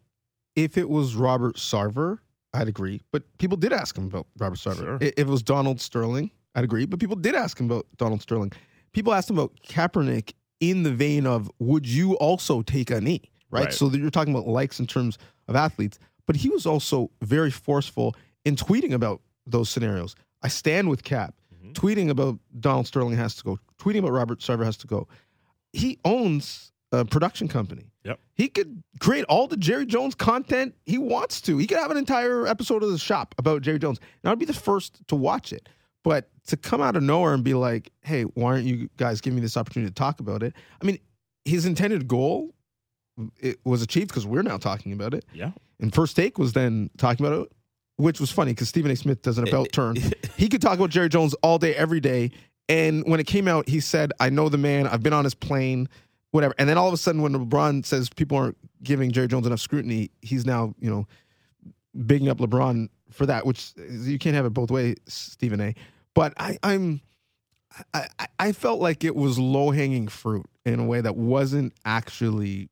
if 0.56 0.76
it 0.78 0.88
was 0.88 1.14
Robert 1.16 1.56
Sarver, 1.56 2.18
I'd 2.52 2.68
agree. 2.68 3.00
But 3.10 3.22
people 3.38 3.56
did 3.56 3.72
ask 3.72 3.96
him 3.96 4.04
about 4.06 4.26
Robert 4.38 4.58
Sarver. 4.58 4.76
Sure. 4.76 4.98
If 5.00 5.18
it 5.18 5.26
was 5.26 5.42
Donald 5.42 5.80
Sterling, 5.80 6.30
I'd 6.54 6.64
agree. 6.64 6.86
But 6.86 7.00
people 7.00 7.16
did 7.16 7.34
ask 7.34 7.58
him 7.58 7.66
about 7.66 7.86
Donald 7.96 8.22
Sterling. 8.22 8.52
People 8.92 9.12
asked 9.12 9.28
him 9.28 9.38
about 9.38 9.52
Kaepernick 9.68 10.32
in 10.60 10.84
the 10.84 10.92
vein 10.92 11.26
of, 11.26 11.50
would 11.58 11.86
you 11.88 12.14
also 12.18 12.62
take 12.62 12.90
a 12.90 13.00
knee? 13.00 13.22
Right. 13.50 13.64
Right. 13.64 13.72
So 13.72 13.88
that 13.88 13.98
you're 13.98 14.10
talking 14.10 14.32
about 14.34 14.46
likes 14.46 14.78
in 14.78 14.86
terms 14.86 15.18
of 15.48 15.56
athletes. 15.56 15.98
But 16.26 16.36
he 16.36 16.48
was 16.48 16.64
also 16.64 17.10
very 17.22 17.50
forceful 17.50 18.14
in 18.44 18.56
tweeting 18.56 18.92
about 18.92 19.20
those 19.46 19.68
scenarios. 19.68 20.14
I 20.42 20.48
stand 20.48 20.88
with 20.88 21.02
Cap. 21.02 21.34
Mhm. 21.62 21.72
Tweeting 21.72 22.08
about 22.08 22.38
Donald 22.60 22.86
Sterling 22.86 23.16
has 23.16 23.34
to 23.36 23.44
go. 23.44 23.58
Tweeting 23.78 23.98
about 23.98 24.12
Robert 24.12 24.40
Sarver 24.40 24.64
has 24.64 24.76
to 24.78 24.86
go. 24.86 25.08
He 25.72 25.98
owns 26.04 26.72
a 26.92 27.04
production 27.04 27.48
company. 27.48 27.90
Yep. 28.04 28.20
He 28.34 28.48
could 28.48 28.82
create 29.00 29.24
all 29.24 29.46
the 29.48 29.56
Jerry 29.56 29.86
Jones 29.86 30.14
content 30.14 30.74
he 30.84 30.98
wants 30.98 31.40
to. 31.42 31.56
He 31.56 31.66
could 31.66 31.78
have 31.78 31.90
an 31.90 31.96
entire 31.96 32.46
episode 32.46 32.82
of 32.82 32.90
the 32.90 32.98
shop 32.98 33.34
about 33.38 33.62
Jerry 33.62 33.78
Jones. 33.78 33.98
And 34.22 34.30
I'd 34.30 34.38
be 34.38 34.44
the 34.44 34.52
first 34.52 35.06
to 35.08 35.16
watch 35.16 35.52
it. 35.52 35.68
But 36.02 36.28
to 36.48 36.58
come 36.58 36.82
out 36.82 36.96
of 36.96 37.02
nowhere 37.02 37.32
and 37.32 37.42
be 37.42 37.54
like, 37.54 37.90
hey, 38.02 38.22
why 38.22 38.52
aren't 38.52 38.66
you 38.66 38.90
guys 38.98 39.22
giving 39.22 39.36
me 39.36 39.40
this 39.40 39.56
opportunity 39.56 39.90
to 39.90 39.94
talk 39.94 40.20
about 40.20 40.42
it? 40.42 40.52
I 40.80 40.84
mean, 40.84 40.98
his 41.46 41.64
intended 41.64 42.06
goal 42.06 42.54
mm, 43.18 43.30
it 43.40 43.58
was 43.64 43.80
achieved 43.80 44.08
because 44.08 44.26
we're 44.26 44.42
now 44.42 44.58
talking 44.58 44.92
about 44.92 45.14
it. 45.14 45.24
Yeah. 45.32 45.52
And 45.80 45.94
First 45.94 46.14
Take 46.14 46.38
was 46.38 46.52
then 46.52 46.90
talking 46.98 47.24
about 47.24 47.46
it, 47.46 47.52
which 47.96 48.20
was 48.20 48.30
funny 48.30 48.52
because 48.52 48.68
Stephen 48.68 48.90
A. 48.90 48.96
Smith 48.96 49.22
does 49.22 49.38
an 49.38 49.48
eh, 49.48 49.50
about 49.50 49.72
turn. 49.72 49.96
Eh. 49.96 50.10
he 50.36 50.50
could 50.50 50.60
talk 50.60 50.74
about 50.74 50.90
Jerry 50.90 51.08
Jones 51.08 51.32
all 51.42 51.58
day, 51.58 51.74
every 51.74 52.00
day. 52.00 52.30
And 52.68 53.04
when 53.06 53.18
it 53.18 53.26
came 53.26 53.48
out, 53.48 53.68
he 53.68 53.80
said, 53.80 54.12
I 54.20 54.28
know 54.28 54.50
the 54.50 54.58
man, 54.58 54.86
I've 54.86 55.02
been 55.02 55.12
on 55.12 55.24
his 55.24 55.34
plane, 55.34 55.88
whatever. 56.34 56.52
And 56.58 56.68
then 56.68 56.76
all 56.76 56.88
of 56.88 56.94
a 56.94 56.96
sudden, 56.96 57.22
when 57.22 57.32
LeBron 57.32 57.86
says 57.86 58.08
people 58.08 58.36
aren't 58.36 58.56
giving 58.82 59.12
Jerry 59.12 59.28
Jones 59.28 59.46
enough 59.46 59.60
scrutiny, 59.60 60.10
he's 60.20 60.44
now, 60.44 60.74
you 60.80 60.90
know, 60.90 61.06
bigging 62.06 62.28
up 62.28 62.38
LeBron 62.38 62.88
for 63.12 63.24
that, 63.26 63.46
which 63.46 63.72
you 63.76 64.18
can't 64.18 64.34
have 64.34 64.44
it 64.44 64.50
both 64.50 64.70
ways, 64.72 64.96
Stephen 65.06 65.60
A. 65.60 65.74
But 66.12 66.34
I, 66.36 66.58
I'm 66.64 67.00
I, 67.92 68.08
I- 68.38 68.52
felt 68.52 68.80
like 68.80 69.04
it 69.04 69.14
was 69.14 69.38
low 69.38 69.70
hanging 69.70 70.08
fruit 70.08 70.46
in 70.64 70.80
a 70.80 70.84
way 70.84 71.00
that 71.00 71.14
wasn't 71.16 71.72
actually 71.84 72.68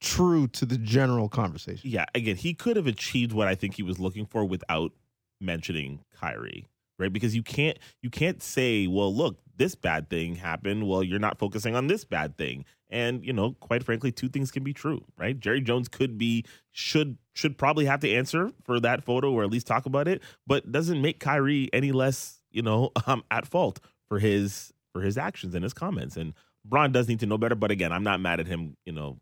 true 0.00 0.46
to 0.46 0.64
the 0.64 0.78
general 0.78 1.28
conversation. 1.28 1.90
yeah, 1.90 2.04
again, 2.14 2.36
he 2.36 2.54
could 2.54 2.76
have 2.76 2.86
achieved 2.86 3.32
what 3.32 3.48
I 3.48 3.56
think 3.56 3.74
he 3.74 3.82
was 3.82 3.98
looking 3.98 4.26
for 4.26 4.44
without 4.44 4.92
mentioning 5.40 6.04
Kyrie, 6.20 6.66
right? 6.98 7.12
Because 7.12 7.34
you 7.34 7.42
can't 7.42 7.78
you 8.02 8.10
can't 8.10 8.42
say, 8.42 8.86
well, 8.86 9.14
look, 9.14 9.38
this 9.56 9.74
bad 9.74 10.08
thing 10.08 10.36
happened. 10.36 10.88
Well, 10.88 11.02
you're 11.02 11.18
not 11.18 11.38
focusing 11.38 11.74
on 11.76 11.88
this 11.88 12.04
bad 12.04 12.36
thing. 12.38 12.64
And, 12.90 13.24
you 13.24 13.32
know, 13.32 13.52
quite 13.60 13.84
frankly, 13.84 14.10
two 14.10 14.28
things 14.28 14.50
can 14.50 14.64
be 14.64 14.72
true, 14.72 15.04
right? 15.18 15.38
Jerry 15.38 15.60
Jones 15.60 15.88
could 15.88 16.16
be 16.16 16.44
should 16.70 17.18
should 17.34 17.58
probably 17.58 17.84
have 17.84 18.00
to 18.00 18.10
answer 18.10 18.50
for 18.64 18.80
that 18.80 19.04
photo 19.04 19.32
or 19.32 19.42
at 19.42 19.50
least 19.50 19.66
talk 19.66 19.84
about 19.84 20.08
it, 20.08 20.22
but 20.46 20.72
doesn't 20.72 21.02
make 21.02 21.20
Kyrie 21.20 21.68
any 21.72 21.92
less, 21.92 22.40
you 22.50 22.62
know, 22.62 22.90
um, 23.06 23.22
at 23.30 23.46
fault 23.46 23.80
for 24.08 24.18
his 24.18 24.72
for 24.92 25.02
his 25.02 25.18
actions 25.18 25.54
and 25.54 25.62
his 25.62 25.74
comments. 25.74 26.16
And 26.16 26.32
Bron 26.64 26.92
does 26.92 27.08
need 27.08 27.20
to 27.20 27.26
know 27.26 27.38
better, 27.38 27.54
but 27.54 27.70
again, 27.70 27.92
I'm 27.92 28.04
not 28.04 28.20
mad 28.20 28.40
at 28.40 28.46
him, 28.46 28.76
you 28.86 28.92
know, 28.92 29.18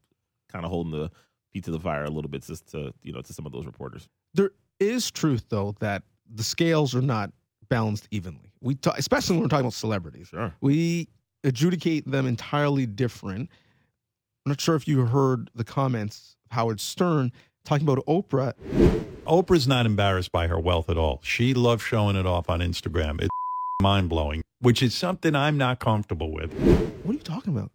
kind 0.50 0.64
of 0.64 0.70
holding 0.70 0.92
the 0.92 1.10
feet 1.52 1.64
to 1.64 1.70
the 1.70 1.80
fire 1.80 2.04
a 2.04 2.10
little 2.10 2.30
bit 2.30 2.44
just 2.44 2.70
to, 2.72 2.92
you 3.02 3.12
know, 3.12 3.22
to 3.22 3.32
some 3.32 3.46
of 3.46 3.52
those 3.52 3.66
reporters. 3.66 4.08
There 4.34 4.52
is 4.78 5.10
truth 5.10 5.46
though 5.48 5.74
that 5.80 6.02
the 6.32 6.44
scales 6.44 6.94
are 6.94 7.02
not 7.02 7.32
balanced 7.68 8.08
evenly. 8.10 8.52
We 8.60 8.74
talk, 8.74 8.98
especially 8.98 9.36
when 9.36 9.42
we're 9.42 9.48
talking 9.48 9.66
about 9.66 9.74
celebrities. 9.74 10.28
Sure. 10.28 10.52
We 10.60 11.08
adjudicate 11.44 12.10
them 12.10 12.26
entirely 12.26 12.86
different. 12.86 13.50
I'm 14.44 14.50
not 14.50 14.60
sure 14.60 14.76
if 14.76 14.86
you 14.86 15.04
heard 15.06 15.50
the 15.54 15.64
comments 15.64 16.36
of 16.50 16.56
Howard 16.56 16.80
Stern 16.80 17.32
talking 17.64 17.86
about 17.86 18.04
Oprah. 18.06 18.54
Oprah's 19.26 19.66
not 19.66 19.86
embarrassed 19.86 20.32
by 20.32 20.46
her 20.46 20.58
wealth 20.58 20.88
at 20.88 20.96
all. 20.96 21.20
She 21.22 21.52
loves 21.54 21.82
showing 21.82 22.16
it 22.16 22.26
off 22.26 22.48
on 22.48 22.60
Instagram. 22.60 23.20
It's 23.20 23.28
mind 23.82 24.08
blowing, 24.08 24.42
which 24.60 24.82
is 24.82 24.94
something 24.94 25.34
I'm 25.34 25.58
not 25.58 25.80
comfortable 25.80 26.32
with. 26.32 26.52
What 27.02 27.10
are 27.10 27.14
you 27.14 27.24
talking 27.24 27.56
about? 27.56 27.70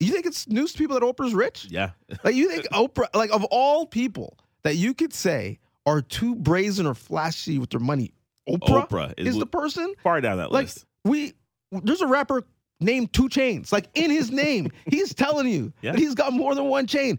You 0.00 0.12
think 0.12 0.26
it's 0.26 0.48
news 0.48 0.72
to 0.72 0.78
people 0.78 0.98
that 0.98 1.04
Oprah's 1.04 1.34
rich? 1.34 1.66
Yeah. 1.70 1.90
Like 2.24 2.34
you 2.34 2.48
think 2.48 2.66
Oprah, 2.68 3.08
like 3.14 3.32
of 3.32 3.44
all 3.44 3.86
people 3.86 4.38
that 4.62 4.76
you 4.76 4.94
could 4.94 5.12
say 5.12 5.58
are 5.86 6.00
too 6.00 6.34
brazen 6.34 6.86
or 6.86 6.94
flashy 6.94 7.58
with 7.58 7.70
their 7.70 7.80
money, 7.80 8.14
Oprah, 8.48 8.88
Oprah 8.88 9.14
is, 9.16 9.28
is 9.28 9.38
the 9.38 9.46
person. 9.46 9.94
Far 10.02 10.20
down 10.20 10.36
that 10.38 10.52
Like 10.52 10.64
list. 10.66 10.84
we, 11.04 11.32
there's 11.70 12.02
a 12.02 12.06
rapper 12.06 12.42
named 12.80 13.12
2 13.12 13.28
Chainz. 13.28 13.72
Like 13.72 13.88
in 13.94 14.10
his 14.10 14.30
name, 14.30 14.70
he's 14.86 15.14
telling 15.14 15.48
you 15.48 15.72
Yeah. 15.82 15.92
that 15.92 15.98
he's 15.98 16.14
got 16.14 16.32
more 16.32 16.54
than 16.54 16.64
one 16.66 16.86
chain. 16.86 17.18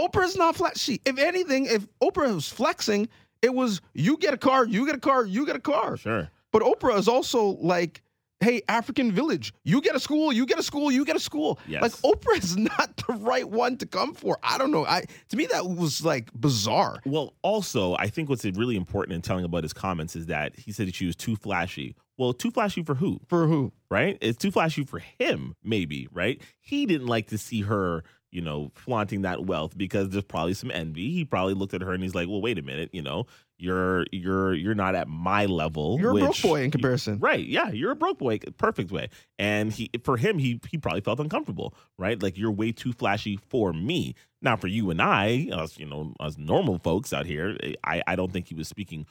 Oprah's 0.00 0.36
not 0.36 0.56
flashy. 0.56 1.00
If 1.04 1.18
anything, 1.18 1.66
if 1.66 1.86
Oprah 2.02 2.34
was 2.34 2.48
flexing, 2.48 3.08
it 3.42 3.52
was 3.52 3.80
you 3.94 4.16
get 4.16 4.32
a 4.32 4.38
car, 4.38 4.64
you 4.64 4.86
get 4.86 4.94
a 4.94 5.00
car, 5.00 5.26
you 5.26 5.44
get 5.44 5.56
a 5.56 5.60
car. 5.60 5.96
Sure. 5.96 6.30
But 6.52 6.62
Oprah 6.62 6.98
is 6.98 7.08
also 7.08 7.56
like, 7.60 8.02
hey, 8.42 8.62
African 8.68 9.12
village, 9.12 9.54
you 9.64 9.80
get 9.80 9.94
a 9.94 10.00
school, 10.00 10.32
you 10.32 10.46
get 10.46 10.58
a 10.58 10.62
school, 10.62 10.90
you 10.90 11.04
get 11.04 11.16
a 11.16 11.20
school. 11.20 11.58
Yes. 11.66 11.82
Like 11.82 11.92
Oprah 11.92 12.38
is 12.38 12.56
not 12.78 12.96
the 12.96 13.14
right 13.14 13.48
one 13.48 13.76
to 13.78 13.86
come 13.86 14.14
for. 14.14 14.38
I 14.42 14.58
don't 14.58 14.70
know. 14.70 14.84
I 14.84 15.04
to 15.30 15.36
me 15.36 15.46
that 15.46 15.66
was 15.66 16.04
like 16.04 16.30
bizarre. 16.34 16.98
Well, 17.04 17.34
also, 17.42 17.94
I 17.96 18.08
think 18.08 18.28
what's 18.28 18.44
really 18.44 18.76
important 18.76 19.14
in 19.14 19.22
telling 19.22 19.44
about 19.44 19.62
his 19.62 19.72
comments 19.72 20.16
is 20.16 20.26
that 20.26 20.58
he 20.58 20.72
said 20.72 20.88
that 20.88 20.94
she 20.94 21.06
was 21.06 21.16
too 21.16 21.36
flashy. 21.36 21.94
Well, 22.18 22.32
too 22.32 22.50
flashy 22.50 22.82
for 22.82 22.94
who? 22.94 23.20
For 23.28 23.46
who? 23.46 23.72
right? 23.92 24.16
It's 24.22 24.38
too 24.38 24.50
flashy 24.50 24.84
for 24.84 25.00
him, 25.00 25.54
maybe, 25.62 26.08
right? 26.10 26.40
He 26.60 26.86
didn't 26.86 27.08
like 27.08 27.28
to 27.28 27.36
see 27.36 27.60
her, 27.60 28.04
you 28.32 28.40
know, 28.40 28.72
flaunting 28.74 29.22
that 29.22 29.44
wealth 29.46 29.76
because 29.76 30.08
there's 30.08 30.24
probably 30.24 30.54
some 30.54 30.70
envy. 30.70 31.12
He 31.12 31.24
probably 31.24 31.54
looked 31.54 31.74
at 31.74 31.82
her 31.82 31.92
and 31.92 32.02
he's 32.02 32.14
like, 32.14 32.28
"Well, 32.28 32.40
wait 32.40 32.58
a 32.58 32.62
minute, 32.62 32.90
you 32.92 33.02
know, 33.02 33.26
you're 33.62 34.06
you're 34.10 34.54
you're 34.54 34.74
not 34.74 34.94
at 34.96 35.06
my 35.06 35.46
level. 35.46 35.98
You're 36.00 36.10
a 36.10 36.20
broke 36.20 36.42
boy 36.42 36.62
in 36.62 36.70
comparison. 36.72 37.20
Right. 37.20 37.46
Yeah, 37.46 37.70
you're 37.70 37.92
a 37.92 37.96
broke 37.96 38.18
boy, 38.18 38.40
perfect 38.58 38.90
way. 38.90 39.08
And 39.38 39.72
he 39.72 39.90
for 40.02 40.16
him, 40.16 40.38
he 40.38 40.60
he 40.68 40.78
probably 40.78 41.00
felt 41.00 41.20
uncomfortable, 41.20 41.74
right? 41.96 42.20
Like 42.20 42.36
you're 42.36 42.50
way 42.50 42.72
too 42.72 42.92
flashy 42.92 43.36
for 43.36 43.72
me. 43.72 44.16
Now 44.40 44.56
for 44.56 44.66
you 44.66 44.90
and 44.90 45.00
I, 45.00 45.48
us, 45.52 45.78
you 45.78 45.86
know, 45.86 46.12
us 46.18 46.36
normal 46.36 46.78
folks 46.78 47.12
out 47.12 47.24
here, 47.26 47.56
I, 47.84 48.02
I 48.06 48.16
don't 48.16 48.32
think 48.32 48.48
he 48.48 48.54
was 48.54 48.66
speaking 48.66 49.06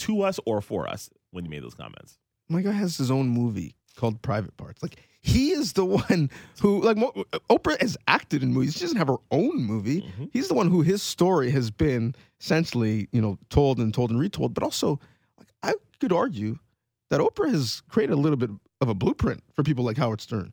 to 0.00 0.22
us 0.22 0.38
or 0.44 0.60
for 0.60 0.86
us 0.86 1.08
when 1.30 1.44
he 1.44 1.50
made 1.50 1.62
those 1.62 1.74
comments. 1.74 2.18
My 2.50 2.60
guy 2.60 2.72
has 2.72 2.98
his 2.98 3.10
own 3.10 3.28
movie 3.28 3.76
called 3.96 4.20
Private 4.20 4.56
Parts. 4.58 4.82
Like 4.82 5.02
he 5.26 5.50
is 5.50 5.72
the 5.72 5.84
one 5.84 6.30
who 6.60 6.80
like 6.82 6.96
Oprah 7.50 7.80
has 7.80 7.96
acted 8.06 8.42
in 8.42 8.52
movies. 8.52 8.74
She 8.74 8.80
doesn't 8.80 8.96
have 8.96 9.08
her 9.08 9.16
own 9.30 9.56
movie. 9.56 10.02
Mhm. 10.02 10.30
He's 10.32 10.48
the 10.48 10.54
one 10.54 10.68
who 10.68 10.82
his 10.82 11.02
story 11.02 11.50
has 11.50 11.70
been 11.70 12.14
essentially, 12.40 13.08
you 13.12 13.20
know, 13.20 13.38
told 13.50 13.78
and 13.78 13.92
told 13.92 14.10
and 14.10 14.20
retold. 14.20 14.54
But 14.54 14.62
also, 14.62 15.00
like 15.38 15.48
I 15.62 15.74
could 16.00 16.12
argue 16.12 16.58
that 17.10 17.20
Oprah 17.20 17.50
has 17.50 17.82
created 17.88 18.12
a 18.12 18.16
little 18.16 18.36
bit 18.36 18.50
of 18.80 18.88
a 18.88 18.94
blueprint 18.94 19.42
for 19.54 19.62
people 19.62 19.84
like 19.84 19.96
Howard 19.96 20.20
Stern. 20.20 20.52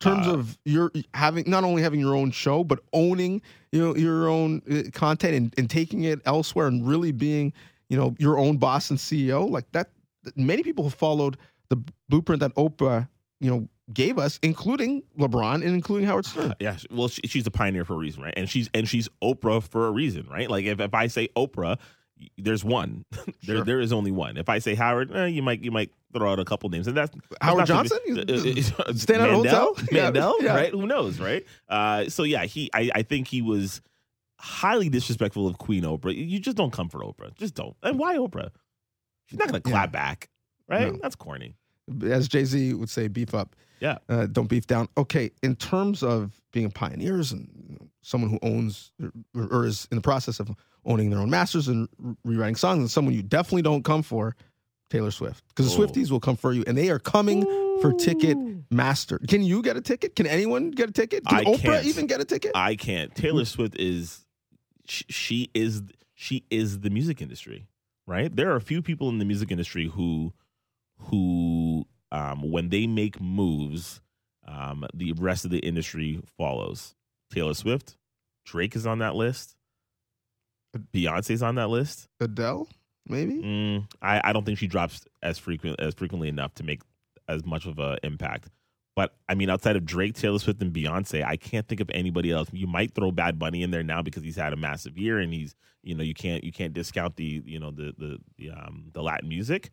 In 0.00 0.10
terms 0.10 0.26
Uh, 0.28 0.34
of 0.34 0.58
your 0.64 0.92
having 1.14 1.44
not 1.48 1.64
only 1.64 1.82
having 1.82 2.00
your 2.00 2.14
own 2.14 2.30
show, 2.30 2.64
but 2.64 2.80
owning 2.92 3.40
you 3.72 3.80
know 3.80 3.96
your 3.96 4.28
own 4.28 4.62
uh, 4.70 4.82
content 4.92 5.34
and, 5.34 5.54
and 5.58 5.68
taking 5.70 6.04
it 6.04 6.20
elsewhere 6.26 6.66
and 6.68 6.86
really 6.86 7.12
being 7.12 7.52
you 7.88 7.96
know 7.96 8.14
your 8.18 8.38
own 8.38 8.56
boss 8.56 8.90
and 8.90 8.98
CEO 8.98 9.48
like 9.50 9.70
that. 9.72 9.90
Many 10.36 10.62
people 10.62 10.84
have 10.84 10.94
followed 10.94 11.36
the 11.70 11.76
blueprint 12.08 12.40
that 12.40 12.54
Oprah 12.54 13.08
you 13.40 13.50
know 13.50 13.68
gave 13.94 14.18
us, 14.18 14.38
including 14.42 15.02
LeBron 15.18 15.54
and 15.56 15.64
including 15.74 16.06
Howard 16.06 16.26
Stern. 16.26 16.54
Yeah, 16.60 16.76
well, 16.90 17.08
she, 17.08 17.22
she's 17.26 17.46
a 17.46 17.50
pioneer 17.50 17.84
for 17.84 17.94
a 17.94 17.98
reason, 17.98 18.22
right? 18.22 18.34
And 18.36 18.48
she's 18.48 18.68
and 18.74 18.88
she's 18.88 19.08
Oprah 19.22 19.62
for 19.62 19.86
a 19.86 19.90
reason, 19.90 20.26
right? 20.30 20.48
Like 20.50 20.64
if, 20.64 20.80
if 20.80 20.94
I 20.94 21.06
say 21.08 21.28
Oprah, 21.36 21.78
there's 22.38 22.64
one. 22.64 23.04
there 23.44 23.56
Sure. 23.56 23.64
there 23.64 23.80
is 23.80 23.92
only 23.92 24.10
one. 24.12 24.36
If 24.36 24.48
I 24.48 24.58
say 24.60 24.74
Howard, 24.74 25.14
eh, 25.14 25.26
you 25.26 25.42
might 25.42 25.62
you 25.62 25.70
might 25.70 25.90
throw 26.12 26.30
out 26.30 26.38
a 26.38 26.44
couple 26.44 26.68
names, 26.70 26.86
and 26.86 26.96
that's 26.96 27.10
that's 27.14 27.36
Howard 27.40 27.66
Johnson? 27.66 27.98
uh, 28.10 28.12
uh, 28.12 28.22
at 28.22 28.26
a 28.28 29.18
Mandel? 29.18 29.34
hotel? 29.34 29.74
Mandel, 29.92 30.36
yeah. 30.42 30.54
right? 30.54 30.70
Who 30.70 30.86
knows, 30.86 31.18
right? 31.18 31.44
Uh, 31.68 32.08
so 32.08 32.22
yeah, 32.22 32.44
he 32.44 32.70
I, 32.74 32.90
I 32.94 33.02
think 33.02 33.28
he 33.28 33.42
was 33.42 33.80
highly 34.38 34.88
disrespectful 34.88 35.46
of 35.46 35.58
Queen 35.58 35.84
Oprah. 35.84 36.14
You 36.14 36.38
just 36.40 36.56
don't 36.56 36.72
come 36.72 36.88
for 36.88 37.00
Oprah. 37.00 37.34
Just 37.36 37.54
don't. 37.54 37.76
And 37.82 37.98
why 37.98 38.16
Oprah? 38.16 38.50
She's 39.26 39.38
not 39.38 39.48
going 39.48 39.62
to 39.62 39.68
Yeah. 39.68 39.72
clap 39.72 39.92
back, 39.92 40.28
right? 40.68 40.92
No. 40.92 40.98
That's 41.00 41.14
corny. 41.14 41.54
As 42.04 42.28
Jay 42.28 42.44
Z 42.44 42.74
would 42.74 42.90
say, 42.90 43.08
beef 43.08 43.34
up. 43.34 43.54
Yeah. 43.82 43.98
Uh, 44.08 44.26
don't 44.26 44.46
beef 44.46 44.68
down. 44.68 44.88
Okay, 44.96 45.32
in 45.42 45.56
terms 45.56 46.04
of 46.04 46.40
being 46.52 46.70
pioneers 46.70 47.32
and 47.32 47.48
you 47.68 47.74
know, 47.74 47.88
someone 48.00 48.30
who 48.30 48.38
owns 48.40 48.92
or, 49.34 49.48
or 49.50 49.66
is 49.66 49.88
in 49.90 49.96
the 49.96 50.02
process 50.02 50.38
of 50.38 50.52
owning 50.84 51.10
their 51.10 51.18
own 51.18 51.30
masters 51.30 51.66
and 51.66 51.88
re- 51.98 52.14
rewriting 52.24 52.54
songs, 52.54 52.78
and 52.78 52.88
someone 52.88 53.12
you 53.12 53.24
definitely 53.24 53.62
don't 53.62 53.84
come 53.84 54.04
for, 54.04 54.36
Taylor 54.88 55.10
Swift, 55.10 55.42
because 55.48 55.74
the. 55.74 55.82
Swifties 55.84 56.12
will 56.12 56.20
come 56.20 56.36
for 56.36 56.52
you, 56.52 56.62
and 56.68 56.78
they 56.78 56.90
are 56.90 57.00
coming 57.00 57.42
for 57.80 57.92
ticket 57.94 58.38
master. 58.70 59.18
Can 59.26 59.42
you 59.42 59.62
get 59.62 59.76
a 59.76 59.80
ticket? 59.80 60.14
Can 60.14 60.28
anyone 60.28 60.70
get 60.70 60.88
a 60.88 60.92
ticket? 60.92 61.26
Can 61.26 61.38
I 61.38 61.42
Oprah 61.42 61.60
can't. 61.60 61.86
even 61.86 62.06
get 62.06 62.20
a 62.20 62.24
ticket? 62.24 62.52
I 62.54 62.76
can't. 62.76 63.12
Taylor 63.16 63.44
Swift 63.44 63.74
is 63.80 64.24
she, 64.86 65.04
she 65.08 65.50
is 65.54 65.82
she 66.14 66.44
is 66.50 66.78
the 66.78 66.90
music 66.90 67.20
industry, 67.20 67.66
right? 68.06 68.34
There 68.34 68.52
are 68.52 68.56
a 68.56 68.60
few 68.60 68.80
people 68.80 69.08
in 69.08 69.18
the 69.18 69.24
music 69.24 69.50
industry 69.50 69.88
who 69.88 70.32
who 70.98 71.84
um, 72.12 72.48
when 72.50 72.68
they 72.68 72.86
make 72.86 73.20
moves, 73.20 74.00
um, 74.46 74.86
the 74.94 75.12
rest 75.14 75.44
of 75.44 75.50
the 75.50 75.58
industry 75.58 76.20
follows. 76.36 76.94
Taylor 77.32 77.54
Swift, 77.54 77.96
Drake 78.44 78.76
is 78.76 78.86
on 78.86 78.98
that 78.98 79.14
list. 79.14 79.56
Beyonce's 80.94 81.42
on 81.42 81.56
that 81.56 81.70
list. 81.70 82.08
Adele, 82.20 82.68
maybe. 83.06 83.34
Mm, 83.34 83.88
I, 84.00 84.20
I 84.22 84.32
don't 84.32 84.44
think 84.44 84.58
she 84.58 84.66
drops 84.66 85.06
as 85.22 85.38
frequent 85.38 85.80
as 85.80 85.94
frequently 85.94 86.28
enough 86.28 86.54
to 86.54 86.62
make 86.62 86.82
as 87.28 87.44
much 87.44 87.66
of 87.66 87.78
an 87.78 87.98
impact. 88.02 88.50
But 88.94 89.14
I 89.28 89.34
mean, 89.34 89.48
outside 89.48 89.76
of 89.76 89.86
Drake, 89.86 90.14
Taylor 90.14 90.38
Swift, 90.38 90.60
and 90.60 90.72
Beyonce, 90.72 91.24
I 91.24 91.36
can't 91.36 91.66
think 91.66 91.80
of 91.80 91.90
anybody 91.94 92.30
else. 92.30 92.48
You 92.52 92.66
might 92.66 92.94
throw 92.94 93.10
Bad 93.10 93.38
Bunny 93.38 93.62
in 93.62 93.70
there 93.70 93.82
now 93.82 94.02
because 94.02 94.22
he's 94.22 94.36
had 94.36 94.52
a 94.52 94.56
massive 94.56 94.98
year, 94.98 95.18
and 95.18 95.32
he's 95.32 95.54
you 95.82 95.94
know 95.94 96.02
you 96.02 96.14
can't 96.14 96.44
you 96.44 96.52
can't 96.52 96.74
discount 96.74 97.16
the 97.16 97.42
you 97.46 97.58
know 97.58 97.70
the 97.70 97.94
the 97.96 98.18
the, 98.36 98.50
um, 98.50 98.90
the 98.92 99.02
Latin 99.02 99.30
music. 99.30 99.70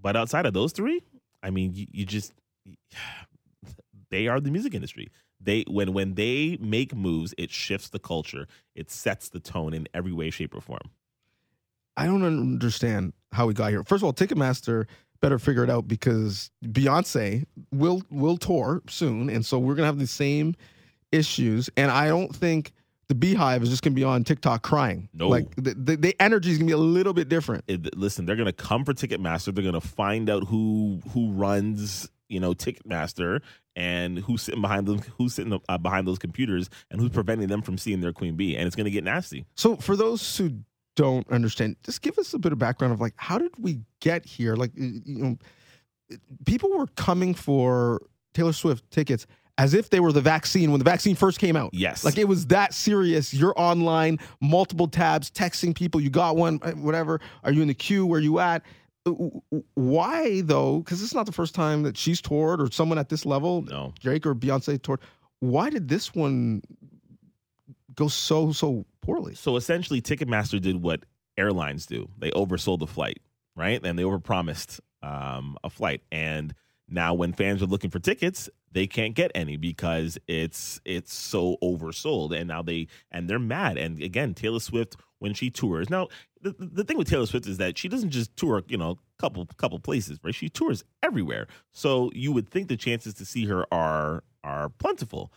But 0.00 0.16
outside 0.16 0.46
of 0.46 0.54
those 0.54 0.72
three, 0.72 1.02
I 1.44 1.50
mean, 1.50 1.74
you, 1.74 1.86
you 1.92 2.04
just 2.04 2.32
they 4.10 4.26
are 4.26 4.40
the 4.40 4.50
music 4.50 4.74
industry. 4.74 5.10
They 5.40 5.64
when 5.68 5.92
when 5.92 6.14
they 6.14 6.56
make 6.60 6.94
moves, 6.94 7.34
it 7.36 7.50
shifts 7.50 7.90
the 7.90 7.98
culture. 7.98 8.48
It 8.74 8.90
sets 8.90 9.28
the 9.28 9.40
tone 9.40 9.74
in 9.74 9.86
every 9.94 10.12
way, 10.12 10.30
shape, 10.30 10.54
or 10.54 10.60
form. 10.60 10.90
I 11.96 12.06
don't 12.06 12.24
understand 12.24 13.12
how 13.32 13.46
we 13.46 13.54
got 13.54 13.70
here. 13.70 13.84
First 13.84 14.02
of 14.02 14.04
all, 14.04 14.12
Ticketmaster 14.12 14.86
better 15.20 15.38
figure 15.38 15.62
it 15.62 15.70
out 15.70 15.86
because 15.86 16.50
Beyonce 16.64 17.44
will 17.72 18.02
will 18.10 18.36
tour 18.36 18.82
soon, 18.88 19.28
and 19.28 19.44
so 19.44 19.58
we're 19.58 19.74
gonna 19.74 19.86
have 19.86 19.98
the 19.98 20.06
same 20.06 20.54
issues. 21.12 21.68
And 21.76 21.90
I 21.90 22.08
don't 22.08 22.34
think 22.34 22.72
the 23.08 23.14
BeyHive 23.14 23.62
is 23.62 23.70
just 23.70 23.82
gonna 23.82 23.94
be 23.94 24.04
on 24.04 24.24
TikTok 24.24 24.62
crying. 24.62 25.08
No. 25.12 25.28
like 25.28 25.54
the, 25.56 25.74
the, 25.74 25.96
the 25.96 26.16
energy 26.20 26.50
is 26.50 26.58
gonna 26.58 26.66
be 26.66 26.72
a 26.72 26.78
little 26.78 27.12
bit 27.12 27.28
different. 27.28 27.64
It, 27.66 27.96
listen, 27.96 28.26
they're 28.26 28.36
gonna 28.36 28.52
come 28.52 28.84
for 28.84 28.94
Ticketmaster. 28.94 29.54
They're 29.54 29.64
gonna 29.64 29.80
find 29.80 30.30
out 30.30 30.44
who 30.44 31.00
who 31.12 31.30
runs 31.32 32.08
you 32.28 32.40
know 32.40 32.54
Ticketmaster 32.54 33.40
and 33.76 34.18
who's 34.18 34.42
sitting 34.42 34.60
behind 34.60 34.86
them, 34.86 35.00
who's 35.18 35.34
sitting 35.34 35.58
uh, 35.68 35.78
behind 35.78 36.06
those 36.06 36.18
computers, 36.18 36.70
and 36.90 37.00
who's 37.00 37.10
preventing 37.10 37.48
them 37.48 37.62
from 37.62 37.76
seeing 37.76 38.00
their 38.00 38.12
queen 38.12 38.36
bee. 38.36 38.56
And 38.56 38.66
it's 38.66 38.76
gonna 38.76 38.90
get 38.90 39.04
nasty. 39.04 39.44
So 39.54 39.76
for 39.76 39.96
those 39.96 40.36
who 40.36 40.52
don't 40.96 41.28
understand, 41.30 41.76
just 41.82 42.02
give 42.02 42.18
us 42.18 42.32
a 42.34 42.38
bit 42.38 42.52
of 42.52 42.58
background 42.58 42.94
of 42.94 43.00
like 43.00 43.14
how 43.16 43.38
did 43.38 43.52
we 43.58 43.80
get 44.00 44.24
here? 44.24 44.56
Like 44.56 44.72
you 44.74 45.02
know, 45.06 45.38
people 46.46 46.70
were 46.70 46.86
coming 46.96 47.34
for 47.34 48.00
Taylor 48.32 48.52
Swift 48.52 48.90
tickets 48.90 49.26
as 49.56 49.72
if 49.74 49.90
they 49.90 50.00
were 50.00 50.12
the 50.12 50.20
vaccine 50.20 50.70
when 50.72 50.78
the 50.78 50.84
vaccine 50.84 51.14
first 51.14 51.38
came 51.38 51.54
out. 51.56 51.70
Yes. 51.72 52.04
Like 52.04 52.18
it 52.18 52.26
was 52.26 52.46
that 52.46 52.74
serious. 52.74 53.32
You're 53.32 53.54
online, 53.56 54.18
multiple 54.40 54.88
tabs, 54.88 55.30
texting 55.30 55.74
people, 55.74 56.00
you 56.00 56.10
got 56.10 56.36
one, 56.36 56.58
uh, 56.62 56.72
whatever. 56.72 57.20
Are 57.44 57.52
you 57.52 57.62
in 57.62 57.68
the 57.68 57.74
queue? 57.74 58.04
Where 58.04 58.20
you 58.20 58.40
at? 58.40 58.62
Uh, 59.06 59.12
Why 59.74 60.40
though? 60.40 60.78
Because 60.78 61.02
it's 61.02 61.14
not 61.14 61.26
the 61.26 61.32
first 61.32 61.54
time 61.54 61.84
that 61.84 61.96
she's 61.96 62.20
toured 62.20 62.60
or 62.60 62.70
someone 62.70 62.98
at 62.98 63.08
this 63.08 63.24
level, 63.24 63.62
No. 63.62 63.92
Drake 64.00 64.26
or 64.26 64.34
Beyonce 64.34 64.82
toured. 64.82 65.00
Why 65.40 65.70
did 65.70 65.88
this 65.88 66.14
one 66.14 66.62
go 67.94 68.08
so 68.08 68.50
so 68.50 68.86
poorly? 69.02 69.34
So 69.34 69.56
essentially, 69.56 70.00
Ticketmaster 70.00 70.60
did 70.60 70.82
what 70.82 71.04
airlines 71.36 71.86
do. 71.86 72.08
They 72.18 72.30
oversold 72.30 72.80
the 72.80 72.86
flight, 72.86 73.20
right? 73.54 73.80
And 73.84 73.98
they 73.98 74.02
overpromised 74.02 74.80
um, 75.02 75.56
a 75.62 75.70
flight. 75.70 76.00
And 76.10 76.54
now, 76.88 77.14
when 77.14 77.32
fans 77.32 77.62
are 77.62 77.66
looking 77.66 77.90
for 77.90 77.98
tickets, 77.98 78.48
they 78.74 78.86
can't 78.88 79.14
get 79.14 79.30
any 79.34 79.56
because 79.56 80.18
it's 80.26 80.80
it's 80.84 81.14
so 81.14 81.56
oversold. 81.62 82.36
And 82.36 82.48
now 82.48 82.60
they 82.60 82.88
and 83.10 83.30
they're 83.30 83.38
mad. 83.38 83.78
And 83.78 84.02
again, 84.02 84.34
Taylor 84.34 84.60
Swift 84.60 84.96
when 85.20 85.32
she 85.32 85.48
tours 85.48 85.88
now, 85.88 86.08
the, 86.42 86.54
the 86.58 86.84
thing 86.84 86.98
with 86.98 87.08
Taylor 87.08 87.24
Swift 87.24 87.46
is 87.46 87.56
that 87.56 87.78
she 87.78 87.88
doesn't 87.88 88.10
just 88.10 88.36
tour, 88.36 88.62
you 88.68 88.76
know, 88.76 88.90
a 88.90 88.96
couple 89.18 89.46
couple 89.56 89.78
places, 89.78 90.18
right? 90.22 90.34
She 90.34 90.50
tours 90.50 90.84
everywhere. 91.02 91.46
So 91.72 92.10
you 92.14 92.32
would 92.32 92.50
think 92.50 92.68
the 92.68 92.76
chances 92.76 93.14
to 93.14 93.24
see 93.24 93.46
her 93.46 93.64
are 93.72 94.24
are 94.42 94.68
plentiful. 94.68 95.32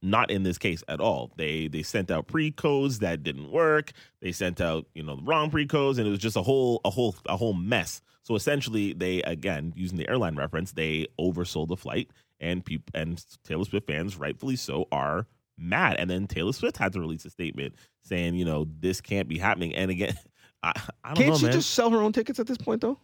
Not 0.00 0.30
in 0.30 0.44
this 0.44 0.56
case 0.56 0.82
at 0.88 1.00
all. 1.00 1.32
They 1.36 1.68
they 1.68 1.82
sent 1.82 2.10
out 2.10 2.28
pre 2.28 2.52
codes 2.52 3.00
that 3.00 3.22
didn't 3.22 3.50
work. 3.50 3.92
They 4.22 4.32
sent 4.32 4.60
out 4.62 4.86
you 4.94 5.02
know 5.02 5.16
the 5.16 5.22
wrong 5.22 5.50
pre 5.50 5.66
codes, 5.66 5.98
and 5.98 6.06
it 6.06 6.10
was 6.10 6.20
just 6.20 6.36
a 6.36 6.42
whole 6.42 6.80
a 6.84 6.90
whole 6.90 7.16
a 7.26 7.36
whole 7.36 7.52
mess. 7.54 8.00
So 8.22 8.34
essentially, 8.34 8.92
they 8.92 9.22
again 9.22 9.72
using 9.76 9.98
the 9.98 10.08
airline 10.08 10.36
reference, 10.36 10.72
they 10.72 11.06
oversold 11.18 11.68
the 11.68 11.76
flight, 11.76 12.10
and 12.40 12.64
people 12.64 12.86
and 12.94 13.24
Taylor 13.44 13.64
Swift 13.64 13.86
fans, 13.86 14.16
rightfully 14.16 14.56
so, 14.56 14.86
are 14.92 15.26
mad. 15.56 15.96
And 15.98 16.08
then 16.08 16.26
Taylor 16.26 16.52
Swift 16.52 16.76
had 16.76 16.92
to 16.92 17.00
release 17.00 17.24
a 17.24 17.30
statement 17.30 17.74
saying, 18.02 18.34
you 18.34 18.44
know, 18.44 18.66
this 18.80 19.00
can't 19.00 19.28
be 19.28 19.38
happening. 19.38 19.74
And 19.74 19.90
again, 19.90 20.14
I, 20.62 20.72
I 21.04 21.08
don't 21.08 21.16
Can't 21.16 21.28
know, 21.30 21.36
she 21.38 21.44
man. 21.44 21.52
just 21.52 21.70
sell 21.70 21.90
her 21.90 21.98
own 21.98 22.12
tickets 22.12 22.38
at 22.40 22.46
this 22.46 22.58
point 22.58 22.80
though? 22.80 22.98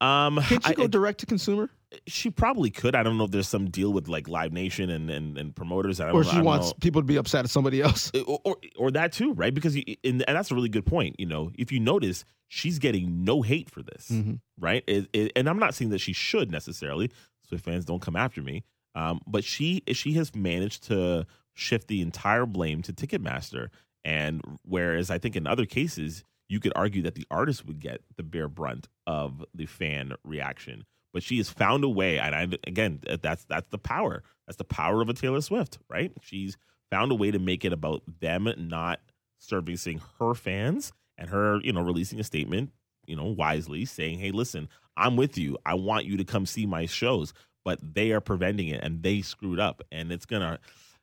um, 0.00 0.38
Can't 0.42 0.64
she 0.64 0.74
go 0.74 0.84
I- 0.84 0.86
direct 0.88 1.20
to 1.20 1.26
consumer? 1.26 1.70
she 2.06 2.28
probably 2.28 2.68
could. 2.68 2.94
I 2.94 3.02
don't 3.02 3.16
know 3.16 3.24
if 3.24 3.30
there's 3.30 3.48
some 3.48 3.70
deal 3.70 3.94
with 3.94 4.08
like 4.08 4.28
Live 4.28 4.52
Nation 4.52 4.90
and 4.90 5.08
and, 5.08 5.38
and 5.38 5.56
promoters. 5.56 6.00
I 6.00 6.06
don't 6.08 6.16
Or 6.16 6.22
she 6.22 6.38
wants 6.42 6.66
know. 6.66 6.74
people 6.82 7.00
to 7.00 7.06
be 7.06 7.16
upset 7.16 7.46
at 7.46 7.50
somebody 7.50 7.80
else? 7.80 8.12
or, 8.26 8.38
or 8.44 8.56
or 8.76 8.90
that 8.90 9.12
too, 9.14 9.32
right? 9.32 9.54
Because 9.54 9.74
you, 9.74 9.84
and, 10.04 10.22
and 10.28 10.36
that's 10.36 10.50
a 10.50 10.54
really 10.54 10.68
good 10.68 10.84
point. 10.84 11.16
You 11.18 11.24
know, 11.24 11.50
if 11.58 11.72
you 11.72 11.80
notice, 11.80 12.26
she's 12.48 12.78
getting 12.78 13.24
no 13.24 13.40
hate 13.40 13.70
for 13.70 13.82
this, 13.82 14.10
Mhm. 14.10 14.38
right? 14.60 14.84
It, 14.86 15.08
it, 15.14 15.32
and 15.34 15.48
I'm 15.48 15.58
not 15.58 15.74
saying 15.74 15.90
that 15.92 16.00
she 16.00 16.12
should 16.12 16.50
necessarily. 16.50 17.10
Swift 17.48 17.64
fans 17.64 17.84
don't 17.84 18.02
come 18.02 18.16
after 18.16 18.42
me, 18.42 18.64
um, 18.94 19.20
but 19.26 19.44
she 19.44 19.82
she 19.92 20.14
has 20.14 20.34
managed 20.34 20.84
to 20.84 21.26
shift 21.54 21.88
the 21.88 22.00
entire 22.00 22.46
blame 22.46 22.82
to 22.82 22.92
Ticketmaster, 22.92 23.68
and 24.04 24.40
whereas 24.62 25.10
I 25.10 25.18
think 25.18 25.36
in 25.36 25.46
other 25.46 25.66
cases 25.66 26.24
you 26.48 26.60
could 26.60 26.72
argue 26.74 27.02
that 27.02 27.14
the 27.14 27.26
artist 27.30 27.66
would 27.66 27.78
get 27.78 28.00
the 28.16 28.22
bare 28.22 28.48
brunt 28.48 28.88
of 29.06 29.44
the 29.54 29.66
fan 29.66 30.12
reaction. 30.24 30.84
But 31.12 31.22
she 31.22 31.38
has 31.38 31.48
found 31.48 31.84
a 31.84 31.88
way, 31.88 32.18
and 32.18 32.34
I, 32.34 32.48
again, 32.66 33.00
that's 33.22 33.44
that's 33.44 33.68
the 33.70 33.78
power. 33.78 34.22
That's 34.46 34.56
the 34.56 34.64
power 34.64 35.00
of 35.02 35.08
a 35.08 35.14
Taylor 35.14 35.40
Swift, 35.40 35.78
right? 35.88 36.12
She's 36.20 36.56
found 36.90 37.12
a 37.12 37.14
way 37.14 37.30
to 37.30 37.38
make 37.38 37.64
it 37.64 37.72
about 37.72 38.02
them 38.20 38.52
not 38.56 39.00
servicing 39.38 40.00
her 40.18 40.34
fans 40.34 40.92
and 41.16 41.30
her, 41.30 41.60
you 41.62 41.72
know, 41.72 41.80
releasing 41.80 42.20
a 42.20 42.24
statement, 42.24 42.70
you 43.06 43.16
know, 43.16 43.24
wisely 43.24 43.84
saying, 43.84 44.18
"Hey, 44.18 44.30
listen, 44.30 44.68
I'm 44.98 45.16
with 45.16 45.38
you. 45.38 45.56
I 45.64 45.74
want 45.74 46.04
you 46.04 46.16
to 46.16 46.24
come 46.24 46.44
see 46.46 46.66
my 46.66 46.86
shows." 46.86 47.32
But 47.64 47.80
they 47.94 48.12
are 48.12 48.20
preventing 48.20 48.68
it, 48.68 48.82
and 48.82 49.02
they 49.02 49.20
screwed 49.20 49.60
up, 49.60 49.82
and 49.92 50.10
it's 50.10 50.24
gonna, 50.24 50.58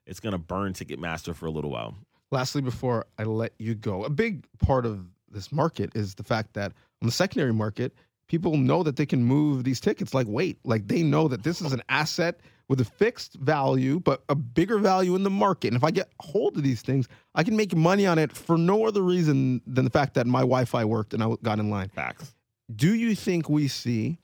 it's 0.08 0.20
gonna 0.20 0.39
burn 0.39 0.74
Ticketmaster 0.74 1.36
for 1.36 1.46
a 1.46 1.52
little 1.52 1.70
while. 1.70 1.96
Lastly, 2.32 2.62
before 2.62 3.06
I 3.20 3.24
let 3.24 3.54
you 3.60 3.76
go, 3.76 4.04
a 4.04 4.10
big 4.10 4.46
part 4.60 4.86
of 4.86 5.06
this 5.30 5.52
market 5.52 5.91
is 5.96 6.16
the 6.16 6.24
fact 6.24 6.54
that 6.54 6.72
on 7.02 7.08
the 7.08 7.12
secondary 7.12 7.54
market, 7.54 7.93
people 8.28 8.58
know 8.58 8.84
that 8.84 8.96
they 8.96 9.06
can 9.06 9.24
move 9.24 9.64
these 9.64 9.80
tickets 9.80 10.14
like 10.14 10.28
weight. 10.28 10.58
Like 10.64 10.88
they 10.88 11.04
know 11.04 11.28
that 11.28 11.43
this 11.43 11.62
is 11.62 11.72
an 11.72 11.84
asset 11.89 12.39
with 12.68 12.82
a 12.82 12.86
fixed 12.86 13.36
value, 13.36 14.00
but 14.00 14.24
a 14.30 14.36
bigger 14.36 14.80
value 14.80 15.16
in 15.16 15.24
the 15.24 15.30
market. 15.30 15.68
And 15.68 15.78
if 15.78 15.84
I 15.84 15.91
get 15.91 16.10
hold 16.20 16.58
of 16.58 16.64
these 16.64 16.82
things, 16.82 17.08
I 17.36 17.43
can 17.43 17.56
make 17.56 17.76
money 17.76 18.08
on 18.08 18.18
it 18.18 18.32
for 18.32 18.58
no 18.58 18.86
other 18.86 19.02
reason 19.02 19.62
than 19.68 19.86
the 19.86 19.91
fact 19.91 20.16
that 20.16 20.26
my 20.26 20.39
Wi 20.39 20.66
Fi 20.66 20.84
worked 20.84 21.14
and 21.14 21.24
I 21.24 21.36
got 21.43 21.60
in 21.60 21.70
line. 21.70 21.89
Facts. 21.89 22.35
Do 22.74 22.93
you 22.95 23.16
think 23.16 23.49
we 23.49 23.68
see 23.68 24.20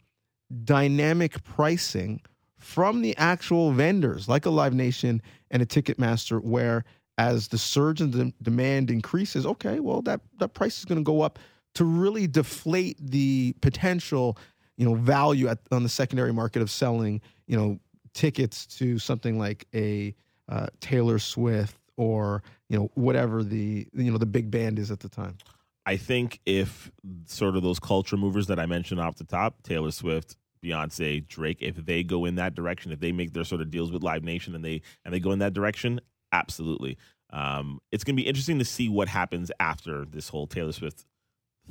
dynamic 0.63 1.43
pricing 1.43 2.21
from 2.57 3.01
the 3.01 3.15
actual 3.17 3.71
vendors 3.71 4.27
like 4.27 4.45
a 4.45 4.49
Live 4.49 4.73
Nation 4.73 5.21
and 5.49 5.61
a 5.61 5.65
Ticketmaster 5.65 6.41
where 6.41 6.83
as 7.17 7.47
the 7.49 7.57
surge 7.57 8.01
in 8.01 8.33
demand 8.41 8.89
increases, 8.89 9.45
okay, 9.45 9.79
well 9.79 10.01
that 10.03 10.21
that 10.39 10.49
price 10.53 10.79
is 10.79 10.85
going 10.85 10.99
to 10.99 11.03
go 11.03 11.21
up 11.21 11.39
to 11.75 11.85
really 11.85 12.27
deflate 12.27 12.97
the 12.99 13.53
potential, 13.61 14.37
you 14.77 14.85
know, 14.85 14.95
value 14.95 15.47
at, 15.47 15.59
on 15.71 15.83
the 15.83 15.89
secondary 15.89 16.33
market 16.33 16.61
of 16.61 16.69
selling, 16.69 17.21
you 17.47 17.55
know, 17.55 17.79
tickets 18.13 18.65
to 18.65 18.99
something 18.99 19.39
like 19.39 19.67
a 19.73 20.13
uh, 20.49 20.67
Taylor 20.79 21.17
Swift 21.19 21.77
or 21.97 22.43
you 22.69 22.77
know 22.77 22.89
whatever 22.95 23.43
the 23.43 23.87
you 23.93 24.11
know 24.11 24.17
the 24.17 24.25
big 24.25 24.49
band 24.49 24.79
is 24.79 24.91
at 24.91 24.99
the 24.99 25.09
time. 25.09 25.37
I 25.85 25.97
think 25.97 26.39
if 26.45 26.91
sort 27.25 27.55
of 27.55 27.63
those 27.63 27.79
culture 27.79 28.17
movers 28.17 28.47
that 28.47 28.59
I 28.59 28.65
mentioned 28.65 28.99
off 28.99 29.15
the 29.15 29.23
top, 29.23 29.63
Taylor 29.63 29.91
Swift, 29.91 30.37
Beyonce, 30.63 31.27
Drake, 31.27 31.57
if 31.61 31.75
they 31.77 32.03
go 32.03 32.25
in 32.25 32.35
that 32.35 32.53
direction, 32.53 32.91
if 32.91 32.99
they 32.99 33.11
make 33.11 33.33
their 33.33 33.43
sort 33.43 33.61
of 33.61 33.71
deals 33.71 33.91
with 33.91 34.03
Live 34.03 34.23
Nation 34.23 34.53
and 34.53 34.63
they 34.63 34.81
and 35.03 35.13
they 35.13 35.19
go 35.19 35.31
in 35.31 35.39
that 35.39 35.53
direction, 35.53 35.99
absolutely. 36.31 36.97
Um, 37.31 37.79
it's 37.91 38.03
going 38.03 38.15
to 38.15 38.21
be 38.21 38.27
interesting 38.27 38.59
to 38.59 38.65
see 38.65 38.89
what 38.89 39.07
happens 39.07 39.51
after 39.59 40.05
this 40.05 40.29
whole 40.29 40.47
Taylor 40.47 40.73
Swift 40.73 41.05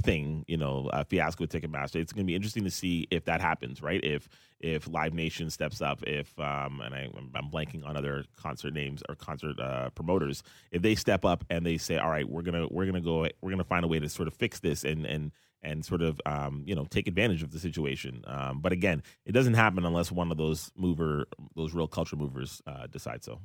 thing, 0.02 0.44
you 0.48 0.56
know, 0.56 0.88
uh, 0.92 1.04
fiasco 1.04 1.44
with 1.44 1.52
Ticketmaster. 1.52 1.96
It's 1.96 2.12
going 2.12 2.24
to 2.24 2.26
be 2.26 2.34
interesting 2.34 2.64
to 2.64 2.70
see 2.70 3.06
if 3.10 3.24
that 3.26 3.40
happens, 3.40 3.82
right? 3.82 4.02
If 4.02 4.28
if 4.60 4.88
Live 4.88 5.14
Nation 5.14 5.48
steps 5.50 5.80
up, 5.80 6.02
if 6.06 6.38
um, 6.38 6.80
and 6.80 6.94
I, 6.94 7.08
I'm 7.34 7.50
blanking 7.50 7.86
on 7.86 7.96
other 7.96 8.24
concert 8.36 8.74
names 8.74 9.02
or 9.08 9.14
concert 9.14 9.58
uh, 9.58 9.90
promoters, 9.90 10.42
if 10.70 10.82
they 10.82 10.94
step 10.94 11.24
up 11.24 11.44
and 11.50 11.64
they 11.64 11.78
say, 11.78 11.98
all 11.98 12.10
right, 12.10 12.28
we're 12.28 12.42
gonna 12.42 12.66
we're 12.70 12.86
gonna 12.86 13.00
go, 13.00 13.26
we're 13.40 13.50
gonna 13.50 13.64
find 13.64 13.84
a 13.84 13.88
way 13.88 13.98
to 13.98 14.08
sort 14.08 14.28
of 14.28 14.34
fix 14.34 14.60
this 14.60 14.84
and 14.84 15.06
and 15.06 15.32
and 15.62 15.84
sort 15.84 16.02
of 16.02 16.20
um, 16.26 16.62
you 16.66 16.74
know 16.74 16.86
take 16.90 17.06
advantage 17.06 17.42
of 17.42 17.50
the 17.50 17.58
situation. 17.58 18.22
Um, 18.26 18.60
but 18.60 18.72
again, 18.72 19.02
it 19.24 19.32
doesn't 19.32 19.54
happen 19.54 19.84
unless 19.84 20.10
one 20.10 20.30
of 20.30 20.38
those 20.38 20.70
mover, 20.76 21.26
those 21.56 21.74
real 21.74 21.88
culture 21.88 22.16
movers, 22.16 22.62
uh, 22.66 22.86
decide 22.86 23.24
so. 23.24 23.40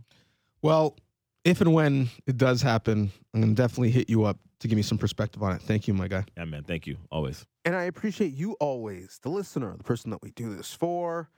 Well, 0.62 0.98
if 1.46 1.62
and 1.62 1.74
when 1.74 2.10
it 2.28 2.38
does 2.38 2.62
happen, 2.62 3.12
I'm 3.34 3.42
gonna 3.42 3.54
definitely 3.54 3.92
hit 3.92 4.10
you 4.10 4.26
up 4.26 4.38
to 4.60 4.68
give 4.68 4.76
me 4.76 4.82
some 4.82 4.98
perspective 4.98 5.42
on 5.44 5.56
it. 5.56 5.62
Thank 5.62 5.88
you, 5.88 5.94
my 5.94 6.08
guy. 6.08 6.26
Yeah, 6.36 6.46
man. 6.46 6.64
Thank 6.64 6.88
you. 6.88 6.98
Always. 7.12 7.46
And 7.64 7.76
I 7.76 7.84
appreciate 7.84 8.34
you 8.34 8.54
always, 8.60 9.20
the 9.22 9.30
listener, 9.30 9.76
the 9.78 9.84
person 9.84 10.10
that 10.12 10.22
we 10.22 10.32
do 10.32 10.56
this 10.56 10.74
for, 10.74 11.30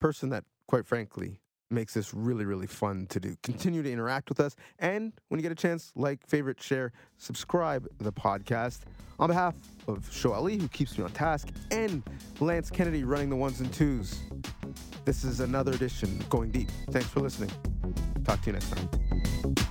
person 0.00 0.30
that, 0.30 0.44
quite 0.68 0.86
frankly, 0.86 1.40
makes 1.70 1.92
this 1.92 2.14
really, 2.14 2.44
really 2.44 2.66
fun 2.66 3.06
to 3.10 3.20
do. 3.20 3.36
Continue 3.42 3.82
to 3.82 3.92
interact 3.92 4.28
with 4.28 4.40
us. 4.40 4.54
And 4.78 5.12
when 5.28 5.38
you 5.38 5.42
get 5.42 5.52
a 5.52 5.56
chance, 5.56 5.92
like, 5.96 6.26
favorite, 6.26 6.62
share, 6.62 6.92
subscribe 7.18 7.86
the 7.98 8.12
podcast. 8.12 8.80
On 9.18 9.28
behalf 9.28 9.54
of 9.88 10.10
Show 10.12 10.32
Ali, 10.32 10.56
who 10.56 10.68
keeps 10.68 10.96
me 10.96 11.04
on 11.04 11.10
task, 11.10 11.48
and 11.72 12.02
Lance 12.38 12.70
Kennedy 12.70 13.02
running 13.02 13.28
the 13.28 13.36
ones 13.36 13.60
and 13.60 13.72
twos, 13.72 14.20
this 15.04 15.24
is 15.24 15.40
another 15.40 15.72
edition 15.72 16.20
of 16.20 16.30
Going 16.30 16.50
Deep. 16.50 16.70
Thanks 16.90 17.08
for 17.08 17.20
listening. 17.20 17.50
Talk 18.24 18.40
to 18.42 18.46
you 18.46 18.52
next 18.52 18.70
time 18.70 18.88
you 19.24 19.67